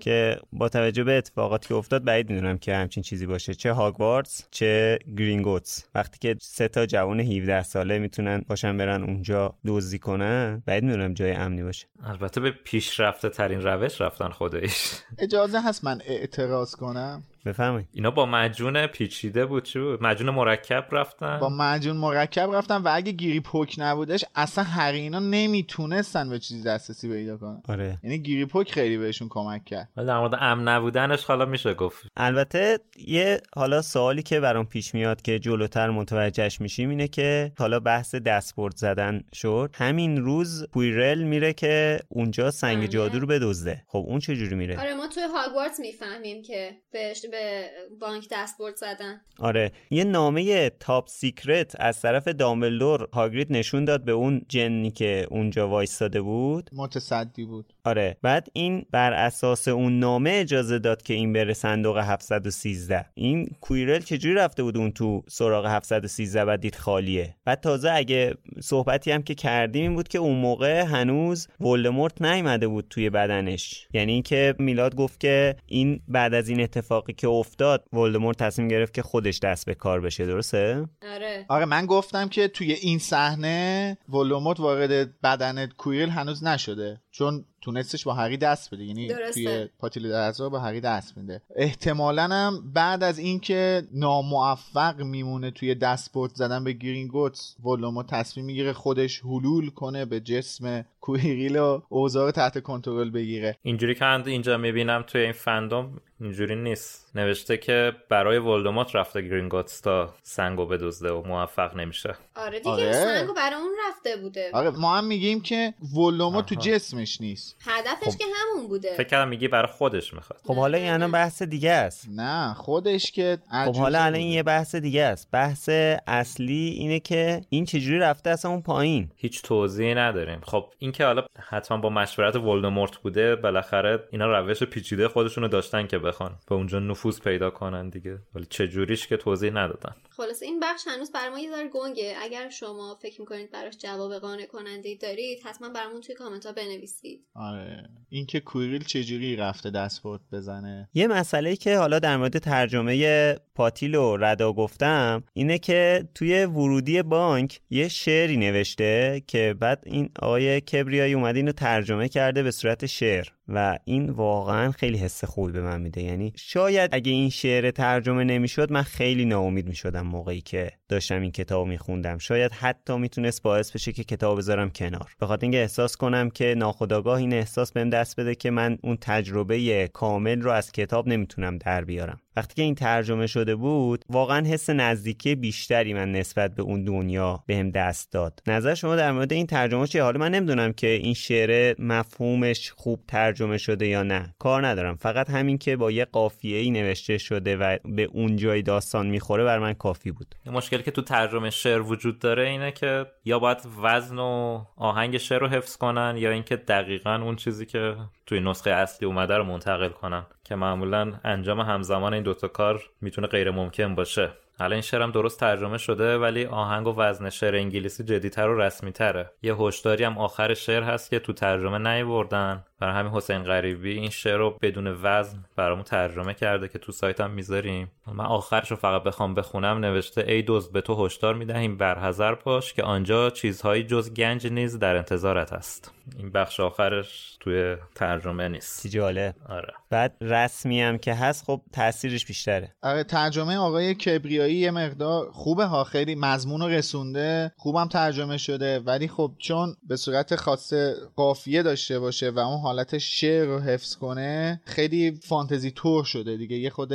[0.00, 3.54] که با توجه به اتفاقاتی که افتاد بعید می‌دونم که همچین چیزی باشه.
[3.54, 9.54] چه هاگوارتس چه گرینگوتس وقتی که سه تا جوان 17 ساله می‌تونن باشن برن اونجا
[9.66, 11.86] دزدی کنن بعید می‌دونم جای امنی باشه.
[12.04, 14.90] البته به پیشرفته ترین روش رفتن خودش.
[15.18, 17.22] اجازه هست من اعتراض کنم.
[17.46, 22.76] بفهمید اینا با مجون پیچیده بود چی بود؟ مجون مرکب رفتن؟ با مجون مرکب رفتن
[22.76, 27.62] و اگه گیری پوک نبودش اصلا هری اینا نمی‌تونستن به چیزی دسترسی پیدا کنن.
[27.68, 27.98] آره.
[28.02, 29.88] یعنی گیری پوک خیلی بهشون کمک کرد.
[29.96, 32.06] ولی در مورد امن نبودنش حالا میشه گفت.
[32.16, 37.80] البته یه حالا سوالی که برام پیش میاد که جلوتر متوجهش میشیم اینه که حالا
[37.80, 39.70] بحث دستبرد زدن شد.
[39.74, 42.88] همین روز پویرل میره که اونجا سنگ بله.
[42.88, 43.82] جادو رو بدزده.
[43.86, 47.70] خب اون چه جوری میره؟ آره ما توی هاگوارتس می‌فهمیم که بهش به
[48.00, 49.20] بانک دستبرد زدن.
[49.38, 49.72] آره.
[49.90, 55.68] یه نامه top secret از طرف دامبلدور هاگرید نشون داد به اون جنی که اونجا
[55.68, 56.70] وایستاده بود.
[56.72, 57.72] متصدی بود.
[57.86, 58.16] آره.
[58.22, 64.00] بعد این بر اساس اون نامه اجازه داد که این بره صندوق 713 این کویرل
[64.00, 69.22] چجوری رفته بود اون تو سراغ 713 و دید خالیه؟ بعد تازه اگه صحبتی هم
[69.22, 73.88] که کردیم این بود که اون موقع هنوز ولدمورت نیومده بود توی بدنش.
[73.92, 78.94] یعنی اینکه میلاد گفت که این بعد از این اتفاقی که افتاد ولدمورت تصمیم گرفت
[78.94, 80.26] که خودش دست به کار بشه.
[80.26, 81.44] درسته؟ آره.
[81.48, 87.00] آره من گفتم که توی این صحنه ولدمورت وارد بدن کویرل هنوز نشده.
[87.18, 88.84] چون تونستش با هری دست بده.
[88.84, 89.32] یعنی درسته.
[89.32, 91.42] توی پاتیل درزدار با هری دست میده.
[91.56, 98.72] احتمالا هم بعد از اینکه ناموفق میمونه توی دستبرد زدن به گرینگوتس ولدمورت تصمیم می‌گیره
[98.72, 103.58] خودش حلول کنه به جسم کویرل و اوضاع تحت کنترل بگیره.
[103.62, 107.10] اینجوری که من اینجا می‌بینم توی این fandom اینجوری نیست.
[107.14, 112.14] نوشته که برای ولدمورت رفته گرینگوتس تا سنگو بدزده و موفق نمیشه.
[112.36, 112.92] آره دیگه آره.
[112.92, 114.50] سنگو برای اون رفته بوده.
[114.52, 116.54] آره ما هم میگیم که ولوموت تو.
[116.54, 117.56] جسمش نیست.
[117.66, 118.94] هدفش که همون بوده.
[118.96, 120.40] فکر کردم میگی برای خودش می‌خواد.
[120.44, 122.08] خب حالا این الان بحث دیگه است.
[122.16, 124.14] نه خودش که خب حالا الان.
[124.14, 125.28] این یه بحث دیگه است.
[125.32, 125.68] بحث
[126.06, 130.40] اصلی اینه که این چجوری رفته اصلا اون پایین؟ هیچ توضیحی نداریم.
[130.40, 135.86] خب این که حالا حتما با مشورت ولدمورت بوده بالاخره اینا روش پیچیده خودشونو داشتن
[135.86, 136.38] که بخوان.
[136.48, 138.18] به اونجا نفوذ پیدا کنن دیگه.
[138.34, 139.94] ولی چه جوریش که توضیح ندادن.
[140.10, 142.14] خلاصه این بخش هنوز بر ما یه ذره گنگه.
[142.22, 146.52] اگر شما فکر می‌کنید براش جواب قانع کننده ای دارید حتما برامون توی کامنت ها
[146.52, 147.24] بنویسید.
[147.34, 147.88] آره.
[148.08, 150.88] اینکه کویریل چجوری رفته دستبرد بزنه.
[150.94, 157.02] یه مسئله که حالا در مورد ترجمه پاتیل و ردا گفتم اینه که توی ورودی
[157.02, 162.86] بانک یه شعری نوشته که بعد این آقای کبریایی اومده اینو ترجمه کرده به صورت
[162.86, 163.26] شعر.
[163.48, 166.02] و این واقعا خیلی حس خوبی به من میده.
[166.02, 171.32] یعنی شاید اگه این شعر ترجمه نمی‌شد من خیلی ناامید می‌شدم موقعی که داشتم این
[171.32, 172.18] کتاب میخوندم.
[172.18, 175.14] شاید حتی می‌تونست باعث بشه که کتاب بذارم کنار.
[175.20, 178.98] به خاطر اینکه احساس کنم که ناخودآگاه این احساس بهم دست بده که من اون
[179.00, 182.20] تجربه کامل رو از کتاب نمی‌تونم در بیارم.
[182.36, 187.44] وقتی که این ترجمه شده بود واقعا حس نزدیکی بیشتری من نسبت به اون دنیا
[187.46, 188.42] بهم دست داد.
[188.46, 193.00] نظر شما در مورد این ترجمه چیه؟ حالا من نمی‌دونم که این شعر مفهومش خوب
[193.08, 194.34] ترجمه شده یا نه.
[194.38, 194.96] کار ندارم.
[194.96, 199.44] فقط همین که با یه قافیه ای نوشته شده و به اون جای داستان می‌خوره
[199.44, 200.34] بر من کافی بود.
[200.76, 205.40] مشکلی که تو ترجمه شعر وجود داره اینه که یا باید وزن و آهنگ شعر
[205.40, 207.96] رو حفظ کنن یا اینکه دقیقا اون چیزی که
[208.26, 210.26] توی نسخه اصلی اومده رو منتقل کنن.
[210.44, 214.30] که معمولا انجام همزمان این دوتا کار می‌تونه غیر ممکن باشه.
[214.58, 218.92] حالا این شعرم درست ترجمه شده ولی آهنگ و وزن شعر انگلیسی جدیتر و رسمی
[218.92, 222.64] تره یه هشداری هم آخر شعر هست که تو ترجمه نیوردن.
[222.80, 227.30] برای همین حسین غریبی این شعر رو بدون وزن برامون ترجمه کرده که تو سایتم
[227.30, 227.90] می‌ذاریم.
[228.06, 232.72] من آخرش رو فقط بخوام بخونم نوشته ای دوست به تو هشدار می‌دهیم برحذر باش
[232.72, 235.92] که آنجا چیزهایی جز گنج نیز در انتظارت است.
[236.18, 238.82] این بخش آخرش توی ترجمه نیست.
[238.82, 239.34] چی جالب.
[239.48, 239.72] آره.
[239.90, 242.74] بعد رسمی هم که هست خب تاثیرش بیشتره.
[242.82, 248.80] آره ترجمه آقای کبریایی یه مقدار خوبه ها خیلی مضمون رو رسونده خوبم ترجمه شده
[248.80, 253.96] ولی خب چون به صورت خاصه قافیه داشته باشه و اون حالت شعر رو حفظ
[253.96, 256.56] کنه خیلی فانتزی تور شده دیگه.
[256.56, 256.92] یه خود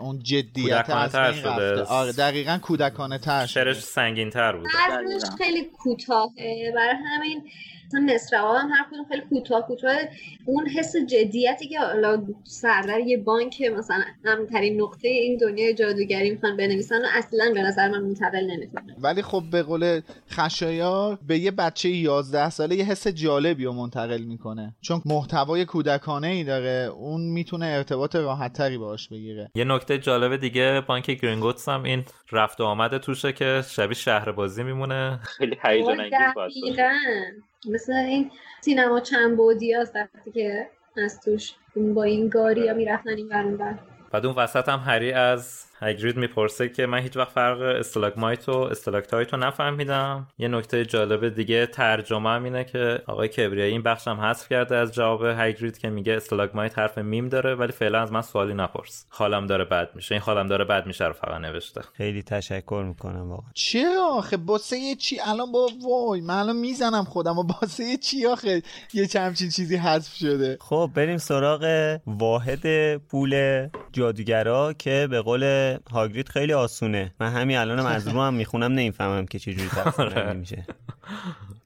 [0.00, 1.20] اون جدیت از شده.
[1.20, 1.82] رفته.
[1.82, 4.68] آره دقیقا کودکانه تر شعرش سنگین تر بود
[5.38, 6.72] خیلی کوتاهه.
[6.74, 7.42] برای همین
[7.94, 9.96] مثلا مصرعا هم هر کدوم خیلی کوتاه کوتاه
[10.44, 16.56] اون حس جدیتی که حالا سردر یه بانک مثلا امترین نقطه این دنیای جادوگری می‌خوان
[16.56, 18.96] بنویسن و اصلا به نظر من منتقل نمی‌کنه.
[18.98, 24.22] ولی خب به قول خشایار به یه بچه 11 ساله یه حس جالبی رو منتقل
[24.22, 24.74] می‌کنه.
[24.80, 29.50] چون محتوای کودکانه ای داره اون می‌تونه ارتباط راحت تری باش بگیره.
[29.54, 34.32] یه نکته جالب دیگه بانک گرینگوتس هم این رفت و آمد توشه که شبیه شهر
[34.32, 35.18] بازی میمونه.
[35.22, 36.76] خیلی هیجان انگیز
[37.66, 40.66] مثل این سینما چند بعدی هست وقتی که
[41.04, 43.78] از توش با این گاری ها می‌رفتن این ور.
[44.12, 48.58] بعد اون وسط هم هری از هگرید می‌پرسه که من هیچ وقت فرق stalagmite و
[48.58, 50.28] stalactite رو نفهمیدم.
[50.38, 54.76] یه نکته جالب دیگه ترجمه هم اینه که آقای کبریایی این بخش هم حذف کرده
[54.76, 59.06] از جواب هگرید که میگه stalagmite حرف میم داره ولی فعلا از من سوالی نپرس.
[59.08, 60.14] حالم داره بد میشه.
[60.14, 61.80] این حالم داره بد میشه رو فقط نوشته.
[61.96, 63.50] خیلی تشکر می‌کنم واقعا.
[63.54, 67.38] چرا آخه؟ واسه یه چی؟ الان با وای من الان می‌زنم خودم.
[67.38, 68.62] و واسه یه چی آخه؟
[68.94, 70.58] یه همچین چیزی حذف شده.
[70.60, 75.44] خب بریم سراغ واحد پول جادوگرا که به قول
[75.90, 77.14] هاگرید خیلی آسونه.
[77.20, 80.66] من همین الانم از رو هم می‌خونم نمی‌فهمم که چجوری تقسیم بندی میشه.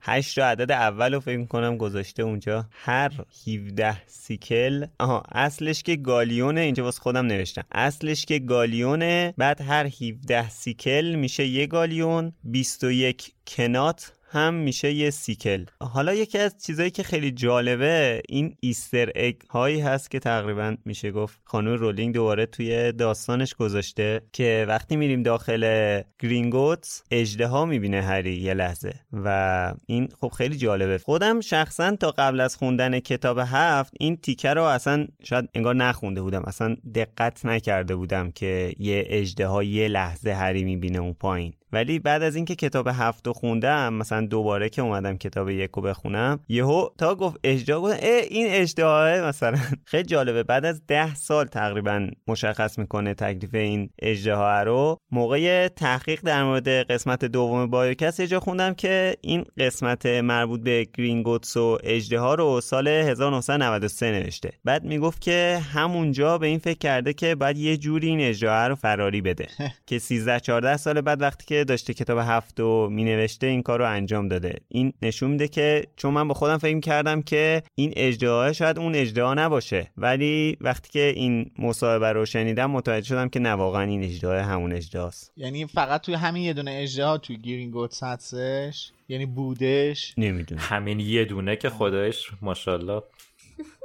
[0.01, 2.67] هشت عدد اول رو فکر کنم گذاشته اونجا.
[2.73, 3.13] هر
[3.47, 4.87] 17 سیکل.
[4.99, 7.63] آها اصلش که گالیونه اینجا واسه خودم نوشتم.
[7.73, 12.33] اصلش که گالیونه بعد هر 17 سیکل میشه یه گالیون.
[12.45, 14.13] 21 کنات.
[14.31, 15.65] هم میشه یه سیکل.
[15.81, 21.11] حالا یکی از چیزایی که خیلی جالبه این Easter egg هایی هست که تقریبا میشه
[21.11, 28.37] گفت خانم رولینگ دوباره توی داستانش گذاشته که وقتی میریم داخل گرینگوتس اژدها می‌بینه هری
[28.37, 30.99] یه لحظه و این خب خیلی جالبه.
[30.99, 36.23] خودم شخصا تا قبل از خوندن کتاب هفت این تیکه رو اصلا شاید انگار نخونده
[36.23, 36.43] بودم.
[36.47, 41.53] اصلا دقت نکرده بودم که یه اژدها یه لحظه هری می‌بینه اون پایین.
[41.73, 45.83] ولی بعد از اینکه کتاب هفت رو خوندم مثلا دوباره که اومدم کتاب یک رو
[45.83, 49.59] بخونم یهو تا گفت اژدها گفتم اه این اژدها مثلا.
[49.85, 50.43] خیلی جالبه.
[50.43, 54.99] بعد از ده سال تقریبا مشخص می‌کنه تکلیف این اژدها رو.
[55.11, 61.57] موقع تحقیق در مورد قسمت دوم بایوکس جا خوندم که این قسمت مربوط به گرینگوتس
[61.57, 64.51] و اژدها رو سال 1993 نوشته.
[64.65, 68.75] بعد می‌گفت که همونجا به این فکر کرده که باید یه جوری این اجدها رو
[68.75, 69.47] فراری بده.
[69.87, 73.79] که 13 14 سال بعد وقتی که داشته کتاب هفت و می نوشته این کار
[73.79, 74.55] رو انجام داده.
[74.69, 78.95] این نشون میده که چون من با خودم فکر کردم که این اجدها شاید اون
[78.95, 84.05] اجدها نباشه ولی وقتی که این مصاحبه رو شنیدم متوجه شدم که نه واقعا این
[84.05, 90.15] اجدها همون اجدهاست یعنی فقط توی همین یه دونه اجده توی گرینگوتس هستش یعنی بودش.
[90.17, 90.61] نمی‌دونم.
[90.65, 93.05] همین یه دونه که خدایش ماشاءالله آره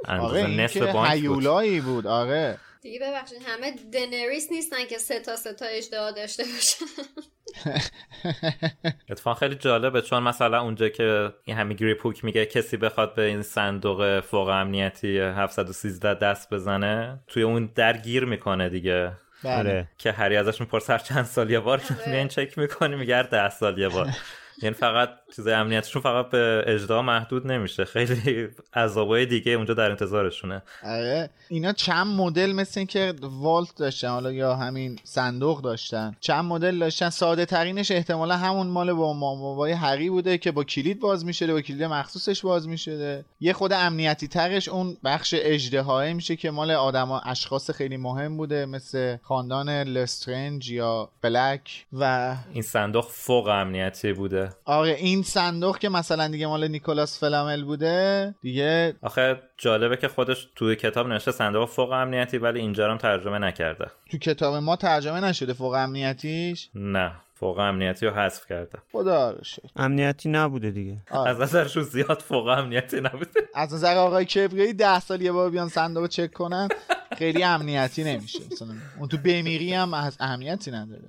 [0.04, 1.84] اندازه نصف که بانک بود.
[1.84, 2.58] بود آره.
[2.84, 6.84] دیگه ببخشید همه دنریس نیستن که سه تا سه تا اجدها داشته باشن.
[9.10, 13.42] اتفاقا خیلی جالبه چون مثلا اونجا که این همین گریپوک میگه کسی بخواد به این
[13.42, 19.12] صندوق فوق امنیتی 713 دست بزنه توی اون در گیر می‌کنه دیگه.
[19.44, 19.58] بله.
[19.58, 23.22] آره که هری ازش می‌پرسه هر چند سال یه بار میان چک می‌کنی میگه هر
[23.22, 24.08] ده سال یه بار.
[24.62, 27.84] یعنی فقط چیز امنیتشون فقط به اجدا محدود نمیشه.
[27.84, 30.62] خیلی عذابای دیگه اونجا در انتظارشونه.
[30.84, 31.30] آره.
[31.48, 36.16] اینا چند مدل مثل این که والت داشتن حالا یا همین صندوق داشتن.
[36.20, 37.10] چند مدل داشتن.
[37.10, 41.60] ساده ترینش احتمالا همون مال با مامابای هری بوده که با کلید باز می‌شده با
[41.60, 43.24] کلید مخصوصش باز می‌شده.
[43.40, 48.66] یه خود امنیتی ترش اون بخش اجده میشه که مال آدما اشخاص خیلی مهم بوده
[48.66, 54.43] مثل خاندان لسترنج یا بلک و این صندوق فوق امنیتی بوده.
[54.64, 60.48] آره این صندوق که مثلا دیگه مال نیکولاس فلامل بوده دیگه آخه جالبه که خودش
[60.56, 63.86] توی کتاب نوشته صندوق فوق امنیتی ولی اینجا هم ترجمه نکرده.
[64.10, 68.78] تو کتاب ما ترجمه نشده فوق امنیتیش؟ نه فوق امنیتی رو حذف کرده.
[68.92, 69.68] خدا رو شکر.
[69.76, 70.96] امنیتی نبوده دیگه.
[71.10, 71.30] آره.
[71.30, 73.40] از نظرشون زیاد فوق امنیتی نبوده.
[73.54, 76.68] از نظر آقای کبریایی ده سال یه بار بیان صندوق رو چک کنن
[77.18, 78.38] خیلی امنیتی نمیشه.
[78.52, 78.68] مثلا
[78.98, 81.02] اون تو بمیری هم از اهمیتی نداره.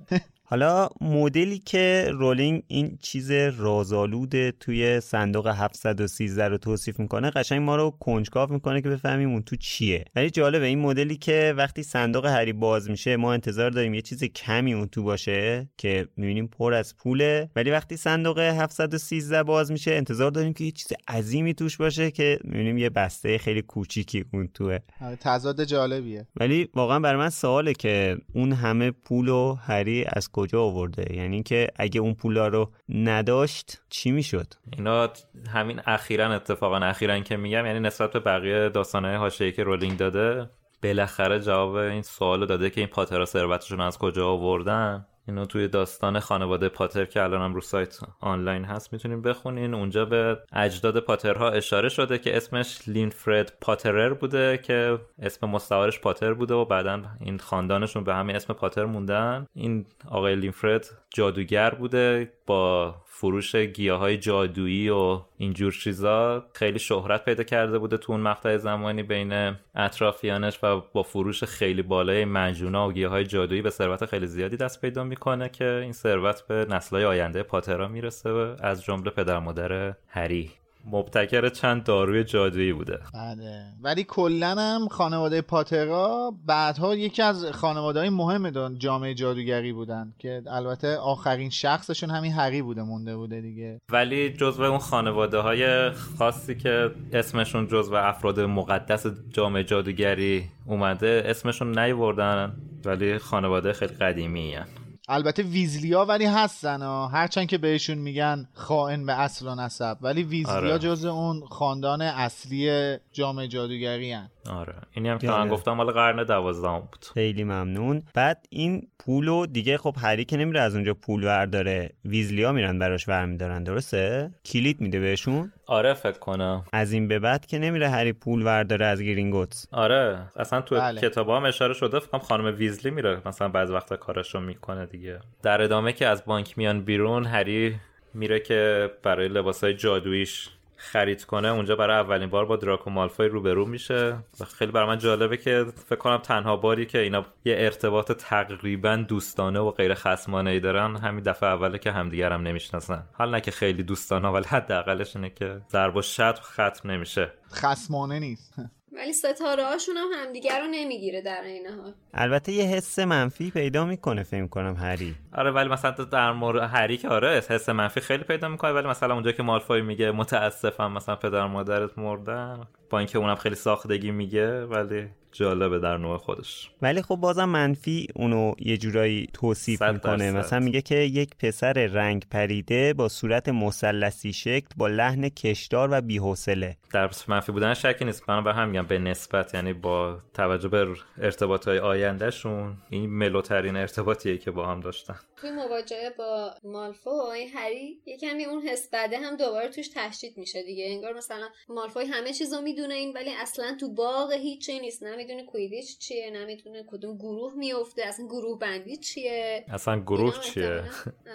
[0.48, 7.76] حالا مدلی که رولینگ این چیز رازآلود توی صندوق 713 رو توصیف می‌کنه قشنگ ما
[7.76, 10.04] رو کنجکاو می‌کنه که بفهمیم اون تو چیه.
[10.16, 14.24] ولی جالبه این مدلی که وقتی صندوق هری باز میشه ما انتظار داریم یه چیز
[14.24, 17.50] کمی اون تو باشه که می‌بینیم پر از پوله.
[17.56, 22.38] ولی وقتی صندوق 713 باز میشه انتظار داریم که یه چیز عظیمی توش باشه که
[22.44, 24.78] می‌بینیم یه بسته خیلی کوچیکی اون توه.
[25.00, 26.26] آره، تضاد جالبیه.
[26.40, 31.42] ولی واقعا برای من سواله که اون همه پول و هری از کجا آورده؟ یعنی
[31.42, 35.08] که اگه اون پولا رو نداشت چی می‌شد؟ اینا
[35.54, 40.50] همین اخیرا اتفاقا اخیرا که میگم یعنی نسبت به بقیه داستانهای حاشیه‌ای که رولینگ داده
[40.82, 45.06] بالاخره جواب این سوال داده که این پاترها ثروتشون از کجا آوردن.
[45.28, 49.74] اینو توی داستان خانواده پاتر که الانم رو سایت آنلاین هست می‌تونیم بخونین.
[49.74, 56.34] اونجا به اجداد پاترها اشاره شده که اسمش لینفرد پاترر بوده که اسم مستعارش پاتر
[56.34, 59.46] بوده و بعدا این خاندانشون به همین اسم پاتر موندن.
[59.54, 67.24] این آقای لینفرد جادوگر بوده با فروش گیاه های جادویی و اینجور چیزا خیلی شهرت
[67.24, 72.88] پیدا کرده بوده تو اون مقطع زمانی بین اطرافیانش و با فروش خیلی بالای مجونا
[72.88, 76.66] و گیاه های جادویی به ثروت خیلی زیادی دست پیدا می‌کنه که این ثروت به
[76.70, 80.50] نسلهای آینده پاترا می‌رسه از جمله پدر مادر هری.
[80.92, 82.98] مبتکر چند داروی جادویی بوده.
[83.14, 83.64] بله.
[83.82, 90.42] ولی کلا هم خانواده پاترا بعدها یکی از خانواده های مهم جامعه جادوگری بودن که
[90.46, 93.80] البته آخرین شخصشون همین هری بوده مونده بوده دیگه.
[93.92, 101.78] ولی جزو اون خانواده های خاصی که اسمشون جزو افراد مقدس جامعه جادوگری اومده اسمشون
[101.78, 102.52] نیوردن
[102.84, 104.66] ولی خانواده خیلی قدیمی هن.
[105.08, 107.08] البته ویزلیا ولی هستن ها.
[107.08, 109.96] هرچند که بهشون میگن خائن به اصل و نسب.
[110.00, 110.78] ولی ویزلیا آره.
[110.78, 114.30] جز اون خاندان اصلی جامعه جادوگری هن.
[114.50, 114.74] آره.
[114.92, 117.06] اینی هم که من گفتم مال قرن دوازدهم بود.
[117.14, 118.02] خیلی ممنون.
[118.14, 123.08] بعد این پولو دیگه خب هری که نمیره از اونجا پول ورداره ویزلیا میرن براش
[123.08, 125.52] ورمیدارن درسته؟ کلید میده بهشون.
[125.66, 126.64] آره فکر کنم.
[126.72, 131.00] از این به بعد که نمیره هری پول ورداره از گرینگوتس آره اصلا تو بله.
[131.00, 135.18] کتاب هم اشاره شده فکر خانم ویزلی میره مثلا بعض وقتا کارشو می‌کنه دیگه.
[135.42, 137.76] در ادامه که از بانک میان بیرون هری
[138.14, 143.66] میره که برای لباسای جادوییش خرید کنه اونجا برای اولین بار با دراکو مالفوی روبرو
[143.66, 144.18] میشه.
[144.40, 148.96] و خیلی برای من جالبه که فکر کنم تنها باری که اینا یه ارتباط تقریبا
[148.96, 153.04] دوستانه و غیر خصمانه ای دارن همین دفعه اوله که همدیگر هم نمی‌شناسن.
[153.12, 157.32] حال نه که خیلی دوستانه ولی حداقلش اینه که ضرب و شتم ختم نمیشه.
[157.52, 158.54] خصمانه نیست.
[158.96, 161.92] ولی ستاره هاشون هم همدیگر رو نمی‌گیره در این حال.
[162.14, 165.14] البته یه حس منفی پیدا می‌کنه فکر کنم هری.
[165.32, 169.14] آره ولی مثلا در مورد هری که آره حس منفی خیلی پیدا می‌کنه ولی مثلا
[169.14, 172.60] اونجا که مالفوی میگه متاسفم مثلا پدر مادرت مردن.
[172.90, 176.70] با اینکه اونم خیلی ساختگی میگه ولی جالبه در نوع خودش.
[176.82, 180.30] ولی خب بازم منفی اونو یه جورایی توصیف می‌کنه.
[180.32, 186.00] مثلا میگه که یک پسر رنگ پریده با صورت مثلثی شکل با لحن کشدار و
[186.00, 186.76] بی‌حوصله.
[186.92, 188.28] در منفی بودن شکی نیست.
[188.28, 193.76] من به هم میگم به نسبت یعنی با توجه به ارتباط های آیندهشون این ملوترین
[193.76, 195.16] ارتباطیه که با هم داشتن.
[195.36, 200.86] توی مواجهه با مالفوی هری یکمی اون حس بده هم دوباره توش تشدید میشه دیگه.
[200.88, 205.02] انگار مثلا مالفوی همه چیزو می‌دونه این ولی اصلا تو باغ هیچی نیست.
[205.02, 209.64] نمی‌دونه کویدیچ چیه نمی‌دونه کدوم گروه میفته اصلا گروه بندی چیه.
[209.68, 210.82] اصلا گروه چیه؟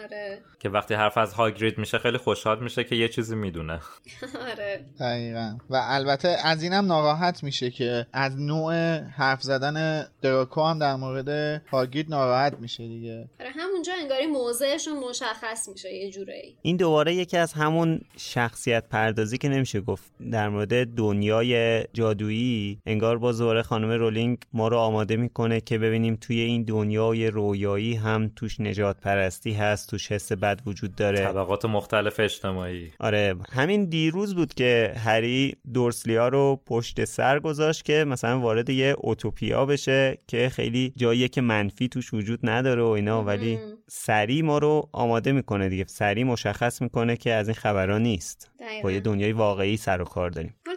[0.04, 0.42] آره.
[0.60, 3.80] که وقتی حرف از هاگرید میشه خیلی خوشحال میشه که یه چیزی می‌دونه.
[4.52, 4.86] آره.
[5.00, 5.58] دقیقا.
[5.70, 11.62] و البته از اینم ناراحت میشه که از نوع حرف زدن دراکو هم در مورد
[11.72, 13.30] هاگرید ناراحت میشه دیگه.
[13.39, 16.58] آره همونجا انگاری موضعشون مشخص میشه یه جورایی.
[16.62, 20.74] این دوباره یکی از همون شخصیت پردازی که نمیشه گفت در مورد
[21.32, 26.64] دنیای جادویی انگار با زوره خانم رولینگ ما رو آماده می‌کنه که ببینیم توی این
[26.64, 31.20] دنیای رویایی هم توش نجات پرستی هست توش حس بد وجود داره.
[31.20, 32.92] طبقات مختلف اجتماعی.
[33.00, 38.96] آره همین دیروز بود که هری دورسلیا رو پشت سر گذاشت که مثلا وارد یه
[38.98, 44.58] اوتوپیا بشه که خیلی جاییه که منفی توش وجود نداره و اینا ولی سری ما
[44.58, 45.86] رو آماده می‌کنه دیگه.
[45.88, 48.52] سری مشخص می‌کنه که از این خبرها نیست.
[48.84, 50.56] با یه دنیای واقعی سر و کار داریم.
[50.66, 50.72] تو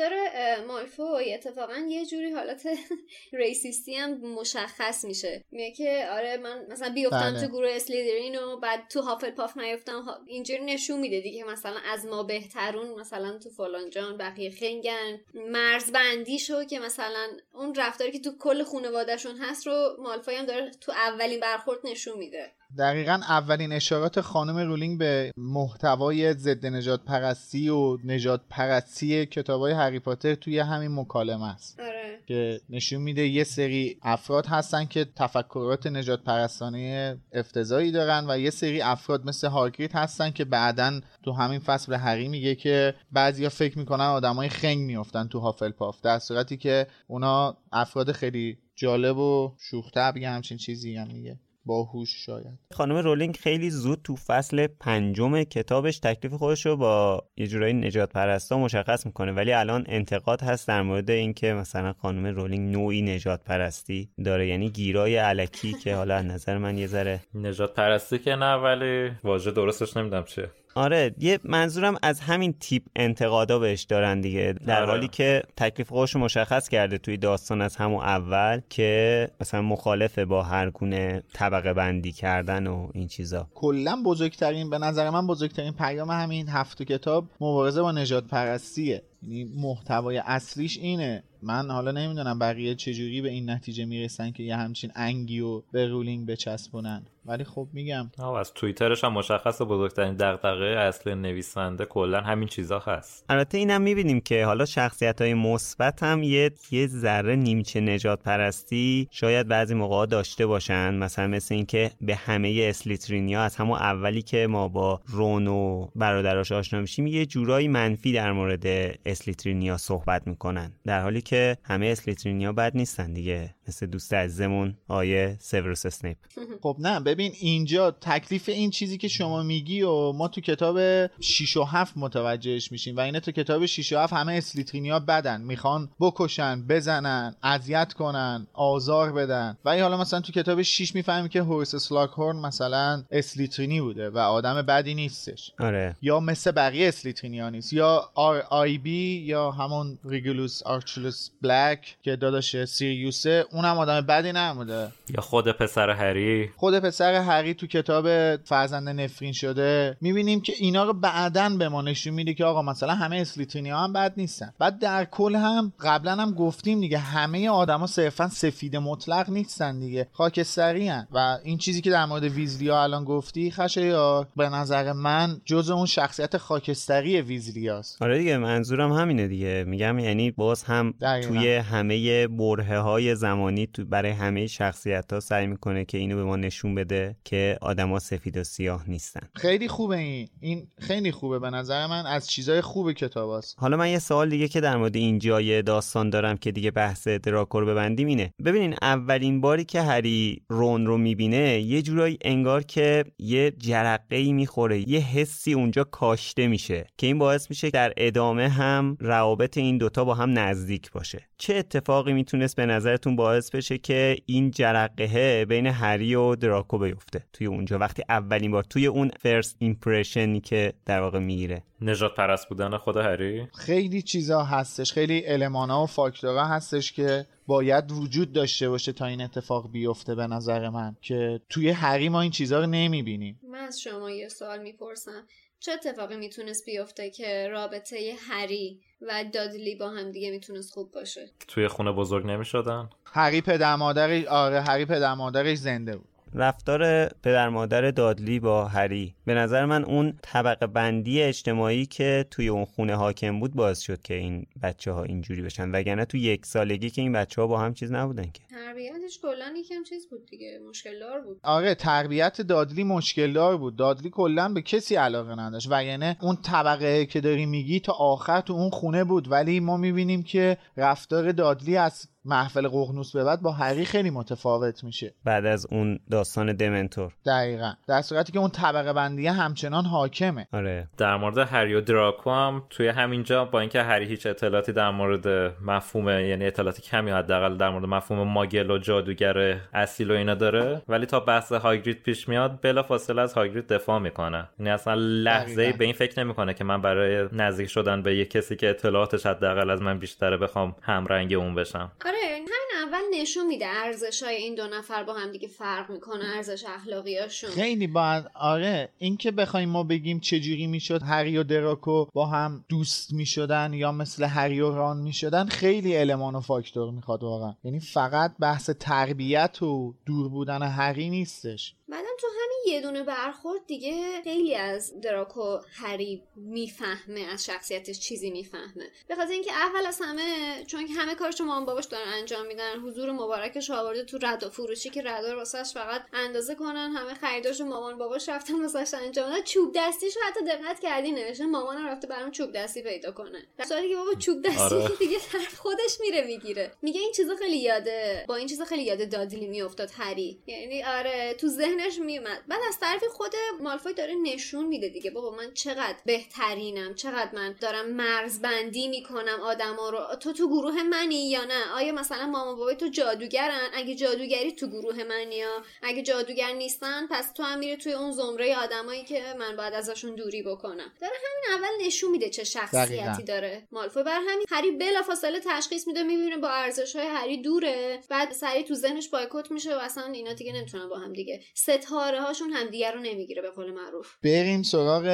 [0.00, 2.68] رفتار مالفوی اتفاقا یه جوری حالت
[3.32, 5.44] ریسیستی هم مشخص میشه.
[5.50, 7.40] میگه که آره من مثلا بیفتم بله.
[7.40, 12.06] تو گروه اسلیدرین و بعد تو هافل پاف نیفتم اینجوری نشون میده دیگه مثلا از
[12.06, 15.20] ما بهترون مثلا تو فلان جان بقیه خنگن.
[15.34, 20.70] مرزبندی شو که مثلا اون رفتاری که تو کل خانوادهشون هست رو مالفوی هم داره
[20.80, 22.52] تو اولین برخورد نشون میده.
[22.78, 29.72] دقیقا اولین اشارات خانم رولینگ به محتوای ضد نجات پرستی و نجات پرستی کتاب های
[29.72, 32.18] هری پاتر توی همین مکالمه است آره.
[32.26, 38.50] که نشون میده یه سری افراد هستن که تفکرات نجات پرستانه افتضایی دارن و یه
[38.50, 43.78] سری افراد مثل هارگریت هستن که بعدا تو همین فصل هری میگه که بعضیا فکر
[43.78, 49.54] می‌کنن آدمای خنگ میافتن تو هافل پاف در صورتی که اونا افراد خیلی جالب و
[49.58, 52.58] شوخ همچین چیزی هم میگه باهوش شاید.
[52.72, 58.12] خانم رولینگ خیلی زود تو فصل پنجم کتابش تکلیف خودش رو با یه جورایی نجات
[58.12, 63.44] پرستا مشخص می‌کنه ولی الان انتقاد هست در مورد اینکه مثلا خانم رولینگ نوعی نجات
[63.44, 68.34] پرستی داره یعنی گیرای علکی که حالا از نظر من یه ذره نجات پرستی که
[68.34, 70.50] نه ولی واژه درستش نمی‌دونم چیه.
[70.74, 74.90] آره یه منظورم از همین تیپ انتقادا بهش دارن دیگه در آره.
[74.90, 80.24] حالی که تکلیف خودش رو مشخص کرده توی داستان از همون اول که مثلا مخالفه
[80.24, 83.48] با هر گونه طبقه بندی کردن و این چیزا.
[83.54, 89.02] کلا بزرگترین به نظر من بزرگترین پیام همین هفت کتاب مبارزه با نجات پرستیه.
[89.22, 91.22] یعنی محتوای اصلیش اینه.
[91.42, 95.88] من حالا نمی‌دونم بقیه چجوری به این نتیجه می‌رسن که یه همچین انگی و به
[95.88, 97.02] رولینگ بچسبونن.
[97.26, 98.10] ولی خب میگم.
[98.38, 103.24] از توییترش هم مشخص بزرگترین دغدغه اصل نویسنده کلا همین چیزا هست.
[103.28, 109.08] البته اینم می‌بینیم که حالا شخصیت های مثبت هم یه یه ذره نیمچه نجات پرستی
[109.10, 110.94] شاید بعضی موقع داشته باشن.
[110.94, 116.52] مثلا مثل اینکه به همه اسلیترینیا از همون اولی که ما با رون و برادراش
[116.52, 118.66] آشنا میشیم یه جورایی منفی در مورد
[119.06, 120.72] اسلیترینیا صحبت می‌کنن.
[120.86, 123.54] در حالی که همه اسلیترینیا بد نیستن دیگه.
[123.70, 126.16] مثل دوست عزیزمون آقای سیوروس اسنیپ.
[126.62, 131.56] خب نه ببین اینجا تکلیف این چیزی که شما میگی و ما تو کتاب 6
[131.56, 135.90] و 7 متوجهش میشیم و اینه تو کتاب 6 و 7 همه اسلیترینیا بدن می‌خوان
[136.00, 139.56] بکشن بزنن اذیت کنن آزار بدن.
[139.64, 144.62] ولی حالا مثلا تو کتاب 6 می‌فهمیم که هورس سلاکهورن مثلا اسلیترینی بوده و آدم
[144.62, 145.52] بدی نیستش.
[145.58, 145.96] آره.
[146.02, 147.72] یا مثل بقیه اسلیترینیا نیست.
[147.72, 154.88] یا R.A.B یا همون ریگولوس آرکتوروس بلک که داداش سیریوسه اونم آدم بدی نبوده.
[155.08, 159.96] یا خود پسر هری؟ خود پسر هری تو کتاب فرزند نفرین شده.
[160.00, 163.84] می‌بینیم که اینا رو بعدا به ما نشون میده که آقا مثلا همه اسلیترینی ها
[163.84, 164.52] هم بد نیستن.
[164.58, 170.08] بعد در کل هم قبلا هم گفتیم دیگه همه آدما صرفا سفید مطلق نیستن دیگه.
[170.12, 171.06] خاکستری هن.
[171.12, 175.70] و این چیزی که در مورد ویزلیا الان گفتی خشه یا به نظر من جز
[175.70, 179.64] اون شخصیت خاکستری ویزلیاست آره دیگه منظورم همینه دیگه.
[179.66, 181.28] میگم یعنی باز هم دقیقاً.
[181.28, 186.24] توی همه برهه های زمانی تو برای همه شخصیت ها سعی می‌کنه که اینو به
[186.24, 189.28] ما نشون بده که آدما سفید و سیاه نیستن.
[189.34, 190.28] خیلی خوبه این.
[190.40, 192.06] این خیلی خوبه به نظر من.
[192.06, 193.56] از چیزای خوب کتاب هست.
[193.58, 197.08] حالا من یه سوال دیگه که در مورد این جای داستان دارم که دیگه بحث
[197.08, 198.34] دراکو رو ببندیم اینه.
[198.44, 204.32] ببینین اولین باری که هری رون رو می‌بینه یه جورایی انگار که یه جرقه ای
[204.32, 209.78] می‌خوره یه حسی اونجا کاشته میشه که این باعث میشه در ادامه هم روابط این
[209.78, 211.20] دوتا با هم نزدیک باشه.
[211.38, 217.24] چه اتفاقی می‌تونست به نظرتون باعث بشه که این جرقه بین هری و دراکو بیفته
[217.32, 217.78] توی اونجا.
[217.78, 221.62] وقتی اولین بار توی اون فرست ایمپرشنی که در واقع می‌گیره.
[221.80, 224.92] نجات پرست بودن خود هری؟ خیلی چیزا هستش.
[224.92, 230.26] خیلی المانا و فاکتورها هستش که باید وجود داشته باشه تا این اتفاق بیفته به
[230.26, 233.40] نظر من که توی هری ما این چیزها رو نمی‌بینیم.
[233.52, 235.22] من از شما یه سوال می‌پرسم.
[235.60, 241.30] چه اتفاقی می‌تونست بیفته که رابطه هری و دادلی با هم دیگه می‌تونست خوب باشه؟
[241.48, 246.09] توی خونه بزرگ نمی شدن هری پدر مادرش آره هری پدر مادرش زنده بود.
[246.34, 249.14] رفتار پدر مادر دادلی با هری.
[249.24, 254.02] به نظر من اون طبقه بندی اجتماعی که توی اون خونه حاکم بود باعث شد
[254.02, 255.70] که این بچه ها اینجوری بشن.
[255.70, 258.40] وگرنه تو یک سالگی که این بچه ها با هم چیز نبودن که.
[258.50, 261.40] تربیتش کلا یکم چیز بود دیگه مشکلدار بود.
[261.42, 263.76] آره تربیت دادلی مشکل دار بود.
[263.76, 265.68] دادلی کلا به کسی علاقه نداشت.
[265.70, 269.32] و یعنی اون طبقه که داری میگی تا آخر تو اون خونه بود.
[269.32, 274.84] ولی ما می‌بینیم که رفتار دادلی از محفل ققنوس به بعد با هری خیلی متفاوت
[274.84, 275.14] میشه.
[275.24, 277.12] بعد از اون داستان دمنتور.
[277.26, 277.72] دقیقا.
[277.88, 280.46] در صورتی که اون طبقه بندی همچنان حاکمه.
[280.52, 280.88] آره.
[280.98, 285.54] در مورد هری و دراکو هم توی همینجا با اینکه هری هیچ اطلاعاتی در مورد
[285.62, 290.82] مفهوم یعنی اطلاعاتی کمی حداقل در مورد مفهوم ماگل و جادوگر اصیل و اینا داره
[290.88, 294.48] ولی تا بحث هاگرید پیش میاد بلا فاصله از هاگرید دفاع می‌کنه.
[294.58, 295.78] یعنی اصلا لحظه دقیقاً.
[295.78, 299.70] به این فکر نمی‌کنه که من برای نزدیک شدن به یه کسی که اطلاعاتش حداقل
[299.70, 301.92] از من بیشتره بخوام همرنگ اون بشم.
[302.10, 306.24] آره همین اول نشون میده ارزش های این دو نفر با هم دیگه فرق می‌کنه
[306.36, 307.50] ارزش اخلاقیاشون.
[307.50, 312.64] خیلی باید آره این که بخوایم ما بگیم چجوری می‌شد هری و دراکو با هم
[312.68, 317.54] دوست می‌شدن یا مثل هری و ران می‌شدن خیلی المان و فاکتور می‌خواد واقعا.
[317.64, 321.74] یعنی فقط بحث تربیت و دور بودن هری نیستش.
[321.90, 328.30] بعدم تو همین یه دونه برخورد دیگه خیلی از دراکو هری می‌فهمه از شخصیتش چیزی
[328.30, 328.90] می‌فهمه.
[329.08, 332.80] به خاطر اینکه اول از همه چون که همه کارشو مامان باباش دارن انجام میدن
[332.80, 337.64] حضور مبارکش آورده تو رد و فروشی که ردا واسش فقط اندازه کنن همه خریداشو
[337.64, 342.30] مامان باباش رفتن واسش انجام دادن چوب دستیشو حتی دقت کردی نوشته مامانم رفته برام
[342.30, 343.46] چوب دستی پیدا کنه.
[343.58, 344.88] در صورتی که بابا چوب دستی آره.
[344.98, 346.72] دیگه طرف خودش میره می‌گیره.
[346.82, 350.38] میگه این چیزا خیلی یاده با این چیزا خیلی یاد دادلی میافتاد هری.
[350.46, 351.48] یعنی آره تو
[351.80, 352.42] ذهنش میومد.
[352.48, 355.10] بعد از طرفی خود مالفوی داره نشون میده دیگه.
[355.10, 360.16] بابا من چقدر بهترینم چقدر من دارم مرزبندی می‌کنم آدما رو.
[360.20, 364.66] تو تو گروه منی یا نه؟ آیا مثلا مامان بابای تو جادوگرن؟ اگه جادوگری تو
[364.66, 369.34] گروه منی یا اگه جادوگر نیستن پس تو هم میره توی اون زمره آدمایی که
[369.38, 370.92] من باید ازشون دوری بکنم.
[371.00, 373.22] داره همین اول نشون میده چه شخصیتی دقیقاً.
[373.26, 378.00] داره مالفوی بر همین هری بلافاصله تشخیص میده می‌بینه با ارزش های هری دوره.
[378.08, 381.40] بعد سری تو ذهنش بایکوت میشه و اصلا اینا دیگه نمی‌تونن با هم دیگه
[381.78, 384.06] ستاره هاشون همدیگه رو نمی‌گیره به قول معروف.
[384.24, 385.06] بریم سراغ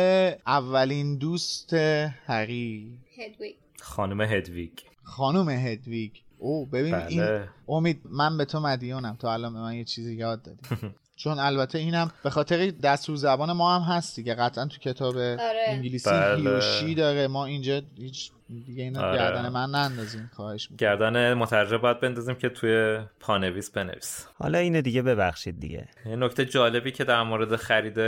[0.46, 1.74] اولین دوست
[2.26, 4.72] هری هدویگ خانم هدویگ
[5.02, 7.06] خانم هدویگ او ببین بله.
[7.08, 9.16] این امید من به تو مدیونم.
[9.20, 10.60] تا الان به من یه چیزی یاد دادی.
[11.22, 14.34] چون البته اینم به خاطر دستور زبان ما هم هست دیگه.
[14.34, 15.16] قطعا تو کتاب
[15.66, 16.36] انگلیسی بله.
[16.36, 17.26] هیوشی داره.
[17.26, 18.30] ما اینجا هیچ
[18.66, 19.18] دیگه اینا آره.
[19.18, 20.88] گردن من نندازیم خواهش می‌کنم.
[20.88, 24.26] گردن مترجم باید بندازیم که توی پانویس بنویس.
[24.38, 25.88] حالا اینو دیگه ببخشید دیگه.
[26.06, 27.98] یه نکته جالبی که در مورد خرید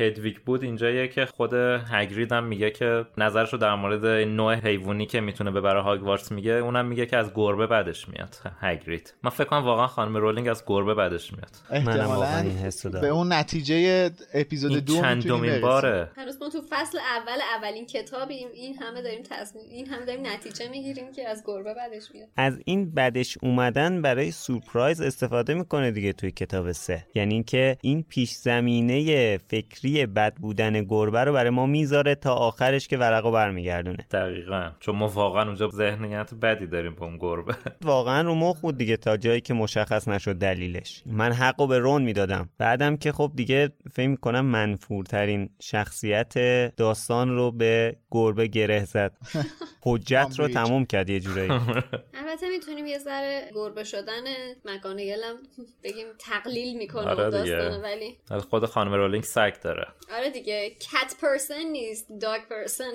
[0.00, 1.54] هدویگ بود اینجاییه که خود
[1.90, 6.52] هگرید هم میگه که نظرش رو در مورد نوع حیوانی که می‌تونه ببره هاگوارتس میگه
[6.52, 9.14] اونم میگه که از گربه بدش میاد هگرید.
[9.22, 11.84] من فکر کنم واقعا خانم رولینگ از گربه بدش میاد.
[11.86, 15.60] منم واقعا احتمالاً این حسو به اون نتیجه اپیزود دو چندمین.
[15.60, 16.10] باره.
[16.16, 18.48] هنوز ما تو فصل اول اولین کتابیم.
[18.54, 22.28] این همه داریم تصمیم این همه داریم نتیجه می‌گیریم که از گربه بدش میاد.
[22.36, 27.06] از این بدش اومدن برای سورپرایز استفاده می‌کنه دیگه توی کتاب سه.
[27.14, 32.88] یعنی اینکه این پیش زمینه فکری بد بودن گربه رو برای ما می‌ذاره تا آخرش
[32.88, 34.06] که ورقو برمیگردونه.
[34.10, 34.70] دقیقا.
[34.80, 37.54] چون ما واقعا اونجا ذهنیت بدی داریم با اون گربه.
[37.82, 41.02] واقعا رو مخ بود دیگه تا جایی که مشخص نشد دلیلش.
[41.06, 42.48] من حقو به رون می‌دادم.
[42.58, 46.34] بعدم که خب دیگه فکر می‌کنم منفورترین شخصیت
[46.76, 49.16] داستان رو به گربه گره زد.
[49.86, 50.48] حجت رو.
[50.48, 51.50] تموم کرد یه جورایی
[52.20, 54.22] البته می‌تونیم یه ذره گربه شدن
[54.64, 55.36] مکانگلم
[55.84, 57.56] بگیم تقلیل می‌کنه آره دیگه.
[57.56, 59.86] داستانه ولی ولی خود خانم رولینگ سگ داره
[60.16, 62.92] آره دیگه کت پرسن نیست داگ پرسن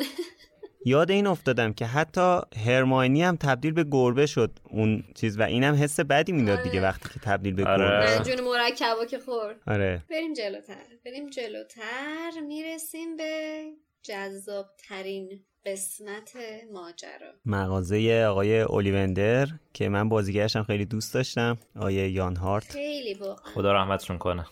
[0.86, 5.76] یاد این افتادم که حتی هرماینی هم تبدیل به گربه شد اون چیز و اینم
[5.76, 6.88] حس بدی می‌داد دیگه آره.
[6.88, 7.86] وقتی که تبدیل به آره.
[7.86, 8.30] گربه شد.
[8.30, 13.64] منجون مرکبا که خورد آره بریم جلوتر بریم جلوتر می‌رسیم به
[14.04, 16.32] جذاب ترین قسمت
[16.74, 17.32] ماجرا.
[17.46, 22.72] مغازه آقای اولیوندر که من بازیگرشم خیلی دوست داشتم آقای یان هارت.
[22.72, 24.46] خیلی واقعا خدا رحمتشون کنه.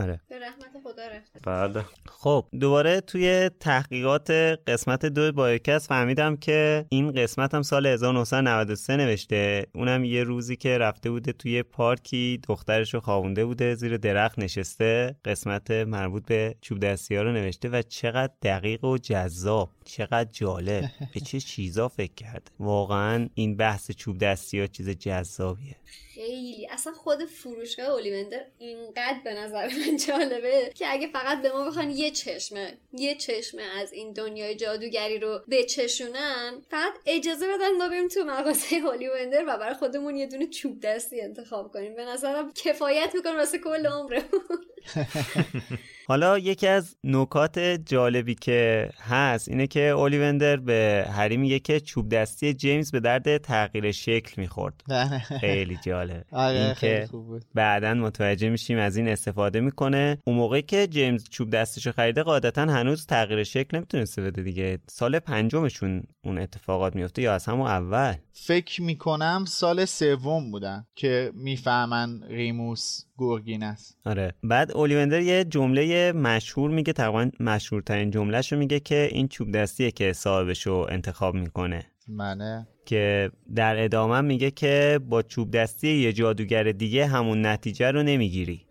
[0.00, 0.20] آره.
[0.28, 1.84] به رحمت خدا رفت بله.
[2.08, 4.30] خب دوباره توی تحقیقات
[4.66, 9.66] قسمت دو بایوکست فهمیدم که این قسمت هم سال 1993 نوشته.
[9.74, 15.16] اونم یه روزی که رفته بوده توی پارکی دخترش رو خوابونده بوده زیر درخت نشسته.
[15.24, 20.84] قسمت مربوط به چوب دستی ها رو نوشته و چقدر دقیق و جذاب چقدر جالب.
[21.14, 25.76] به چه چیزا فکر کرده؟ واقعا این بحث چوب دستی ها چیز جذابیه.
[26.20, 26.66] خیلی.
[26.70, 31.90] اصلا خود فروشگاه اولیوندر اینقدر به نظر من جالبه که اگه فقط به ما بخوان
[31.90, 38.08] یه چشمه یه چشمه از این دنیای جادوگری رو بچشونن فقط اجازه بدن ما بریم
[38.08, 41.94] تو مغازه اولیوندر و برای خودمون یه دونه چوب دستی انتخاب کنیم.
[41.94, 44.64] به نظرم کفایت می‌کنه واسه کل عمرمون.
[46.10, 52.08] حالا یکی از نکات جالبی که هست اینه که اولیوندر به هری میگه که چوب
[52.08, 54.82] دستی جیمز به درد تغییر شکل می‌خورد.
[55.40, 57.08] خیلی جالب آره این که
[57.54, 60.18] بعدا متوجه میشیم از این استفاده می‌کنه.
[60.26, 64.78] اون موقعی که جیمز چوب دستشو خریده قاعدتا هنوز تغییر شکل نمی‌تونسته بده دیگه.
[64.88, 68.14] سال پنجمشون اون اتفاقات میفته یا از همون اول.
[68.42, 73.98] فکر می‌کنم سال سوم بودن که می‌فهمن ریموس گرگین است.
[74.06, 74.34] آره.
[74.42, 80.12] بعد اولیوندر یه جمله مشهور میگه تقریبا مشهورترین جملهشو میگه که این چوب دستیه که
[80.12, 81.86] صاحبشو انتخاب می‌کنه.
[82.08, 88.02] منه که در ادامه میگه که با چوب دستی یه جادوگر دیگه همون نتیجه رو
[88.02, 88.66] نمی‌گیری.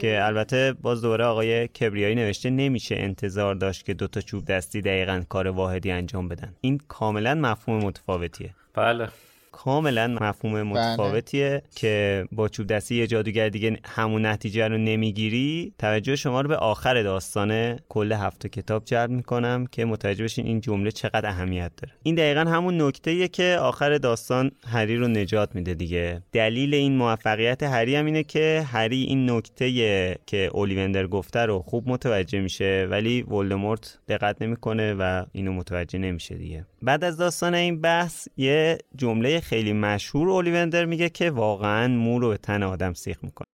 [0.00, 5.22] که البته باز دوباره آقای کبریایی نوشته نمیشه انتظار داشت که دوتا چوب دستی دقیقا
[5.28, 6.54] کار واحدی انجام بدن.
[6.60, 8.54] این کاملا مفهوم متفاوتیه.
[8.74, 9.12] بله
[9.52, 15.72] کاملا مفهوم متفاوتیه که با چوب دستی یه جادوگر دیگه همون نتیجه رو نمی‌گیری.
[15.78, 20.60] توجه شما رو به آخر داستان کل هفت کتاب جلب می‌کنم که متوجه بشین این
[20.60, 21.94] جمله چقدر اهمیت داره.
[22.02, 26.22] این دقیقا همون نکته که آخر داستان هری رو نجات میده دیگه.
[26.32, 31.88] دلیل این موفقیت هری هم اینه که هری این نکته که اولیوندر گفته رو خوب
[31.88, 36.66] متوجه میشه ولی ولدمورت دقت نمی‌کنه و اینو متوجه نمیشه دیگه.
[36.82, 42.28] بعد از داستان این بحث یه جمله خیلی مشهور اولیوندر میگه که واقعا مو رو
[42.28, 43.46] به تن آدم سیخ می‌کنه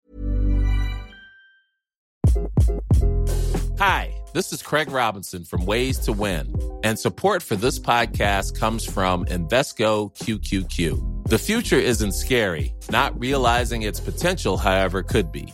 [3.80, 6.46] Hi, this is Craig Robinson from Ways to Win,
[6.84, 9.92] and support for this podcast comes from Invesco
[10.22, 11.28] QQQ.
[11.34, 15.54] The future isn't scary, not realizing its potential, however, could be.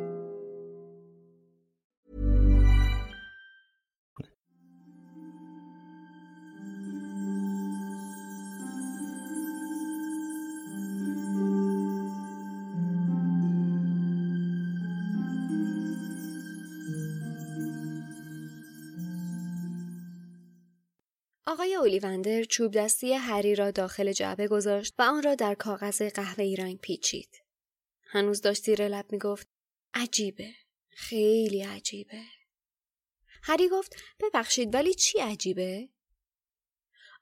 [21.51, 26.55] آقای اولیوندر چوب دستی هری را داخل جعبه گذاشت و آن را در کاغذ قهوه‌ای
[26.55, 27.43] رنگ پیچید.
[28.03, 29.47] هنوز داشت زیر لب می‌گفت
[29.93, 30.53] عجیبه.
[30.89, 32.21] خیلی عجیبه.
[33.43, 35.89] هری گفت ببخشید ولی چی عجیبه؟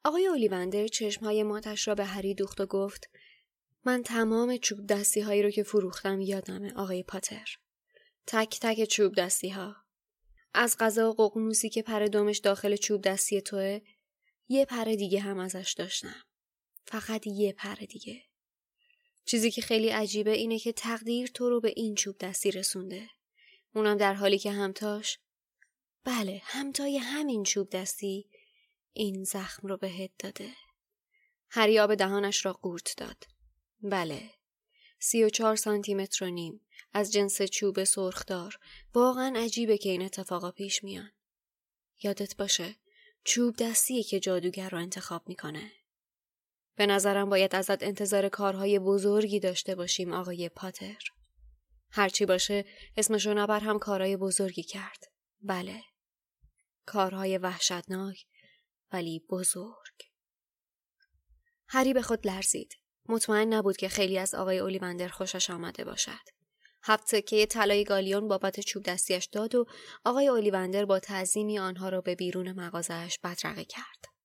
[0.03, 3.09] آقای اولیوندر چشمهای ماتش را به هری دوخت و گفت
[3.85, 7.57] من تمام چوب دستی هایی رو که فروختم یادمه آقای پاتر.
[8.27, 9.75] تک تک چوب دستی ها.
[10.53, 13.81] از غذا و ققنوسی که پر دومش داخل چوب دستی توه
[14.49, 16.23] یه پر دیگه هم ازش داشتم.
[16.85, 18.23] فقط یه پر دیگه.
[19.25, 23.09] چیزی که خیلی عجیبه اینه که تقدیر تو رو به این چوب دستی رسونده.
[23.75, 25.19] اونم در حالی که همتاش
[26.03, 28.29] بله همتای همین چوب دستی
[28.93, 30.49] این زخم رو بهت داده.
[31.49, 33.23] هری آب دهانش را قورت داد.
[33.81, 34.29] بله.
[34.99, 36.61] سی و چهار سانتی متر و نیم
[36.93, 38.59] از جنس چوب سرخدار
[38.93, 41.11] واقعا عجیبه که این اتفاقا پیش میان.
[42.03, 42.75] یادت باشه
[43.29, 45.71] چوب دستی که جادوگر رو انتخاب می‌کنه.
[46.75, 50.97] به نظرم باید ازت انتظار کارهای بزرگی داشته باشیم آقای پاتر.
[51.91, 52.65] هرچی باشه
[52.97, 55.03] اسمشو نبر هم کارهای بزرگی کرد.
[55.41, 55.83] بله.
[56.85, 58.25] کارهای وحشتناک
[58.91, 59.95] ولی بزرگ.
[61.67, 62.73] هری به خود لرزید.
[63.09, 66.38] مطمئن نبود که خیلی از آقای اولیوندر خوشش آمده باشد.
[66.83, 69.65] هفت سکه طلای گالیون بابت چوب دستیش داد و
[70.05, 74.18] آقای اولیوندر با تعظیمی آنها را به بیرون مغازهاش بدرقه کرد.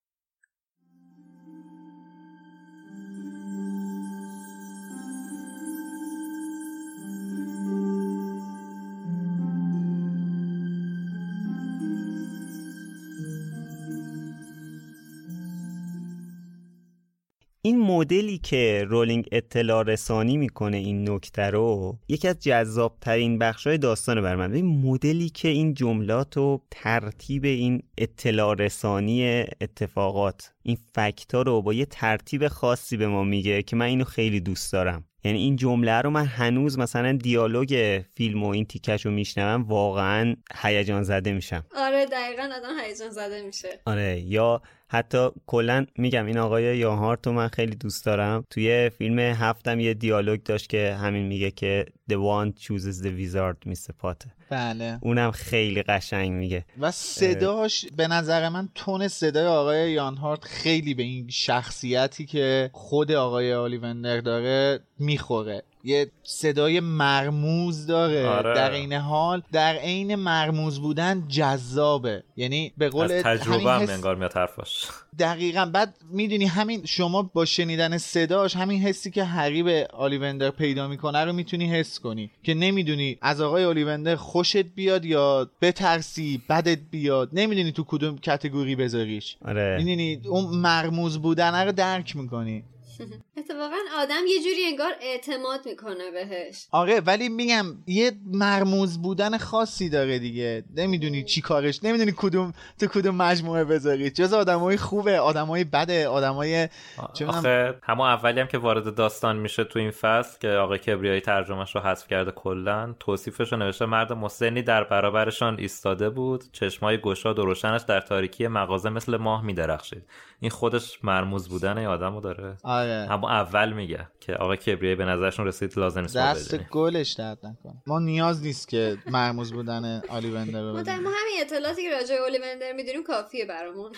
[17.65, 23.67] این مدلی که رولینگ اطلاع رسانی می‌کنه این نکته رو یکی از جذاب ترین بخش
[23.67, 24.53] های داستان بر من.
[24.53, 31.73] این مدلی که این جملات و ترتیب این اطلاع رسانی اتفاقات این فکت رو با
[31.73, 35.05] یه ترتیب خاصی به ما میگه که من اینو خیلی دوست دارم.
[35.23, 40.35] یعنی این جمله رو من هنوز مثلا دیالوگ فیلم و این تیکش رو میشنوم واقعا
[40.55, 41.65] هیجان زده میشم.
[41.75, 43.69] آره دقیقا آدم هیجان زده میشه.
[43.85, 44.61] آره یا
[44.95, 48.45] حتی کلا میگم این آقای یاهارت رو من خیلی دوست دارم.
[48.49, 53.69] توی فیلم هفتم یه دیالوگ داشت که همین میگه که The one chooses the wizard
[53.69, 53.91] Mr.
[54.03, 54.29] Potter.
[54.49, 54.97] بله.
[55.01, 56.65] اونم خیلی قشنگ میگه.
[56.79, 63.11] و صداش به نظر من تون صدای آقای یانهارت خیلی به این شخصیتی که خود
[63.11, 65.63] آقای آلیوندر داره می‌خوره.
[65.85, 68.53] یه صدای مرموز داره آره.
[68.55, 69.41] در این حال.
[69.51, 72.23] در عین مرموز بودن جذابه.
[72.35, 74.85] یعنی به قول از تجربه هم حس- انگار میاد حرفاش
[75.19, 75.65] دقیقا.
[75.65, 81.25] بعد می‌دونی همین شما با شنیدن صداش همین حسی که هری به آلیوندر پیدا می‌کنه
[81.25, 82.31] رو می‌تونی حس کنی.
[82.43, 87.29] که نمی‌دونی از آقای آلیوندر خوشت بیاد یا بترسی بدت بیاد.
[87.33, 89.37] نمی‌دونی تو کدوم کتگوری بذاریش.
[89.45, 89.77] آره.
[89.77, 92.63] می‌دونی؟ اون مرموز بودن رو درک می‌کنی.
[93.37, 96.67] اتفاقا آدم یه جوری انگار اعتماد می‌کنه بهش.
[96.71, 100.63] آره ولی میگم یه مرموز بودن خاصی داره دیگه.
[100.75, 104.09] نمی‌دونی چی کارش نمی‌دونی کدوم تو کدوم مجموعه بذاری.
[104.09, 106.67] جز آدمای خوبه آدمای بده آدمای
[107.13, 110.79] چه می‌دونم، آخه همون اولی هم که وارد داستان میشه تو این فصل که آقای
[110.79, 116.43] کبریایی ترجمهش رو حذف کرده کلا توصیفش رو نوشته مرد مسنی در برابرشان ایستاده بود
[116.51, 120.03] چشمای گشاد و روشنش در تاریکی مغازه مثل ماه میدرخشید.
[120.39, 122.57] این خودش مرموز بودن یه آدمو داره.
[122.63, 123.07] آره.
[123.11, 127.81] اما اول میگه که آقا کبریه به نظرشون رسید لازم نیست دست گلش درد نکنه.
[127.87, 133.03] ما نیاز نیست که مرموز بودن آلیوندر رو ما همین اطلاعاتی که راجع اولیوندر می‌دونیم
[133.03, 133.91] کافیه برامون.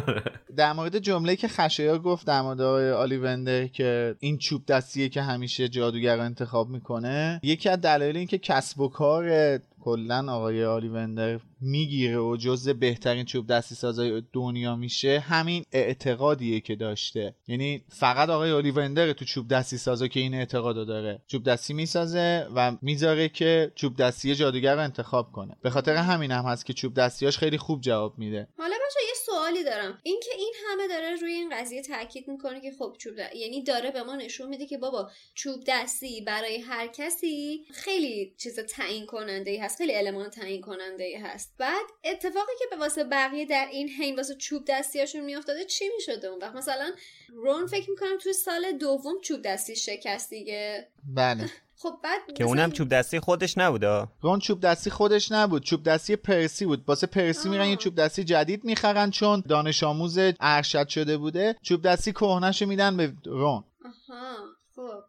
[0.56, 5.22] در مورد جمله که خشایا گفت در مورد آقای آلیوندر که این چوب دستیه که
[5.22, 10.64] همیشه جادوگر رو انتخاب می‌کنه یکی از دلایل این که کسب و کار کلا آقای
[10.64, 17.34] آلیوندر می‌گیره و جز بهترین چوب دستی سازای دنیا میشه همین اعتقادیه که داشته.
[17.48, 21.22] یعنی فقط آقای اولیوندر تو چوب دستی سازا که این اعتقادو داره.
[21.26, 25.56] چوب دستی می‌سازه و می‌ذاره که چوب دستی جادوگر رو انتخاب کنه.
[25.62, 28.48] به خاطر همین هم هست که چوب دستیاش خیلی خوب جواب میده.
[28.58, 29.98] حالا بچه یه سوالی دارم.
[30.02, 33.90] اینکه این همه داره روی این قضیه تاکید می‌کنه که خب چوب دستی یعنی داره
[33.90, 39.50] به ما نشون میده که بابا چوب دستی برای هر کسی خیلی چیز تعیین کننده
[39.50, 41.54] ای خیلی المان تعیین کننده ای هست.
[41.58, 46.28] بعد اتفاقی که به واسه بقیه در این حین واسه چوب دستیاشون میافتاده چی می‌شده
[46.28, 46.92] اون وقت؟ مثلا
[47.28, 50.88] رون فکر می‌کنم توی سال دوم چوب دستی شکست دیگه.
[51.14, 51.50] بله.
[51.76, 55.62] خب بعد که اونم چوب دستی خودش نبوده؟ رون چوب دستی خودش نبود.
[55.62, 56.84] چوب دستی پرسی بود.
[56.86, 61.56] واسه پرسی میرن یه چوب دستی جدید می‌خرن چون دانش آموز ارشد شده بوده.
[61.62, 63.64] چوب دستی کهنهشو میدن به رون.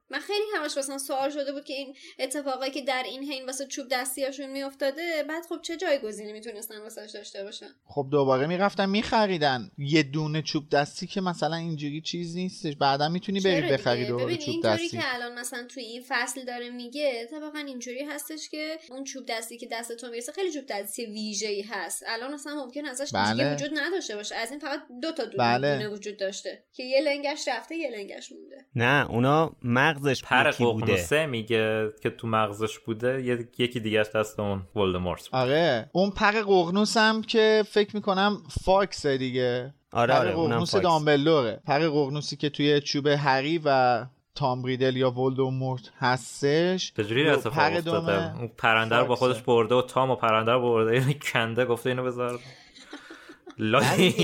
[0.10, 3.66] من خیلی همش واسه سوال شده بود که این اتفاقایی که در این حین واسه
[3.66, 9.72] چوب دستیاشون میافتاده بعد خب چه جایگزینی می‌تونستن واسه داشته باشن؟ خب دوباره می‌رفتن میخریدن.
[9.78, 12.76] یه دونه چوب دستی که مثلا اینجوری چیز نیستش.
[12.76, 14.98] بعدا می‌تونی بری بخری دوباره چوب اینطوری دستی.
[14.98, 19.58] که الان مثلا توی این فصل داره میگه اتفاقا اینجوری هستش که اون چوب دستی
[19.58, 22.04] که دستتون می‌رسه خیلی چوب دستی ویژه‌ای هست.
[22.08, 23.34] الان مثلا ممکن ازش بله.
[23.34, 24.36] دیگه وجود نداشته باشه.
[24.36, 25.78] از این فقط دو تا دونه, بله.
[25.78, 28.66] دونه وجود داشته که یه لنگش رفته یه لنگش مونده.
[28.76, 29.56] نه اونا
[29.96, 31.26] مغزش پر بوده.
[31.26, 33.24] میگه که تو مغزش بوده
[33.58, 35.90] یکی دیگه دست اون ولدمورت آره.
[35.92, 39.74] اون پر ققنوس هم که فکر می‌کنم فاکس دیگه.
[39.92, 40.76] آره پر آره ققنوس.
[40.76, 44.06] دامبلدوره پر ققنوسی که توی چوب هری و
[44.36, 49.34] تام ریدل یا ولدمورت هستش چجوری اتفاق پر افتاده؟ اون پرنده رو با فاکسه.
[49.34, 50.92] خودش برده و تام و پرنده رو برده.
[50.92, 52.40] اینو کنده گفته اینو بذار.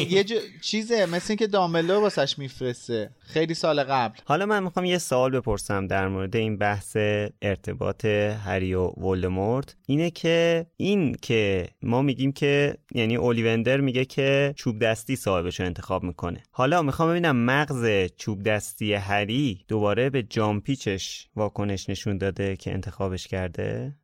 [0.09, 0.35] یه جو...
[0.61, 3.09] چیزه مثل اینکه دامبلور واسش میفرسته.
[3.19, 4.17] خیلی سال قبل.
[4.25, 6.97] حالا من می‌خوام یه سوال بپرسم در مورد این بحث
[7.41, 9.75] ارتباط هری و ولدمورت.
[9.87, 15.65] اینه که این که ما میگیم که یعنی اولیوندر میگه که چوب دستی صاحبش رو
[15.65, 16.43] انتخاب می‌کنه.
[16.51, 23.27] حالا می‌خوام ببینم مغز چوب دستی هری دوباره به جامپیچش واکنش نشون داده که انتخابش
[23.27, 23.95] کرده.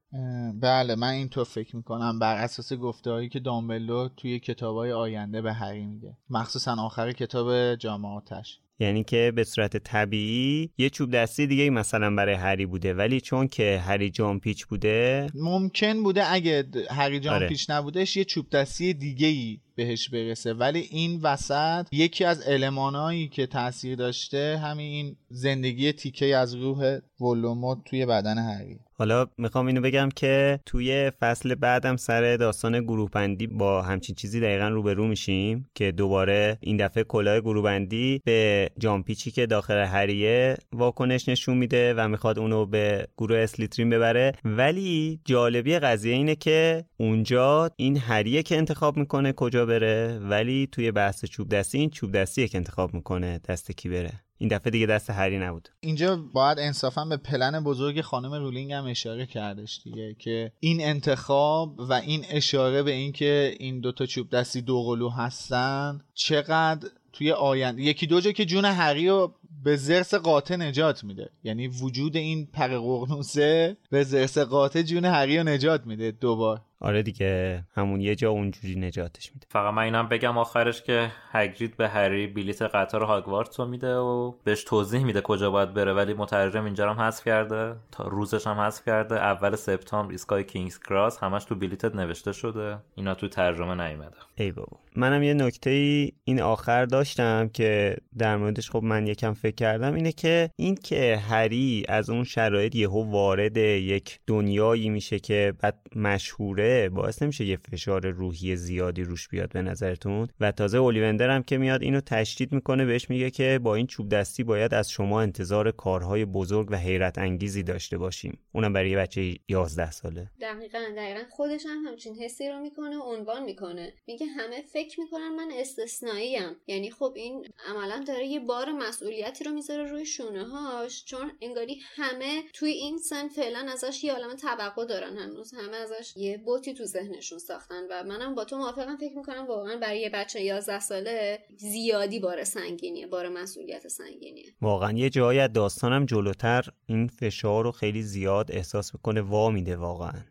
[0.62, 2.20] بله من اینطور فکر می‌کنم.
[2.20, 6.18] بر اساس گفتههایی که دامبلور توی کتابای آینده به هری میگه.
[6.30, 12.36] مخصوصا آخر کتاب جامعاتش یعنی که به صورت طبیعی یه چوب دستی دیگه مثلا برای
[12.36, 12.94] هری بوده.
[12.94, 17.56] ولی چون که هری جامپیچ بوده ممکن بوده اگه هری جان آره.
[17.70, 20.54] نبودش یه چوب دستی دیگه ای بهش برسه.
[20.54, 27.00] ولی این وسط یکی از المانایی که تاثیر داشته همین این زندگی تیکه از روح
[27.22, 28.80] ولوموت توی بدن هری.
[29.00, 34.40] حالا می‌خوام اینو بگم که توی فصل بعدم سر داستان گروه بندی با همچین چیزی
[34.40, 40.58] دقیقا روبرو میشیم که دوباره این دفعه کلاه گروه بندی به جامپیچی که داخل هریه
[40.74, 44.34] واکنش نشون میده و می‌خواد اونو به گروه اسلیترین ببره.
[44.46, 50.92] ولی جالبی قضیه اینه که اونجا این هریه که انتخاب می‌کنه کجا بره ولی توی
[50.92, 54.12] بحث چوب دستی این چوب دستیه که انتخاب می‌کنه دست کی بره.
[54.38, 55.70] این دفعه دیگه دست هری نبود.
[55.80, 61.80] اینجا باید انصافا به پلن بزرگ خانم رولینگ هم اشاره کردش دیگه که این انتخاب
[61.80, 68.08] و این اشاره به اینکه این دوتا چوب دستی دوقلو هستن چقدر توی آینده یکی
[68.08, 69.34] دو جا که جون هری رو
[69.64, 71.30] به زرس قاطع نجات میده.
[71.44, 76.62] یعنی وجود این پر قرنوسه به زرس قاطع جون هری رو نجات میده دوبار.
[76.80, 79.48] آره دیگه همون یه جا اونجوری نجاتش میده.
[79.50, 84.34] فقط من اینم بگم آخرش که هگرید به هری بلیت قطار هاگوارتس رو میده و
[84.44, 88.60] بهش توضیح میده کجا باید بره ولی مترجم اینجا هم حذف کرده تا روزش هم
[88.60, 89.16] حذف کرده.
[89.16, 92.78] اول سپتامبر ایستگاه کینگز کراس همش تو بلیتت نوشته شده.
[92.96, 94.18] اینا تو ترجمه نیومده.
[94.36, 94.78] ای بابا.
[94.96, 99.94] منم یه نکته ای این آخر داشتم که در موردش خب من یکم فکر کردم
[99.94, 105.80] اینه که این که هری از اون شرایط یهو وارد یک دنیایی میشه که بعد
[105.96, 110.28] مشهوره باعث نمیشه یه فشار روحی زیادی روش بیاد به نظرتون.
[110.40, 114.10] و تازه اولیوندر هم که میاد اینو تشدید می‌کنه بهش میگه که با این چوب
[114.10, 118.40] دستی باید از شما انتظار کارهای بزرگ و حیرت انگیزی داشته باشیم.
[118.52, 120.30] اونم برای یه بچه 11 ساله.
[120.42, 121.20] دقیقا دقیقا.
[121.30, 123.94] خودش هم همچین حسی رو می‌کنه و عنوان می‌کنه.
[124.08, 129.52] میگه همه فکر می‌کنن من استثنائیم یعنی خب این عملا داره یه بار مسئولیتی رو
[129.52, 134.86] می‌ذاره روی شونه هاش چون انگاری همه توی این سن فعلا ازش یه عالم توقع
[134.86, 135.54] دارن هنوز.
[135.54, 139.78] همه ازش یه تفاوتی تو ذهنشون ساختن و منم با تو موافقم فکر می‌کنم واقعا
[139.78, 144.46] برای یه بچه 11 ساله زیادی بار سنگینیه بار مسئولیت سنگینیه.
[144.62, 149.76] واقعا یه جایی از داستانم جلوتر این فشار رو خیلی زیاد احساس می‌کنه وا میده
[149.76, 150.22] واقعا.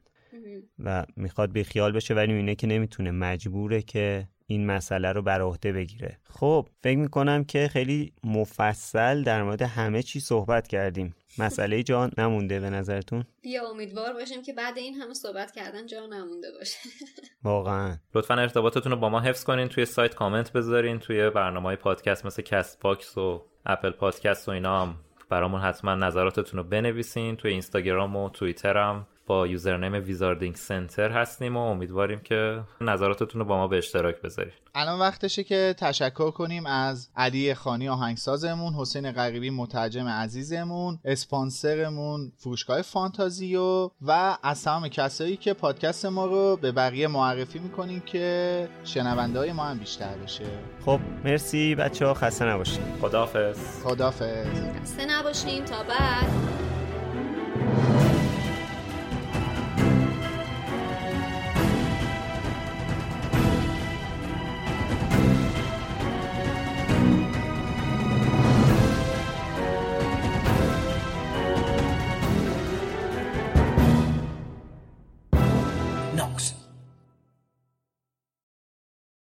[0.79, 3.11] و می‌خواد بیخیال بشه ولی اینه که نمی‌تونه.
[3.11, 6.19] مجبوره که این مسئله رو بر عهده بگیره.
[6.31, 11.15] خب فکر می‌کنم که خیلی مفصل در مورد همه چی صحبت کردیم.
[11.39, 16.07] مسئله جا نمونده به نظرتون؟ بیا امیدوار باشیم که بعد این همه صحبت کردن جا
[16.07, 16.79] نمونده باشه.
[17.45, 17.97] واقعا.
[18.15, 22.27] لطفا ارتباطتون رو با ما حفظ کنین توی سایت کامنت بذارین توی برنامه های پادکست
[22.27, 24.97] مثل Castbox و Apple Podcast و اینا هم
[25.29, 31.57] برامون حتما نظراتتون رو بنویسین توی اینستاگرام و توییتر هم با یوزرنیم ویزاردینگ سنتر هستیم
[31.57, 34.53] و امیدواریم که نظراتتون رو با ما به اشتراک بذارید.
[34.75, 42.83] الان وقتشه که تشکر کنیم از علی خانی آهنگسازمون حسین غریبی مترجم عزیزمون اسپانسرمون فروشگاه
[42.83, 49.39] فانتازیو و از تمام کسایی که پادکست ما رو به بقیه معرفی می‌کنیم که شنونده
[49.39, 50.45] های ما هم بیشتر بشه.
[50.85, 52.83] خب مرسی بچه ها خسته نباشید.
[53.01, 53.83] خداحافظ.
[53.85, 54.47] خداحافظ.
[54.83, 56.31] خسته نباشین تا بعد.